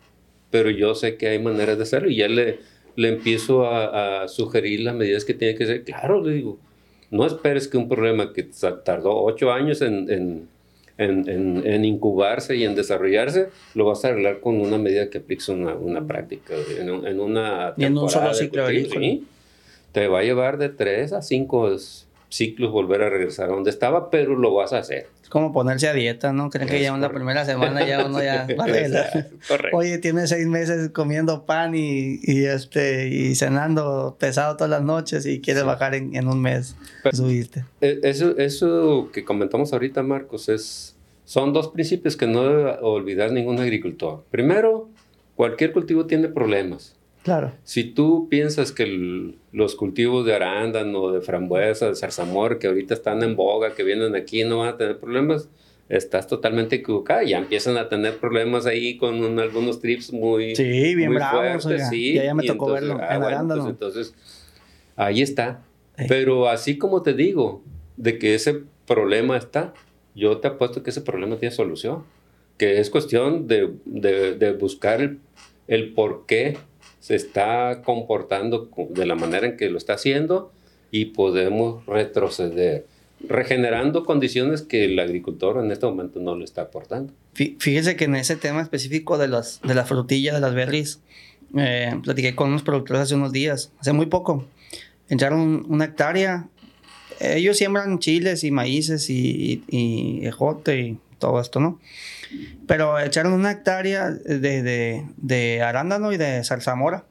Pero 0.49 0.69
yo 0.69 0.95
sé 0.95 1.17
que 1.17 1.27
hay 1.27 1.39
maneras 1.39 1.75
de 1.75 1.83
hacerlo 1.83 2.09
y 2.09 2.15
ya 2.15 2.29
le, 2.29 2.59
le 2.95 3.09
empiezo 3.09 3.69
a, 3.69 4.29
sugerir 4.29 4.79
las 4.79 4.95
medidas 4.95 5.25
que 5.25 5.33
tiene 5.33 5.55
que 5.55 5.65
ser. 5.65 5.83
Claro, 5.83 6.23
le 6.23 6.35
digo, 6.35 6.57
no 7.11 7.25
esperes 7.25 7.67
que 7.67 7.77
un 7.77 7.89
problema 7.89 8.31
que 8.31 8.47
tardó 8.85 9.21
ocho 9.23 9.51
años 9.51 9.81
en 9.81 10.47
en, 10.99 11.65
en, 11.65 11.85
incubarse 11.85 12.57
y 12.57 12.65
en 12.65 12.75
desarrollarse, 12.75 13.47
lo 13.73 13.85
vas 13.85 14.03
a 14.03 14.09
arreglar 14.09 14.41
con 14.41 14.59
una 14.59 14.77
medida 14.77 15.09
que 15.09 15.19
apliques 15.19 15.47
una, 15.47 15.73
una 15.73 16.05
práctica, 16.05 16.53
en, 16.77 16.89
una... 17.21 17.73
Y 17.77 17.85
en 17.85 17.97
un 17.97 18.09
solo 18.09 18.33
ciclo 18.33 18.65
Te 19.93 20.07
va 20.09 20.19
a 20.19 20.23
llevar 20.23 20.57
de 20.57 20.67
tres 20.67 21.13
a 21.13 21.21
cinco 21.21 21.69
ciclos 22.29 22.71
volver 22.71 23.01
a 23.01 23.09
regresar 23.09 23.49
a 23.49 23.53
donde 23.53 23.71
estaba, 23.71 24.09
pero 24.09 24.35
lo 24.35 24.53
vas 24.53 24.71
a 24.73 24.77
hacer. 24.77 25.07
Es 25.21 25.29
como 25.29 25.51
ponerse 25.51 25.87
a 25.87 25.93
dieta, 25.93 26.31
¿no? 26.31 26.49
Creen 26.49 26.69
que 26.69 26.81
ya 26.81 26.93
en 26.93 27.01
la 27.01 27.11
primera 27.11 27.43
semana 27.43 27.85
ya 27.85 28.05
uno 28.05 28.21
ya... 28.21 28.47
Vale, 28.57 28.89
Oye, 29.73 29.97
tiene 29.97 30.27
seis 30.27 30.47
meses 30.47 30.91
comiendo 30.91 31.45
pan 31.45 31.75
y, 31.75 32.19
y, 32.21 32.45
este, 32.45 33.07
y 33.07 33.35
cenando 33.35 34.15
pesado 34.19 34.55
todas 34.55 34.69
las 34.69 34.83
noches 34.83 35.25
y 35.25 35.41
quieres 35.41 35.65
bajar 35.65 35.95
en, 35.95 36.15
en, 36.15 36.27
un 36.27 36.41
mes. 36.41 36.75
subiste. 37.11 37.65
E, 37.81 37.99
eso, 38.03 38.37
eso 38.37 39.09
que 39.11 39.25
comentamos 39.25 39.73
ahorita, 39.73 40.03
Marcos, 40.03 40.49
es, 40.49 40.95
son 41.25 41.51
dos 41.51 41.69
principios 41.69 42.15
que 42.15 42.27
no 42.27 42.43
debe 42.43 42.77
olvidar 42.81 43.31
ningún 43.31 43.59
agricultor. 43.59 44.23
Primero, 44.29 44.89
cualquier 45.35 45.71
cultivo 45.71 46.05
tiene 46.05 46.27
problemas. 46.27 46.95
Claro. 47.23 47.51
Si 47.63 47.83
tú 47.83 48.27
piensas 48.29 48.71
que 48.71 49.35
los 49.51 49.75
cultivos 49.75 50.25
de 50.25 50.35
arándano, 50.35 51.11
de 51.11 51.21
frambuesa, 51.21 51.87
de 51.87 51.95
zarzamor, 51.95 52.59
que 52.59 52.67
ahorita 52.67 52.93
están 52.93 53.23
en 53.23 53.35
boga, 53.35 53.75
que 53.75 53.83
vienen 53.83 54.15
aquí, 54.15 54.43
no 54.43 54.59
van 54.59 54.69
a 54.69 54.77
tener 54.77 54.99
problemas, 54.99 55.49
estás 55.89 56.27
totalmente 56.27 56.77
equivocado. 56.77 57.23
Ya 57.23 57.37
empiezan 57.37 57.77
a 57.77 57.89
tener 57.89 58.17
problemas 58.17 58.65
ahí 58.65 58.97
con 58.97 59.39
algunos 59.39 59.81
trips 59.81 60.13
muy, 60.13 60.55
sí, 60.55 60.95
bien 60.95 61.13
bravos, 61.13 61.63
fuertes. 61.63 61.89
Sí, 61.89 62.13
ya, 62.13 62.33
me 62.33 62.43
tocó 62.43 62.71
verlo 62.71 62.97
ah, 63.01 63.15
en 63.15 63.23
arándano. 63.23 63.63
Pues 63.63 63.73
entonces, 63.73 64.13
ahí 64.95 65.21
está. 65.21 65.61
Pero 66.07 66.47
así 66.47 66.77
como 66.77 67.01
te 67.01 67.13
digo, 67.13 67.61
de 67.97 68.17
que 68.17 68.33
ese 68.33 68.61
problema 68.87 69.35
está, 69.35 69.73
yo 70.15 70.37
te 70.37 70.47
apuesto 70.47 70.83
que 70.83 70.91
ese 70.91 71.01
problema 71.01 71.35
tiene 71.35 71.53
solución. 71.53 72.03
Que 72.57 72.79
es 72.79 72.89
cuestión 72.89 73.47
de, 73.47 73.73
de, 73.85 74.35
de 74.35 74.51
buscar 74.53 75.01
el, 75.01 75.19
el 75.67 75.93
por 75.93 76.25
qué 76.25 76.57
se 76.99 77.15
está 77.15 77.81
comportando 77.83 78.69
de 78.89 79.05
la 79.05 79.15
manera 79.15 79.47
en 79.47 79.57
que 79.57 79.69
lo 79.69 79.77
está 79.77 79.93
haciendo 79.93 80.51
y 80.91 81.05
podemos 81.05 81.85
retroceder, 81.85 82.85
regenerando 83.27 84.05
condiciones 84.05 84.61
que 84.61 84.85
el 84.85 84.99
agricultor 84.99 85.63
en 85.63 85.71
este 85.71 85.85
momento 85.85 86.19
no 86.19 86.35
le 86.35 86.45
está 86.45 86.63
aportando. 86.63 87.13
Fíjese 87.33 87.95
que 87.95 88.05
en 88.05 88.15
ese 88.15 88.35
tema 88.35 88.61
específico 88.61 89.17
de 89.17 89.27
las, 89.27 89.61
de 89.61 89.75
la 89.75 89.85
frutilla, 89.85 90.33
de 90.33 90.39
las 90.39 90.53
berries, 90.53 90.99
eh, 91.57 91.93
platiqué 92.03 92.35
con 92.35 92.49
unos 92.49 92.63
productores 92.63 93.03
hace 93.03 93.15
unos 93.15 93.31
días, 93.31 93.71
hace 93.79 93.93
muy 93.93 94.07
poco. 94.07 94.45
Entraron 95.07 95.65
una 95.69 95.85
hectárea. 95.85 96.47
Ellos 97.19 97.57
siembran 97.57 97.99
chiles 97.99 98.43
y 98.43 98.51
maíces 98.51 99.09
y, 99.09 99.63
y 99.67 100.25
ejote 100.25 100.79
y 100.79 100.97
todo 101.17 101.39
esto, 101.41 101.59
¿no? 101.59 101.79
Pero 102.67 102.99
echaron 102.99 103.33
una 103.33 103.51
hectárea 103.51 104.11
de, 104.11 105.03
de, 105.17 105.61
arándano 105.61 106.11
y 106.11 106.17
de 106.17 106.43
zarzamora. 106.43 107.05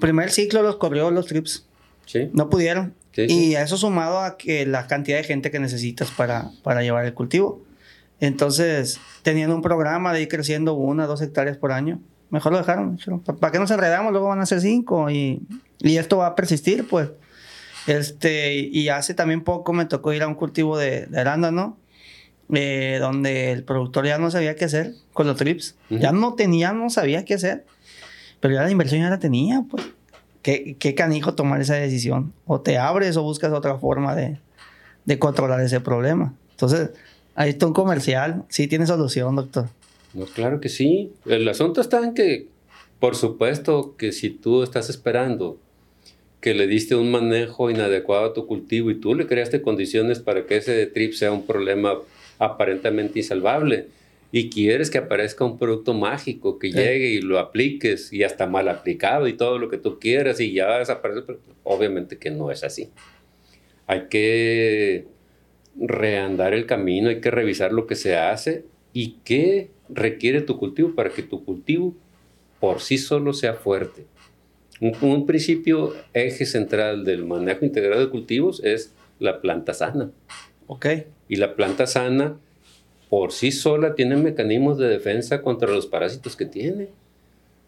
Primer 0.00 0.30
ciclo 0.30 0.62
los 0.62 0.76
corrió 0.76 1.10
los 1.10 1.26
trips. 1.26 1.66
Sí. 2.06 2.30
No 2.32 2.48
pudieron. 2.48 2.94
Y 3.14 3.54
eso 3.54 3.76
sumado 3.76 4.20
a 4.20 4.38
que 4.38 4.64
la 4.64 4.86
cantidad 4.86 5.18
de 5.18 5.24
gente 5.24 5.50
que 5.50 5.58
necesitas 5.58 6.10
para, 6.10 6.50
para 6.62 6.82
llevar 6.82 7.04
el 7.04 7.14
cultivo. 7.14 7.62
Entonces, 8.20 9.00
teniendo 9.22 9.54
un 9.54 9.62
programa 9.62 10.12
de 10.12 10.22
ir 10.22 10.28
creciendo 10.28 10.74
una, 10.74 11.06
dos 11.06 11.20
hectáreas 11.20 11.56
por 11.58 11.72
año, 11.72 12.00
mejor 12.30 12.52
lo 12.52 12.58
dejaron. 12.58 12.98
¿Para 13.40 13.52
qué 13.52 13.58
nos 13.58 13.70
enredamos? 13.70 14.12
Luego 14.12 14.28
van 14.28 14.40
a 14.40 14.46
ser 14.46 14.60
cinco 14.60 15.10
y, 15.10 15.42
y 15.80 15.96
esto 15.98 16.18
va 16.18 16.28
a 16.28 16.34
persistir, 16.34 16.88
pues. 16.88 17.10
Este, 17.86 18.54
y 18.54 18.88
hace 18.88 19.12
también 19.12 19.42
poco 19.42 19.72
me 19.72 19.84
tocó 19.84 20.12
ir 20.12 20.22
a 20.22 20.28
un 20.28 20.36
cultivo 20.36 20.78
de, 20.78 21.06
de 21.06 21.20
arándano 21.20 21.76
eh, 22.52 22.98
donde 23.00 23.50
el 23.50 23.64
productor 23.64 24.06
ya 24.06 24.18
no 24.18 24.30
sabía 24.30 24.54
qué 24.54 24.66
hacer 24.66 24.94
con 25.12 25.26
los 25.26 25.36
trips. 25.36 25.76
Ya 25.90 26.12
no 26.12 26.34
tenía, 26.34 26.72
no 26.72 26.90
sabía 26.90 27.24
qué 27.24 27.34
hacer. 27.34 27.64
Pero 28.40 28.54
ya 28.54 28.62
la 28.62 28.70
inversión 28.70 29.00
ya 29.00 29.10
la 29.10 29.18
tenía, 29.18 29.64
pues. 29.70 29.84
¿Qué, 30.42 30.76
qué 30.78 30.94
canijo 30.94 31.34
tomar 31.34 31.60
esa 31.60 31.74
decisión? 31.76 32.32
O 32.46 32.60
te 32.60 32.76
abres 32.76 33.16
o 33.16 33.22
buscas 33.22 33.52
otra 33.52 33.78
forma 33.78 34.16
de, 34.16 34.38
de 35.04 35.18
controlar 35.18 35.60
ese 35.60 35.80
problema. 35.80 36.34
Entonces, 36.50 36.90
ahí 37.34 37.50
está 37.50 37.66
un 37.66 37.72
comercial. 37.72 38.44
Sí 38.48 38.66
tiene 38.66 38.86
solución, 38.86 39.36
doctor. 39.36 39.68
No, 40.14 40.26
claro 40.26 40.60
que 40.60 40.68
sí. 40.68 41.12
El 41.26 41.48
asunto 41.48 41.80
está 41.80 42.02
en 42.04 42.14
que, 42.14 42.48
por 42.98 43.14
supuesto, 43.14 43.94
que 43.96 44.12
si 44.12 44.30
tú 44.30 44.62
estás 44.62 44.90
esperando 44.90 45.58
que 46.40 46.54
le 46.54 46.66
diste 46.66 46.96
un 46.96 47.10
manejo 47.12 47.70
inadecuado 47.70 48.26
a 48.26 48.34
tu 48.34 48.46
cultivo 48.48 48.90
y 48.90 48.96
tú 48.96 49.14
le 49.14 49.28
creaste 49.28 49.62
condiciones 49.62 50.18
para 50.18 50.44
que 50.44 50.56
ese 50.56 50.86
trip 50.86 51.12
sea 51.12 51.30
un 51.30 51.46
problema 51.46 51.94
aparentemente 52.44 53.20
insalvable 53.20 53.86
y 54.32 54.48
quieres 54.48 54.90
que 54.90 54.98
aparezca 54.98 55.44
un 55.44 55.58
producto 55.58 55.92
mágico 55.92 56.58
que 56.58 56.72
llegue 56.72 57.10
y 57.10 57.20
lo 57.20 57.38
apliques 57.38 58.12
y 58.12 58.24
hasta 58.24 58.46
mal 58.46 58.68
aplicado 58.68 59.28
y 59.28 59.34
todo 59.34 59.58
lo 59.58 59.68
que 59.68 59.76
tú 59.76 59.98
quieras 60.00 60.40
y 60.40 60.52
ya 60.52 60.78
desaparece, 60.78 61.22
pero 61.22 61.38
obviamente 61.62 62.18
que 62.18 62.30
no 62.30 62.50
es 62.50 62.64
así. 62.64 62.88
Hay 63.86 64.06
que 64.08 65.06
reandar 65.78 66.54
el 66.54 66.64
camino, 66.64 67.10
hay 67.10 67.20
que 67.20 67.30
revisar 67.30 67.72
lo 67.72 67.86
que 67.86 67.94
se 67.94 68.16
hace 68.16 68.64
y 68.94 69.18
qué 69.24 69.70
requiere 69.90 70.40
tu 70.40 70.58
cultivo 70.58 70.94
para 70.94 71.10
que 71.10 71.22
tu 71.22 71.44
cultivo 71.44 71.94
por 72.58 72.80
sí 72.80 72.96
solo 72.96 73.34
sea 73.34 73.52
fuerte. 73.52 74.06
Un, 74.80 74.96
un 75.02 75.26
principio 75.26 75.94
eje 76.14 76.46
central 76.46 77.04
del 77.04 77.26
manejo 77.26 77.66
integrado 77.66 78.00
de 78.00 78.10
cultivos 78.10 78.64
es 78.64 78.94
la 79.18 79.42
planta 79.42 79.74
sana. 79.74 80.10
Ok. 80.72 80.86
Y 81.28 81.36
la 81.36 81.54
planta 81.54 81.86
sana 81.86 82.38
por 83.10 83.32
sí 83.32 83.52
sola 83.52 83.94
tiene 83.94 84.16
mecanismos 84.16 84.78
de 84.78 84.88
defensa 84.88 85.42
contra 85.42 85.70
los 85.70 85.86
parásitos 85.86 86.34
que 86.34 86.46
tiene. 86.46 86.88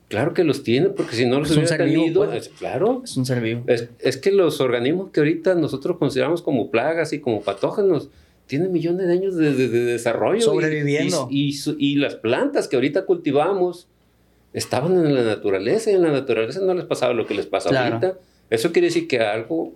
Claro 0.08 0.32
que 0.32 0.42
los 0.42 0.62
tiene, 0.62 0.88
porque 0.88 1.16
si 1.16 1.26
no 1.26 1.38
los 1.38 1.50
hubiera 1.50 1.76
tenido, 1.76 2.24
pues. 2.24 2.48
claro. 2.48 3.02
Es 3.04 3.14
un 3.18 3.26
ser 3.26 3.42
vivo. 3.42 3.62
Es, 3.66 4.16
que 4.16 4.32
los 4.32 4.62
organismos 4.62 5.10
que 5.10 5.20
ahorita 5.20 5.54
nosotros 5.54 5.98
consideramos 5.98 6.40
como 6.40 6.70
plagas 6.70 7.12
y 7.12 7.20
como 7.20 7.42
patógenos 7.42 8.08
tiene 8.46 8.68
millones 8.68 9.06
de 9.06 9.12
años 9.12 9.36
de, 9.36 9.52
desarrollo. 9.52 10.40
Sobreviviendo. 10.40 11.28
Y, 11.30 11.54
y, 11.78 11.96
las 11.96 12.14
plantas 12.14 12.68
que 12.68 12.76
ahorita 12.76 13.04
cultivamos 13.04 13.86
estaban 14.54 14.94
en 14.94 15.14
la 15.14 15.24
naturaleza 15.24 15.90
y 15.90 15.94
en 15.94 16.02
la 16.02 16.12
naturaleza 16.12 16.60
no 16.60 16.72
les 16.72 16.86
pasaba 16.86 17.12
lo 17.12 17.26
que 17.26 17.34
les 17.34 17.44
pasa 17.44 17.68
ahorita. 17.68 18.16
Eso 18.48 18.72
quiere 18.72 18.86
decir 18.88 19.08
que 19.08 19.20
algo 19.20 19.74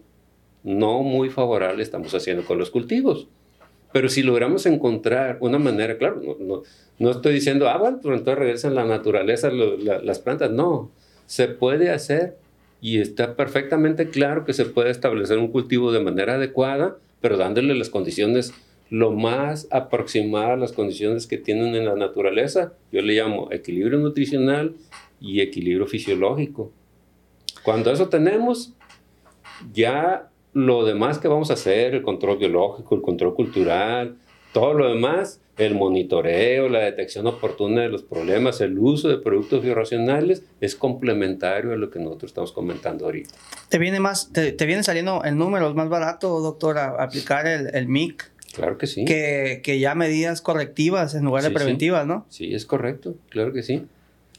no 0.68 1.02
muy 1.02 1.30
favorable 1.30 1.82
estamos 1.82 2.14
haciendo 2.14 2.44
con 2.44 2.58
los 2.58 2.70
cultivos. 2.70 3.26
Pero 3.92 4.10
si 4.10 4.22
logramos 4.22 4.66
encontrar 4.66 5.38
una 5.40 5.58
manera, 5.58 5.96
claro, 5.96 6.20
no, 6.38 6.62
no, 6.98 7.10
estoy 7.10 7.34
diciendo, 7.34 7.68
ah, 7.68 7.78
bueno, 7.78 8.00
pues 8.02 8.18
entonces 8.18 8.38
regresan 8.38 8.74
la 8.74 8.84
naturaleza 8.84 9.50
las 9.50 10.18
plantas. 10.18 10.50
No, 10.50 10.90
se 11.26 11.48
puede 11.48 11.90
hacer 11.90 12.36
y 12.82 13.00
está 13.00 13.34
perfectamente 13.34 14.10
claro 14.10 14.44
que 14.44 14.52
se 14.52 14.66
puede 14.66 14.90
establecer 14.90 15.38
un 15.38 15.48
cultivo 15.48 15.90
de 15.90 16.00
manera 16.00 16.34
adecuada, 16.34 16.98
pero 17.20 17.38
dándole 17.38 17.74
las 17.74 17.88
condiciones 17.88 18.52
lo 18.90 19.12
más 19.12 19.68
aproximadas 19.70 20.50
a 20.50 20.56
las 20.56 20.72
condiciones 20.72 21.26
que 21.26 21.38
tienen 21.38 21.74
en 21.74 21.86
la 21.86 21.94
naturaleza. 21.94 22.74
Yo 22.92 23.00
le 23.00 23.14
llamo 23.14 23.48
equilibrio 23.50 23.98
nutricional 23.98 24.74
y 25.20 25.40
equilibrio 25.40 25.86
fisiológico. 25.86 26.72
Cuando 27.62 27.90
eso 27.90 28.08
tenemos, 28.08 28.74
ya 29.72 30.27
lo 30.52 30.84
demás 30.84 31.18
que 31.18 31.28
vamos 31.28 31.50
a 31.50 31.54
hacer, 31.54 31.94
el 31.94 32.02
control 32.02 32.38
biológico, 32.38 32.94
el 32.94 33.02
control 33.02 33.34
cultural, 33.34 34.16
todo 34.52 34.74
lo 34.74 34.88
demás, 34.88 35.40
el 35.56 35.74
monitoreo, 35.74 36.68
la 36.68 36.80
detección 36.80 37.26
oportuna 37.26 37.82
de 37.82 37.88
los 37.88 38.02
problemas, 38.02 38.60
el 38.60 38.78
uso 38.78 39.08
de 39.08 39.18
productos 39.18 39.62
bioracionales 39.62 40.44
es 40.60 40.74
complementario 40.76 41.72
a 41.72 41.76
lo 41.76 41.90
que 41.90 41.98
nosotros 41.98 42.30
estamos 42.30 42.52
comentando 42.52 43.04
ahorita. 43.04 43.34
¿Te 43.68 43.78
viene, 43.78 44.00
más, 44.00 44.32
te, 44.32 44.52
viene 44.66 44.82
saliendo 44.82 45.22
el 45.24 45.36
número, 45.36 45.68
es 45.68 45.74
más 45.74 45.88
barato, 45.88 46.40
doctor, 46.40 46.78
aplicar 46.78 47.46
el, 47.46 47.74
el 47.74 47.88
MIC? 47.88 48.30
Claro 48.54 48.78
que 48.78 48.86
sí. 48.86 49.04
Que, 49.04 49.60
que, 49.62 49.78
ya 49.78 49.94
medidas 49.94 50.40
correctivas 50.40 51.14
en 51.14 51.24
lugar 51.24 51.42
de 51.42 51.50
preventivas, 51.50 52.06
¿no? 52.06 52.26
Sí, 52.28 52.54
es 52.54 52.64
correcto, 52.64 53.16
claro 53.28 53.52
que 53.52 53.62
sí. 53.62 53.86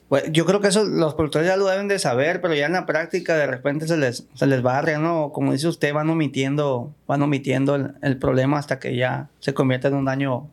Pues, 0.09 0.23
yo 0.31 0.45
creo 0.45 0.59
que 0.59 0.69
eso 0.69 0.83
los 0.83 1.13
productores 1.13 1.47
ya 1.47 1.55
lo 1.55 1.67
deben 1.67 1.87
de 1.87 1.99
saber, 1.99 2.41
pero 2.41 2.55
ya 2.55 2.65
en 2.65 2.73
la 2.73 2.87
práctica 2.87 3.37
de 3.37 3.45
repente 3.45 3.87
se 3.87 3.95
les, 3.95 4.27
se 4.33 4.47
les 4.47 4.63
barre, 4.63 4.97
¿no? 4.97 5.31
Como 5.31 5.53
dice 5.53 5.67
usted, 5.67 5.93
van 5.93 6.09
omitiendo, 6.09 6.91
van 7.07 7.21
omitiendo 7.21 7.75
el, 8.01 8.17
problema 8.17 8.57
hasta 8.57 8.79
que 8.79 8.95
ya 8.95 9.29
se 9.39 9.53
convierte 9.53 9.87
en 9.87 9.93
un 9.93 10.05
daño 10.05 10.47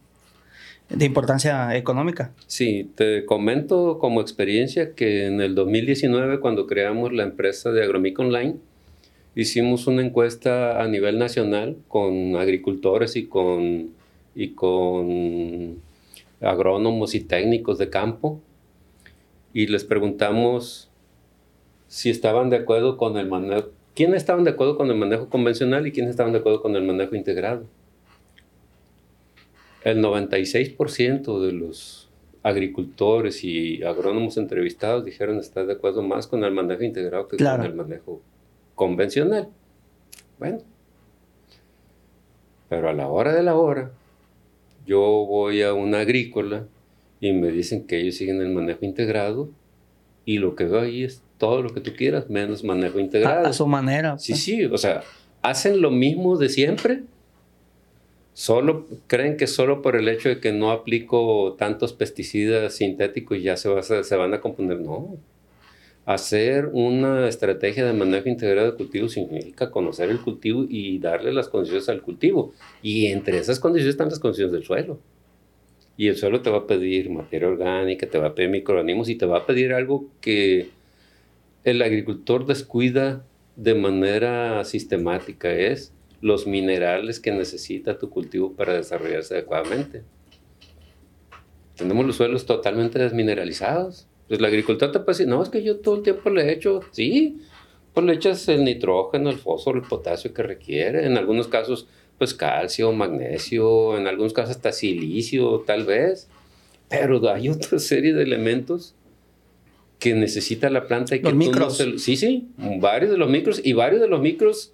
de 0.91 1.07
importancia 1.07 1.75
económica. 1.75 2.33
Sí, 2.47 2.91
te 2.97 3.25
comento 3.25 3.99
como 3.99 4.21
experiencia 4.21 4.93
que 4.95 5.25
en 5.25 5.41
el 5.41 5.55
2019, 5.55 6.39
cuando 6.39 6.67
creamos 6.67 7.15
la 7.15 7.23
empresa 7.23 7.73
de 7.73 7.83
Agromic 7.83 8.19
Online, 8.19 8.57
hicimos 9.35 9.87
una 9.87 10.05
encuesta 10.05 10.83
a 10.83 10.87
nivel 10.87 11.19
nacional 11.19 11.79
con 11.89 12.37
agricultores 12.37 13.17
y 13.17 13.25
con, 13.25 13.89
y 14.35 14.51
con 14.51 15.77
agrónomos 16.43 17.15
y 17.15 17.21
técnicos 17.21 17.79
de 17.79 17.89
campo 17.89 18.43
y 19.57 19.67
les 19.69 19.85
preguntamos 19.85 20.91
si 21.89 22.11
estaban 22.11 22.51
de 22.51 22.57
acuerdo 22.57 22.99
con 22.99 23.17
el 23.17 23.27
manejo, 23.27 23.71
quién 23.95 24.13
estaban 24.15 24.45
de 24.45 24.51
acuerdo 24.51 24.77
con 24.77 24.91
el 24.91 24.99
manejo 24.99 25.31
convencional 25.31 25.87
y 25.87 25.93
quién 25.93 26.11
estaban 26.11 26.35
de 26.35 26.41
acuerdo 26.41 26.61
con 26.61 26.77
el 26.77 26.83
manejo 26.83 27.17
integrado. 27.17 27.65
El 29.83 30.03
96% 30.03 31.41
de 31.41 31.53
los 31.53 32.11
agricultores 32.43 33.45
y 33.45 33.83
agrónomos 33.83 34.37
entrevistados 34.37 35.07
dijeron 35.07 35.39
estar 35.39 35.65
de 35.65 35.73
acuerdo 35.73 36.03
más 36.03 36.27
con 36.27 36.45
el 36.45 36.53
manejo 36.53 36.83
integrado 36.83 37.27
que 37.27 37.39
con 37.39 37.65
el 37.65 37.73
manejo 37.73 38.21
convencional. 38.75 39.49
Bueno, 40.39 40.59
pero 42.69 42.91
a 42.91 42.93
la 42.93 43.09
hora 43.09 43.33
de 43.33 43.43
la 43.43 43.55
hora, 43.55 43.91
yo 44.87 45.01
voy 45.01 45.63
a 45.63 45.73
una 45.73 46.01
agrícola 46.01 46.67
y 47.21 47.33
me 47.33 47.51
dicen 47.51 47.87
que 47.87 47.99
ellos 47.99 48.17
siguen 48.17 48.41
el 48.41 48.51
manejo 48.51 48.85
integrado 48.85 49.51
y 50.25 50.39
lo 50.39 50.55
que 50.55 50.65
veo 50.65 50.81
ahí 50.81 51.05
es 51.05 51.23
todo 51.39 51.63
lo 51.63 51.73
que 51.73 51.81
tú 51.81 51.93
quieras, 51.97 52.29
menos 52.29 52.65
manejo 52.65 52.99
integrado. 52.99 53.47
A, 53.47 53.53
su 53.53 53.67
manera. 53.67 54.19
Sí, 54.19 54.33
pues. 54.33 54.43
sí, 54.43 54.65
o 54.65 54.79
sea, 54.79 55.03
hacen 55.43 55.81
lo 55.81 55.91
mismo 55.91 56.37
de 56.37 56.49
siempre. 56.49 57.03
Solo 58.35 58.87
creen 59.07 59.39
que 59.39 59.47
solo 59.47 59.81
por 59.81 59.97
el 59.97 60.09
hecho 60.09 60.29
de 60.29 60.41
que 60.41 60.53
no 60.53 60.71
aplico 60.71 61.55
tantos 61.59 61.95
pesticidas 61.95 62.75
sintéticos 62.75 63.43
ya 63.43 63.57
se, 63.57 63.71
se 63.83 64.17
van 64.17 64.35
a 64.35 64.41
componer. 64.41 64.81
No. 64.81 65.17
Hacer 66.05 66.67
una 66.73 67.29
estrategia 67.29 67.85
de 67.87 67.93
manejo 67.93 68.29
integrado 68.29 68.71
de 68.71 68.77
cultivo 68.77 69.09
significa 69.09 69.71
conocer 69.71 70.11
el 70.11 70.21
cultivo 70.21 70.67
y 70.69 70.99
darle 70.99 71.33
las 71.33 71.49
condiciones 71.49 71.89
al 71.89 72.03
cultivo. 72.03 72.53
Y 72.83 73.07
entre 73.07 73.39
esas 73.39 73.59
condiciones 73.59 73.95
están 73.95 74.11
las 74.11 74.19
condiciones 74.19 74.53
del 74.53 74.65
suelo. 74.65 75.01
Y 75.97 76.09
el 76.09 76.17
suelo 76.17 76.43
te 76.43 76.51
va 76.51 76.59
a 76.59 76.67
pedir 76.67 77.11
materia 77.11 77.49
orgánica, 77.49 78.07
te 78.07 78.19
va 78.19 78.29
a 78.29 78.35
pedir 78.35 78.51
microorganismos 78.51 79.09
y 79.09 79.15
te 79.17 79.27
va 79.27 79.39
a 79.39 79.47
pedir 79.47 79.73
algo 79.73 80.07
que 80.21 80.71
el 81.65 81.83
agricultor 81.83 82.47
descuida 82.47 83.25
de 83.57 83.75
manera 83.75 84.63
sistemática, 84.65 85.51
es 85.53 85.93
los 86.21 86.47
minerales 86.47 87.21
que 87.21 87.33
necesita 87.33 87.99
tu 87.99 88.11
cultivo 88.11 88.53
para 88.53 88.75
desarrollarse 88.75 89.35
adecuadamente. 89.35 90.03
Tenemos 91.77 92.07
los 92.07 92.17
suelos 92.17 92.47
totalmente 92.47 92.99
desmineralizados. 92.99 94.07
Pues 94.29 94.41
el 94.41 94.47
agricultor 94.47 94.93
te 94.93 94.99
puede 95.01 95.19
decir, 95.19 95.29
no, 95.29 95.43
es 95.43 95.49
que 95.49 95.63
yo 95.63 95.79
todo 95.79 95.97
el 95.97 96.03
tiempo 96.03 96.31
le 96.31 96.43
he 96.43 96.53
hecho, 96.53 96.81
sí, 96.91 97.39
pues 97.93 98.05
le 98.05 98.15
echas 98.15 98.49
el 98.49 98.65
nitrógeno, 98.65 99.31
el 99.31 99.37
fósforo, 99.39 99.79
el 99.79 99.87
potasio 99.87 100.35
que 100.35 100.43
requiere. 100.43 101.07
En 101.07 101.17
algunos 101.17 101.49
casos 101.49 101.87
pues 102.19 102.35
calcio, 102.35 102.93
magnesio, 102.93 103.99
en 103.99 104.07
algunos 104.07 104.33
casos 104.33 104.57
hasta 104.57 104.73
silicio, 104.73 105.65
tal 105.67 105.85
vez. 105.85 106.29
Pero 106.89 107.29
hay 107.31 107.49
otra 107.51 107.79
serie 107.79 108.15
de 108.15 108.23
elementos 108.23 108.95
que 109.99 110.15
necesita 110.15 110.71
la 110.71 110.87
planta 110.87 111.17
y 111.17 111.21
que 111.21 111.25
los 111.25 111.35
micros. 111.35 111.83
sí, 111.99 112.17
sí, 112.17 112.49
varios 112.57 113.11
de 113.11 113.17
los 113.17 113.31
micros 113.31 113.61
y 113.65 113.73
varios 113.73 114.01
de 114.01 114.09
los 114.09 114.21
micros 114.21 114.73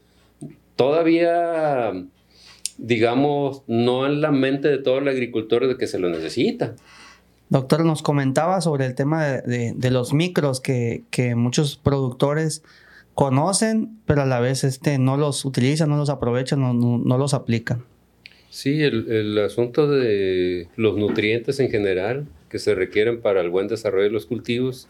todavía, 0.77 1.93
digamos, 2.77 3.63
no 3.67 4.07
en 4.07 4.21
la 4.21 4.33
mente 4.33 4.69
de 4.69 4.79
todo 4.79 4.99
el 4.99 5.09
agricultor 5.09 5.69
de 5.69 5.77
que 5.77 5.87
se 5.87 5.99
lo 5.99 6.09
necesita. 6.09 6.75
Doctor, 7.51 7.85
nos 7.85 8.03
comentaba 8.03 8.61
sobre 8.63 8.87
el 8.87 8.95
tema 8.95 9.27
de, 9.27 9.91
los 9.91 10.13
micros 10.13 10.61
que, 10.61 11.05
que 11.11 11.35
muchos 11.35 11.77
productores 11.77 12.63
conocen, 13.15 13.99
pero 14.07 14.23
a 14.23 14.27
la 14.27 14.41
vez 14.41 14.65
este, 14.65 14.99
no 14.99 15.17
los 15.17 15.45
utilizan, 15.45 15.91
no 15.91 15.97
los 15.97 16.11
aprovechan, 16.11 16.61
no, 16.61 17.19
los 17.19 17.35
aplican. 17.35 17.85
Sí, 18.51 18.83
el, 18.83 19.39
asunto 19.39 19.89
de 19.89 20.69
los 20.77 20.97
nutrientes 20.97 21.59
en 21.61 21.71
general 21.71 22.27
que 22.51 22.59
se 22.59 22.75
requieren 22.75 23.21
para 23.21 23.41
el 23.41 23.51
buen 23.51 23.67
desarrollo 23.67 24.05
de 24.05 24.11
los 24.11 24.27
cultivos 24.27 24.89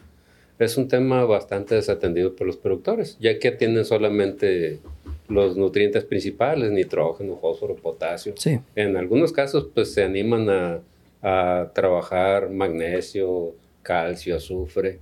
es 0.59 0.77
un 0.77 0.87
tema 0.87 1.23
bastante 1.25 1.75
desatendido 1.75 2.35
por 2.35 2.45
los 2.45 2.57
productores, 2.57 3.17
ya 3.19 3.39
que 3.39 3.49
atienden 3.49 3.85
solamente 3.85 4.79
los 5.27 5.57
nutrientes 5.57 6.03
principales, 6.03 6.71
nitrógeno, 6.71 7.37
fósforo, 7.37 7.75
potasio. 7.75 8.33
Sí. 8.37 8.59
En 8.75 8.97
algunos 8.97 9.31
casos, 9.31 9.69
pues 9.73 9.93
se 9.93 10.03
animan 10.03 10.49
a, 10.49 10.81
a 11.21 11.71
trabajar 11.73 12.49
magnesio, 12.49 13.55
calcio, 13.81 14.35
azufre 14.35 14.99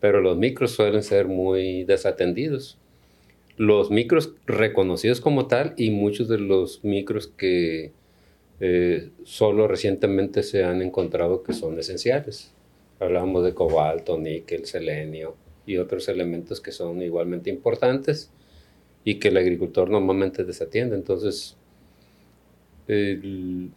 pero 0.00 0.20
los 0.20 0.36
micros 0.36 0.72
suelen 0.72 1.02
ser 1.02 1.26
muy 1.26 1.84
desatendidos. 1.84 2.78
Los 3.56 3.90
micros 3.90 4.34
reconocidos 4.46 5.20
como 5.20 5.46
tal 5.46 5.74
y 5.76 5.90
muchos 5.90 6.28
de 6.28 6.38
los 6.38 6.84
micros 6.84 7.28
que 7.28 7.92
eh, 8.60 9.10
solo 9.24 9.68
recientemente 9.68 10.42
se 10.42 10.64
han 10.64 10.82
encontrado 10.82 11.42
que 11.42 11.52
son 11.52 11.78
esenciales. 11.78 12.52
Hablamos 13.00 13.44
de 13.44 13.54
cobalto, 13.54 14.18
níquel, 14.18 14.66
selenio 14.66 15.36
y 15.66 15.78
otros 15.78 16.08
elementos 16.08 16.60
que 16.60 16.72
son 16.72 17.02
igualmente 17.02 17.50
importantes 17.50 18.30
y 19.04 19.16
que 19.16 19.28
el 19.28 19.36
agricultor 19.36 19.90
normalmente 19.90 20.44
desatiende. 20.44 20.96
Entonces, 20.96 21.56
el 22.88 23.70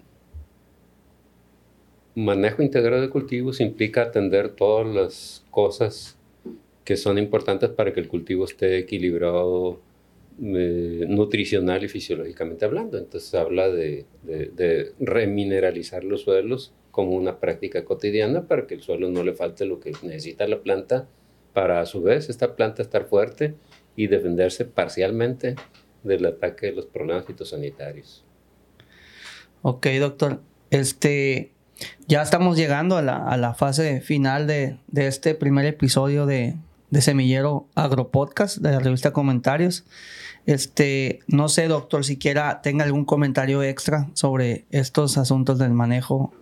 manejo 2.20 2.62
integrado 2.62 3.02
de 3.02 3.10
cultivos 3.10 3.62
implica 3.62 4.04
atender 4.04 4.50
todas 4.50 4.88
las 4.94 5.46
cosas 5.52 6.18
que 6.84 6.98
son 6.98 7.18
importantes 7.18 7.70
para 7.70 7.94
que 7.94 8.00
el 8.00 8.08
cultivo 8.08 8.46
esté 8.46 8.78
equilibrado 8.78 9.80
eh, 10.42 11.06
nutricional 11.08 11.84
y 11.84 11.88
fisiológicamente 11.88 12.66
hablando. 12.66 12.98
Entonces 12.98 13.34
habla 13.36 13.70
de, 13.70 14.06
remineralizar 15.00 16.04
los 16.04 16.22
suelos 16.22 16.74
como 16.92 17.12
una 17.12 17.40
práctica 17.40 17.86
cotidiana 17.86 18.48
para 18.48 18.66
que 18.66 18.76
el 18.76 18.82
suelo 18.82 19.10
no 19.10 19.24
le 19.24 19.34
falte 19.34 19.66
lo 19.66 19.80
que 19.80 19.92
necesita 20.02 20.48
la 20.48 20.62
planta 20.62 21.08
para 21.54 21.82
a 21.82 21.86
su 21.86 22.02
vez 22.02 22.30
esta 22.30 22.56
planta 22.56 22.82
estar 22.82 23.06
fuerte 23.06 23.56
y 23.96 24.08
defenderse 24.08 24.66
parcialmente 24.66 25.56
del 26.04 26.26
ataque 26.26 26.68
de 26.68 26.74
los 26.74 26.86
problemas 26.86 27.26
fitosanitarios. 27.26 28.26
Ok, 29.62 29.88
doctor. 30.00 30.42
Este, 30.72 31.52
ya 32.08 32.22
estamos 32.22 32.58
llegando 32.58 32.98
a 32.98 33.02
la, 33.02 33.54
fase 33.54 34.02
final 34.02 34.48
de, 34.48 34.78
de, 34.88 35.08
este 35.08 35.36
primer 35.36 35.66
episodio 35.66 36.26
de, 36.26 36.56
de 36.90 37.02
Semillero 37.02 37.68
Agropodcast, 37.76 38.58
de 38.58 38.72
la 38.72 38.80
revista 38.80 39.14
Comentarios. 39.14 39.86
Este, 40.46 41.20
no 41.28 41.50
sé, 41.50 41.68
doctor, 41.68 42.04
si 42.04 42.18
quiera 42.18 42.62
tenga 42.62 42.84
algún 42.84 43.06
comentario 43.06 43.62
extra 43.62 44.10
sobre 44.14 44.66
estos 44.72 45.18
asuntos 45.18 45.60
del 45.60 45.72
manejo 45.72 46.34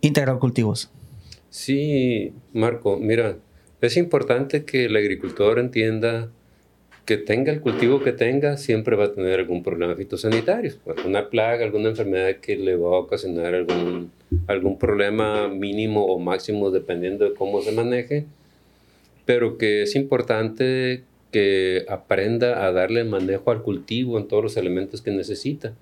integral 0.00 0.38
cultivos. 0.38 0.90
Sí, 1.50 2.32
Marco, 2.52 2.96
mira, 2.96 3.36
es 3.80 3.96
importante 3.96 4.64
que 4.64 4.86
el 4.86 4.96
agricultor 4.96 5.58
entienda 5.58 6.30
que 7.04 7.18
tenga 7.18 7.52
el 7.52 7.60
cultivo 7.60 8.02
que 8.02 8.12
tenga, 8.12 8.56
siempre 8.56 8.96
va 8.96 9.04
a 9.04 9.12
tener 9.12 9.38
algún 9.38 9.62
problema 9.62 9.94
fitosanitario, 9.94 10.72
alguna 10.96 11.28
plaga, 11.28 11.64
alguna 11.64 11.90
enfermedad 11.90 12.36
que 12.36 12.56
le 12.56 12.76
va 12.76 12.96
a 12.96 13.00
ocasionar 13.00 13.54
algún, 13.54 14.10
algún 14.46 14.78
problema 14.78 15.48
mínimo 15.48 16.04
o 16.06 16.18
máximo 16.18 16.70
dependiendo 16.70 17.24
de 17.24 17.34
cómo 17.34 17.62
se 17.62 17.72
maneje, 17.72 18.26
pero 19.24 19.58
que 19.58 19.82
es 19.82 19.94
importante 19.94 21.04
que 21.32 21.84
aprenda 21.88 22.64
a 22.64 22.72
darle 22.72 23.04
manejo 23.04 23.50
al 23.50 23.62
cultivo 23.62 24.18
en 24.18 24.28
todos 24.28 24.42
los 24.42 24.56
elementos 24.56 25.02
que 25.02 25.10
necesita. 25.10 25.74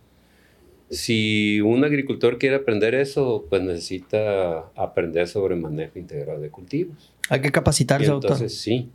Si 0.91 1.61
un 1.61 1.85
agricultor 1.85 2.39
quiere 2.39 2.57
aprender 2.57 2.95
eso, 2.95 3.47
pues 3.49 3.63
necesita 3.63 4.71
aprender 4.77 5.29
sobre 5.29 5.57
manejo 5.57 5.99
integral 5.99 6.41
de 6.41 6.51
cultivos. 6.51 7.13
Hay 7.29 7.41
que 7.41 7.51
capacitarse, 7.51 8.11
entonces, 8.11 8.59
sí, 8.59 8.91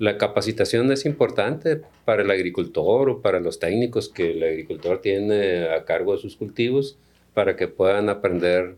la 0.00 0.16
capacitación 0.16 0.90
es 0.92 1.04
importante 1.04 1.82
para 2.06 2.22
el 2.22 2.30
agricultor 2.30 3.10
o 3.10 3.20
para 3.20 3.38
los 3.38 3.58
técnicos 3.58 4.08
que 4.08 4.30
el 4.30 4.42
agricultor 4.42 5.02
tiene 5.02 5.68
a 5.68 5.84
cargo 5.84 6.12
de 6.12 6.18
sus 6.18 6.36
cultivos 6.36 6.96
para 7.34 7.54
que 7.54 7.68
puedan 7.68 8.08
aprender 8.08 8.76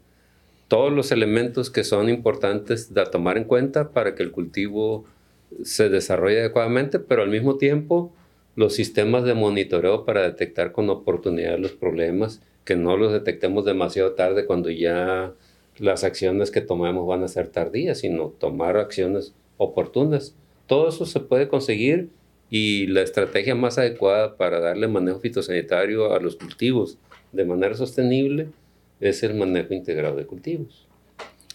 todos 0.73 0.91
los 0.91 1.13
elementos 1.13 1.69
que 1.69 1.85
son 1.85 2.09
importantes 2.09 2.95
de 2.95 3.05
tomar 3.05 3.37
en 3.37 3.45
cuenta 3.45 3.91
para 3.91 4.15
que 4.15 4.23
el 4.23 4.33
cultivo 4.33 5.05
se 5.63 5.91
desarrolle 5.91 6.41
adecuadamente, 6.41 6.99
pero 6.99 7.21
al 7.21 7.29
mismo 7.29 7.59
tiempo 7.59 8.11
los 8.57 8.73
sistemas 8.73 9.25
de 9.25 9.35
monitoreo 9.35 10.07
para 10.07 10.23
detectar 10.23 10.73
con 10.73 10.89
oportunidad 10.89 11.59
los 11.59 11.73
problemas, 11.73 12.41
que 12.65 12.75
no 12.75 12.97
los 12.97 13.13
detectemos 13.13 13.67
demasiado 13.67 14.13
tarde 14.13 14.47
cuando 14.47 14.71
ya 14.71 15.35
las 15.77 16.05
acciones 16.05 16.51
que 16.51 16.63
tomemos 16.63 17.07
van 17.07 17.23
a 17.23 17.29
ser 17.29 17.49
tardías, 17.49 17.99
sino 17.99 18.29
tomar 18.29 18.79
acciones 18.79 19.35
oportunas. 19.59 20.35
Todo 20.67 20.89
eso 20.89 21.05
se 21.05 21.21
puede 21.21 21.49
conseguir 21.49 22.09
y 22.49 22.87
la 22.87 23.03
estrategia 23.03 23.55
más 23.55 23.77
adecuada 23.77 24.39
para 24.39 24.59
darle 24.59 24.89
manejo 24.89 25.21
fitosanitario 25.21 26.15
a 26.15 26.19
los 26.19 26.37
cultivos 26.37 26.97
de 27.33 27.45
manera 27.45 27.75
sostenible 27.75 28.49
es 29.03 29.23
el 29.25 29.35
manejo 29.35 29.75
integrado 29.75 30.17
de 30.17 30.27
cultivos. 30.27 30.87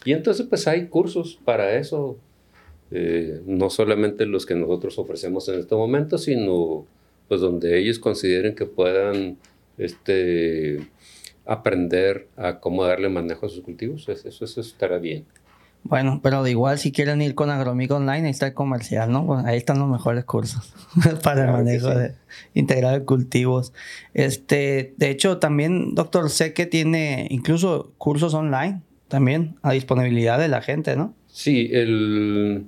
Y 0.04 0.12
entonces 0.12 0.46
pues 0.48 0.68
hay 0.68 0.86
cursos 0.86 1.40
para 1.44 1.76
eso, 1.76 2.18
eh, 2.90 3.40
no 3.46 3.70
solamente 3.70 4.26
los 4.26 4.46
que 4.46 4.54
nosotros 4.54 4.98
ofrecemos 4.98 5.48
en 5.48 5.60
este 5.60 5.74
momento, 5.74 6.18
sino 6.18 6.86
pues 7.26 7.40
donde 7.40 7.78
ellos 7.78 7.98
consideren 7.98 8.54
que 8.54 8.66
puedan 8.66 9.38
este, 9.78 10.86
aprender 11.46 12.28
a 12.36 12.60
cómo 12.60 12.84
darle 12.84 13.08
manejo 13.08 13.46
a 13.46 13.48
sus 13.48 13.62
cultivos, 13.62 14.08
eso, 14.08 14.44
eso 14.44 14.60
estará 14.60 14.98
bien. 14.98 15.24
Bueno, 15.88 16.20
pero 16.22 16.42
de 16.42 16.50
igual 16.50 16.78
si 16.78 16.92
quieren 16.92 17.22
ir 17.22 17.34
con 17.34 17.48
Agromic 17.48 17.90
Online, 17.90 18.26
ahí 18.26 18.30
está 18.30 18.48
el 18.48 18.54
comercial, 18.54 19.10
¿no? 19.10 19.42
ahí 19.46 19.56
están 19.56 19.78
los 19.78 19.88
mejores 19.88 20.24
cursos 20.24 20.74
para 21.22 21.46
el 21.46 21.52
manejo 21.52 21.88
de, 21.88 22.12
integral 22.52 23.00
de 23.00 23.04
cultivos. 23.06 23.72
Este, 24.12 24.92
de 24.98 25.10
hecho, 25.10 25.38
también, 25.38 25.94
doctor, 25.94 26.28
sé 26.28 26.52
que 26.52 26.66
tiene 26.66 27.26
incluso 27.30 27.92
cursos 27.96 28.34
online 28.34 28.82
también 29.08 29.56
a 29.62 29.72
disponibilidad 29.72 30.38
de 30.38 30.48
la 30.48 30.60
gente, 30.60 30.94
¿no? 30.94 31.14
Sí, 31.28 31.70
el, 31.72 32.66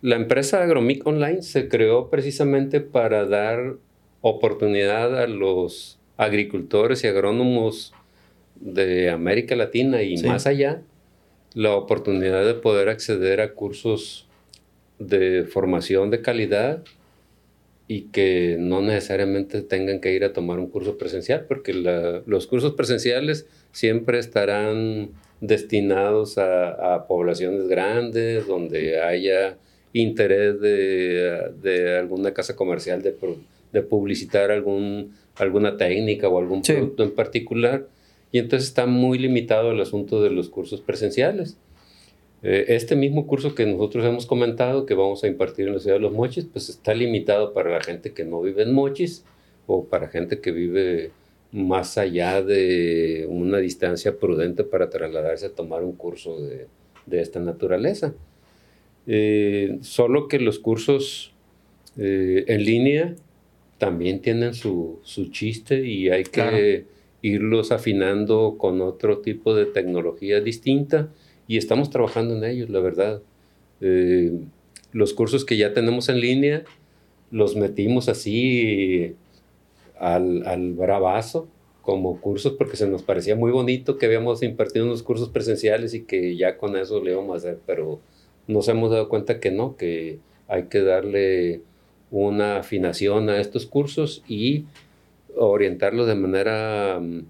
la 0.00 0.14
empresa 0.14 0.62
Agromic 0.62 1.04
Online 1.04 1.42
se 1.42 1.68
creó 1.68 2.10
precisamente 2.10 2.80
para 2.80 3.26
dar 3.26 3.74
oportunidad 4.20 5.20
a 5.20 5.26
los 5.26 5.98
agricultores 6.16 7.02
y 7.02 7.08
agrónomos 7.08 7.92
de 8.60 9.10
América 9.10 9.56
Latina 9.56 10.02
y 10.02 10.22
más 10.22 10.46
allá 10.46 10.82
la 11.54 11.74
oportunidad 11.74 12.44
de 12.44 12.54
poder 12.54 12.88
acceder 12.88 13.40
a 13.40 13.54
cursos 13.54 14.26
de 14.98 15.44
formación 15.44 16.10
de 16.10 16.22
calidad 16.22 16.82
y 17.88 18.02
que 18.04 18.56
no 18.58 18.80
necesariamente 18.80 19.60
tengan 19.62 20.00
que 20.00 20.14
ir 20.14 20.24
a 20.24 20.32
tomar 20.32 20.58
un 20.58 20.68
curso 20.68 20.96
presencial, 20.96 21.44
porque 21.46 21.74
los 21.74 22.46
cursos 22.46 22.72
presenciales 22.74 23.46
siempre 23.72 24.18
estarán 24.18 25.10
destinados 25.40 26.38
a, 26.38 27.04
poblaciones 27.06 27.68
grandes, 27.68 28.46
donde 28.46 29.00
haya 29.00 29.58
interés 29.92 30.60
de, 30.60 31.96
alguna 31.98 32.32
casa 32.32 32.56
comercial 32.56 33.02
de, 33.02 33.82
publicitar 33.82 34.50
algún, 34.50 35.14
alguna 35.34 35.76
técnica 35.76 36.28
o 36.28 36.38
algún 36.38 36.62
producto 36.62 37.02
en 37.02 37.10
particular 37.10 37.86
y 38.32 38.38
entonces 38.38 38.68
está 38.68 38.86
muy 38.86 39.18
limitado 39.18 39.70
el 39.70 39.80
asunto 39.80 40.22
de 40.22 40.30
los 40.30 40.48
cursos 40.48 40.80
presenciales. 40.80 41.58
Eh, 42.42 42.64
este 42.68 42.96
mismo 42.96 43.26
curso 43.26 43.54
que 43.54 43.66
nosotros 43.66 44.04
hemos 44.04 44.26
comentado 44.26 44.86
que 44.86 44.94
vamos 44.94 45.22
a 45.22 45.28
impartir 45.28 45.68
en 45.68 45.74
la 45.74 45.80
ciudad 45.80 45.96
de 45.96 46.02
Los 46.02 46.12
Mochis, 46.12 46.46
pues 46.50 46.68
está 46.68 46.94
limitado 46.94 47.52
para 47.52 47.70
la 47.70 47.80
gente 47.80 48.12
que 48.12 48.24
no 48.24 48.40
vive 48.40 48.62
en 48.62 48.72
Mochis 48.72 49.24
o 49.66 49.84
para 49.84 50.08
gente 50.08 50.40
que 50.40 50.50
vive 50.50 51.12
más 51.52 51.98
allá 51.98 52.42
de 52.42 53.26
una 53.28 53.58
distancia 53.58 54.16
prudente 54.18 54.64
para 54.64 54.90
trasladarse 54.90 55.46
a 55.46 55.54
tomar 55.54 55.84
un 55.84 55.92
curso 55.92 56.40
de, 56.40 56.66
de 57.06 57.20
esta 57.20 57.38
naturaleza. 57.38 58.14
Eh, 59.06 59.78
solo 59.82 60.28
que 60.28 60.38
los 60.38 60.58
cursos 60.58 61.32
eh, 61.98 62.44
en 62.46 62.64
línea 62.64 63.14
también 63.78 64.20
tienen 64.20 64.54
su, 64.54 65.00
su 65.02 65.30
chiste 65.30 65.84
y 65.86 66.08
hay 66.08 66.24
que 66.24 66.84
irlos 67.22 67.72
afinando 67.72 68.56
con 68.58 68.80
otro 68.80 69.18
tipo 69.18 69.54
de 69.54 69.66
tecnología 69.66 70.40
distinta 70.40 71.08
y 71.46 71.56
estamos 71.56 71.90
trabajando 71.90 72.36
en 72.36 72.44
ellos, 72.44 72.68
la 72.68 72.80
verdad. 72.80 73.22
Eh, 73.80 74.32
los 74.92 75.14
cursos 75.14 75.44
que 75.44 75.56
ya 75.56 75.72
tenemos 75.72 76.08
en 76.08 76.20
línea 76.20 76.64
los 77.30 77.56
metimos 77.56 78.08
así 78.08 79.16
al, 79.98 80.46
al 80.46 80.74
bravazo 80.74 81.48
como 81.80 82.20
cursos 82.20 82.52
porque 82.52 82.76
se 82.76 82.88
nos 82.88 83.02
parecía 83.02 83.34
muy 83.34 83.50
bonito 83.50 83.98
que 83.98 84.06
habíamos 84.06 84.42
impartido 84.42 84.84
unos 84.84 85.02
cursos 85.02 85.30
presenciales 85.30 85.94
y 85.94 86.04
que 86.04 86.36
ya 86.36 86.58
con 86.58 86.76
eso 86.76 87.02
le 87.02 87.12
íbamos 87.12 87.34
a 87.34 87.36
hacer, 87.38 87.58
pero 87.66 88.00
nos 88.46 88.68
hemos 88.68 88.90
dado 88.90 89.08
cuenta 89.08 89.40
que 89.40 89.50
no, 89.50 89.76
que 89.76 90.18
hay 90.46 90.64
que 90.64 90.82
darle 90.82 91.62
una 92.10 92.58
afinación 92.58 93.30
a 93.30 93.40
estos 93.40 93.66
cursos 93.66 94.22
y 94.28 94.66
orientarlo 95.36 96.06
de 96.06 96.14
manera 96.14 96.98
mm, 97.00 97.20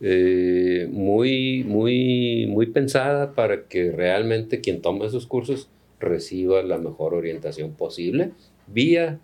eh, 0.00 0.88
muy, 0.90 1.64
muy, 1.64 2.46
muy 2.48 2.66
pensada 2.66 3.32
para 3.32 3.64
que 3.66 3.90
realmente 3.90 4.60
quien 4.60 4.80
toma 4.80 5.06
esos 5.06 5.26
cursos 5.26 5.68
reciba 6.00 6.62
la 6.62 6.78
mejor 6.78 7.14
orientación 7.14 7.72
posible 7.72 8.30
vía 8.68 9.18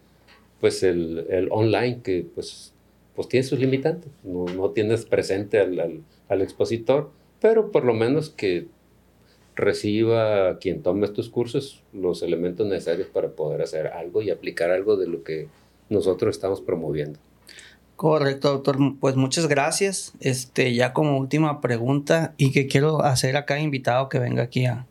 pues 0.61 0.83
el, 0.83 1.27
el 1.29 1.49
online 1.51 2.01
que 2.03 2.27
pues, 2.35 2.73
pues 3.15 3.29
tiene 3.29 3.45
sus 3.45 3.59
limitantes, 3.59 4.11
no, 4.23 4.47
no 4.47 4.71
tienes 4.71 5.05
presente 5.05 5.61
al, 5.61 5.79
al, 5.79 6.01
al, 6.29 6.41
expositor, 6.41 7.11
pero 7.41 7.71
por 7.71 7.85
lo 7.85 7.93
menos 7.93 8.31
que 8.31 8.67
reciba 9.57 10.59
quien 10.59 10.83
tome 10.83 11.05
estos 11.05 11.29
cursos 11.29 11.83
los 11.93 12.23
elementos 12.23 12.67
necesarios 12.67 13.09
para 13.09 13.29
poder 13.29 13.63
hacer 13.63 13.89
algo 13.89 14.23
y 14.23 14.31
aplicar 14.31 14.71
algo 14.71 14.97
de 14.97 15.07
lo 15.07 15.23
que 15.23 15.49
nosotros 15.91 16.35
estamos 16.35 16.61
promoviendo. 16.61 17.21
Correcto, 17.97 18.51
doctor. 18.51 18.79
Pues 18.99 19.17
muchas 19.17 19.47
gracias. 19.47 20.15
Este, 20.21 20.75
ya 20.75 20.93
como 20.93 21.19
última 21.19 21.61
pregunta 21.61 22.35
y 22.37 22.51
que 22.51 22.67
quiero 22.67 23.03
hacer 23.03 23.37
a 23.37 23.45
cada 23.45 23.61
invitado 23.61 24.09
que 24.09 24.19
venga 24.19 24.43
aquí 24.43 24.67
a, 24.67 24.87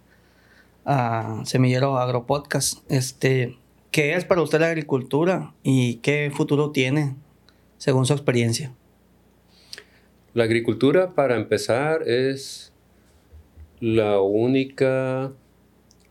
a 0.85 1.41
Semillero 1.45 1.97
Agro 1.97 2.25
Podcast. 2.25 2.79
Este, 2.89 3.57
¿qué 3.91 4.15
es 4.15 4.25
para 4.25 4.41
usted 4.41 4.61
la 4.61 4.67
agricultura 4.67 5.53
y 5.63 5.95
qué 5.95 6.31
futuro 6.33 6.71
tiene 6.71 7.15
según 7.77 8.05
su 8.05 8.13
experiencia? 8.13 8.73
La 10.33 10.45
agricultura, 10.45 11.11
para 11.13 11.35
empezar, 11.35 12.07
es 12.07 12.73
la 13.79 14.19
única 14.21 15.31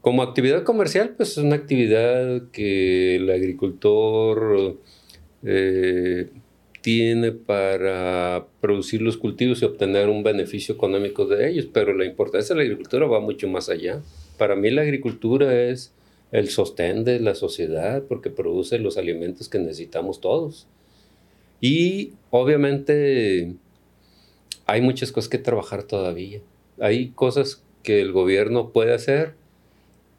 como 0.02 0.22
actividad 0.22 0.64
comercial, 0.64 1.14
pues 1.16 1.30
es 1.30 1.38
una 1.38 1.56
actividad 1.56 2.50
que 2.50 3.16
el 3.16 3.30
agricultor 3.30 4.78
eh, 5.44 6.28
tiene 6.82 7.32
para 7.32 8.46
producir 8.60 9.00
los 9.00 9.16
cultivos 9.16 9.62
y 9.62 9.64
obtener 9.64 10.08
un 10.08 10.22
beneficio 10.22 10.74
económico 10.74 11.26
de 11.26 11.48
ellos, 11.48 11.68
pero 11.72 11.94
la 11.94 12.04
importancia 12.04 12.54
de 12.54 12.60
la 12.60 12.64
agricultura 12.64 13.06
va 13.06 13.20
mucho 13.20 13.48
más 13.48 13.68
allá. 13.68 14.02
Para 14.36 14.56
mí 14.56 14.70
la 14.70 14.82
agricultura 14.82 15.68
es 15.68 15.92
el 16.32 16.48
sostén 16.48 17.04
de 17.04 17.20
la 17.20 17.34
sociedad 17.34 18.02
porque 18.08 18.30
produce 18.30 18.78
los 18.78 18.98
alimentos 18.98 19.48
que 19.48 19.58
necesitamos 19.58 20.20
todos. 20.20 20.66
Y 21.60 22.12
obviamente 22.30 23.54
hay 24.66 24.80
muchas 24.80 25.12
cosas 25.12 25.28
que 25.28 25.38
trabajar 25.38 25.84
todavía. 25.84 26.40
Hay 26.80 27.10
cosas 27.10 27.62
que 27.84 28.00
el 28.00 28.10
gobierno 28.10 28.70
puede 28.70 28.92
hacer 28.92 29.34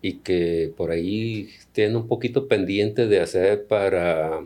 y 0.02 0.14
que 0.16 0.72
por 0.78 0.92
ahí 0.92 1.50
tienen 1.74 1.98
un 1.98 2.08
poquito 2.08 2.48
pendiente 2.48 3.08
de 3.08 3.20
hacer 3.20 3.66
para 3.66 4.46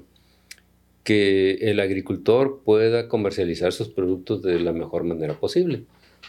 que 1.08 1.53
el 1.62 1.80
agricultor 1.80 2.64
pueda 2.66 3.08
comercializar 3.08 3.72
sus 3.72 3.88
productos 3.88 4.41
de 4.41 4.60
la 4.60 4.74
mejor 4.74 5.05
manera 5.05 5.39
posible. 5.39 5.84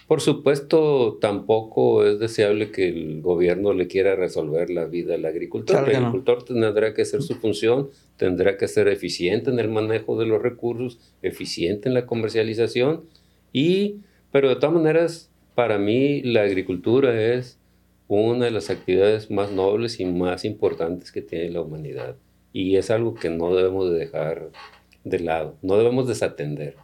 Por 0.07 0.21
supuesto, 0.21 1.19
tampoco 1.21 2.07
es 2.07 2.21
deseable 2.21 2.71
que 2.71 2.89
el 2.89 3.21
gobierno 3.21 3.73
le 3.73 3.89
quiera 3.89 4.15
resolver 4.15 4.71
la 4.71 4.85
vida 4.85 5.17
al 5.17 5.25
agricultor. 5.25 5.89
el 5.89 5.97
agricultor 5.97 6.45
tendrá 6.45 6.95
que 6.95 7.03
hacer 7.03 7.23
su 7.23 7.35
función, 7.35 7.91
tendrá 8.17 8.57
que 8.57 8.69
ser 8.69 8.87
eficiente 8.87 9.51
en 9.51 9.59
el 9.59 9.69
manejo 9.69 10.17
de 10.17 10.27
los 10.27 10.41
recursos, 10.41 11.01
eficiente 11.23 11.89
en 11.89 11.95
la 11.95 12.07
comercialización, 12.07 13.03
y, 13.53 13.97
pero 14.31 14.49
de 14.49 14.55
todas 14.55 14.77
maneras, 14.77 15.33
para 15.57 15.79
mí 15.79 16.23
la 16.23 16.43
agricultura 16.43 17.21
es 17.21 17.59
una 18.07 18.45
de 18.45 18.53
las 18.53 18.71
actividades 18.71 19.29
más 19.29 19.51
nobles 19.51 19.99
y 19.99 20.05
más 20.05 20.45
importantes 20.45 21.11
que 21.11 21.21
tiene 21.21 21.51
la 21.51 21.63
humanidad. 21.63 22.15
Y 22.53 22.77
es 22.77 22.91
algo 22.91 23.15
que 23.15 23.31
no 23.31 23.55
debemos 23.55 23.91
de 23.91 23.99
dejar 23.99 24.51
de 25.05 25.21
lado, 25.21 25.57
no 25.63 25.77
debemos 25.77 26.09
desatender. 26.09 26.77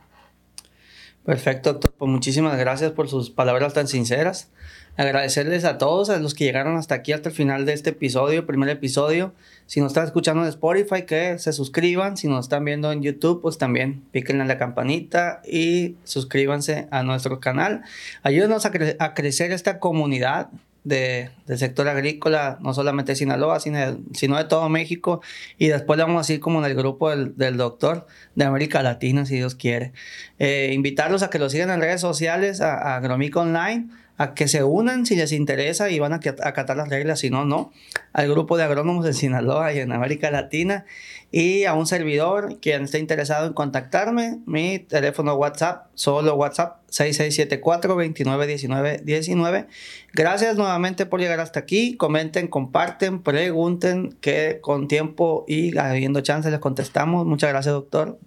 Perfecto, 1.24 1.72
doctor. 1.72 1.94
Pues 1.96 2.10
muchísimas 2.10 2.58
gracias 2.58 2.92
por 2.92 3.08
sus 3.08 3.30
palabras 3.30 3.72
tan 3.72 3.88
sinceras. 3.88 4.50
Agradecerles 4.96 5.64
a 5.64 5.78
todos, 5.78 6.10
a 6.10 6.18
los 6.18 6.34
que 6.34 6.44
llegaron 6.44 6.76
hasta 6.76 6.94
aquí, 6.94 7.12
hasta 7.12 7.30
el 7.30 7.34
final 7.34 7.64
de 7.64 7.72
este 7.72 7.90
episodio, 7.90 8.46
primer 8.46 8.68
episodio. 8.68 9.32
Si 9.64 9.80
nos 9.80 9.92
están 9.92 10.04
escuchando 10.04 10.42
en 10.42 10.50
Spotify, 10.50 11.02
que 11.06 11.38
se 11.38 11.54
suscriban. 11.54 12.18
Si 12.18 12.28
nos 12.28 12.44
están 12.44 12.64
viendo 12.66 12.92
en 12.92 13.02
YouTube, 13.02 13.40
pues 13.40 13.56
también 13.56 14.02
piquen 14.12 14.42
en 14.42 14.48
la 14.48 14.58
campanita 14.58 15.40
y 15.50 15.96
suscríbanse 16.04 16.88
a 16.90 17.02
nuestro 17.02 17.40
canal. 17.40 17.82
Ayúdenos 18.22 18.66
a, 18.66 18.72
a 18.98 19.14
crecer 19.14 19.50
esta 19.50 19.80
comunidad 19.80 20.50
de, 20.84 21.30
del 21.46 21.58
sector 21.58 21.88
agrícola, 21.88 22.58
no 22.60 22.74
solamente 22.74 23.12
de 23.12 23.16
Sinaloa, 23.16 23.58
sino 23.58 23.78
de, 23.78 23.98
sino 24.12 24.36
de 24.36 24.44
todo 24.44 24.68
México. 24.68 25.20
Y 25.58 25.68
después 25.68 25.96
le 25.96 26.04
vamos 26.04 26.28
a 26.28 26.32
ir 26.32 26.40
como 26.40 26.60
en 26.60 26.70
el 26.70 26.76
grupo 26.76 27.10
del, 27.10 27.36
del 27.36 27.56
doctor 27.56 28.06
de 28.34 28.44
América 28.44 28.82
Latina, 28.82 29.26
si 29.26 29.36
Dios 29.36 29.54
quiere. 29.54 29.92
Eh, 30.38 30.70
invitarlos 30.72 31.22
a 31.22 31.30
que 31.30 31.38
lo 31.38 31.50
sigan 31.50 31.70
en 31.70 31.80
redes 31.80 32.00
sociales, 32.00 32.60
a, 32.60 32.96
a 32.96 33.00
Online 33.34 33.88
a 34.16 34.34
que 34.34 34.46
se 34.48 34.62
unan 34.62 35.06
si 35.06 35.16
les 35.16 35.32
interesa 35.32 35.90
y 35.90 35.98
van 35.98 36.12
a 36.12 36.16
acatar 36.16 36.76
las 36.76 36.88
reglas, 36.88 37.20
si 37.20 37.30
no, 37.30 37.44
no, 37.44 37.72
al 38.12 38.28
grupo 38.28 38.56
de 38.56 38.62
agrónomos 38.62 39.06
en 39.06 39.14
Sinaloa 39.14 39.72
y 39.72 39.80
en 39.80 39.92
América 39.92 40.30
Latina 40.30 40.84
y 41.32 41.64
a 41.64 41.74
un 41.74 41.86
servidor 41.86 42.60
quien 42.60 42.84
esté 42.84 43.00
interesado 43.00 43.46
en 43.46 43.54
contactarme, 43.54 44.38
mi 44.46 44.78
teléfono 44.78 45.34
WhatsApp, 45.34 45.88
solo 45.94 46.36
WhatsApp 46.36 46.83
6674-291919. 46.94 49.66
Gracias 50.12 50.56
nuevamente 50.56 51.06
por 51.06 51.20
llegar 51.20 51.40
hasta 51.40 51.60
aquí, 51.60 51.96
comenten, 51.96 52.48
comparten, 52.48 53.22
pregunten 53.22 54.16
que 54.20 54.58
con 54.60 54.88
tiempo 54.88 55.46
y 55.48 55.74
habiendo 55.76 56.20
chance 56.20 56.50
les 56.50 56.60
contestamos. 56.60 57.26
Muchas 57.26 57.50
gracias 57.50 57.74
doctor 57.74 58.18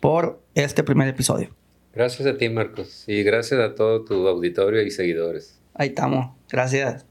por 0.00 0.40
este 0.54 0.84
primer 0.84 1.08
episodio. 1.08 1.54
Gracias 1.92 2.28
a 2.28 2.36
ti, 2.36 2.48
Marcos. 2.48 3.04
Y 3.06 3.22
gracias 3.22 3.58
a 3.58 3.74
todo 3.74 4.04
tu 4.04 4.28
auditorio 4.28 4.82
y 4.82 4.90
seguidores. 4.90 5.60
Ahí 5.74 5.88
estamos. 5.88 6.36
Gracias. 6.48 7.06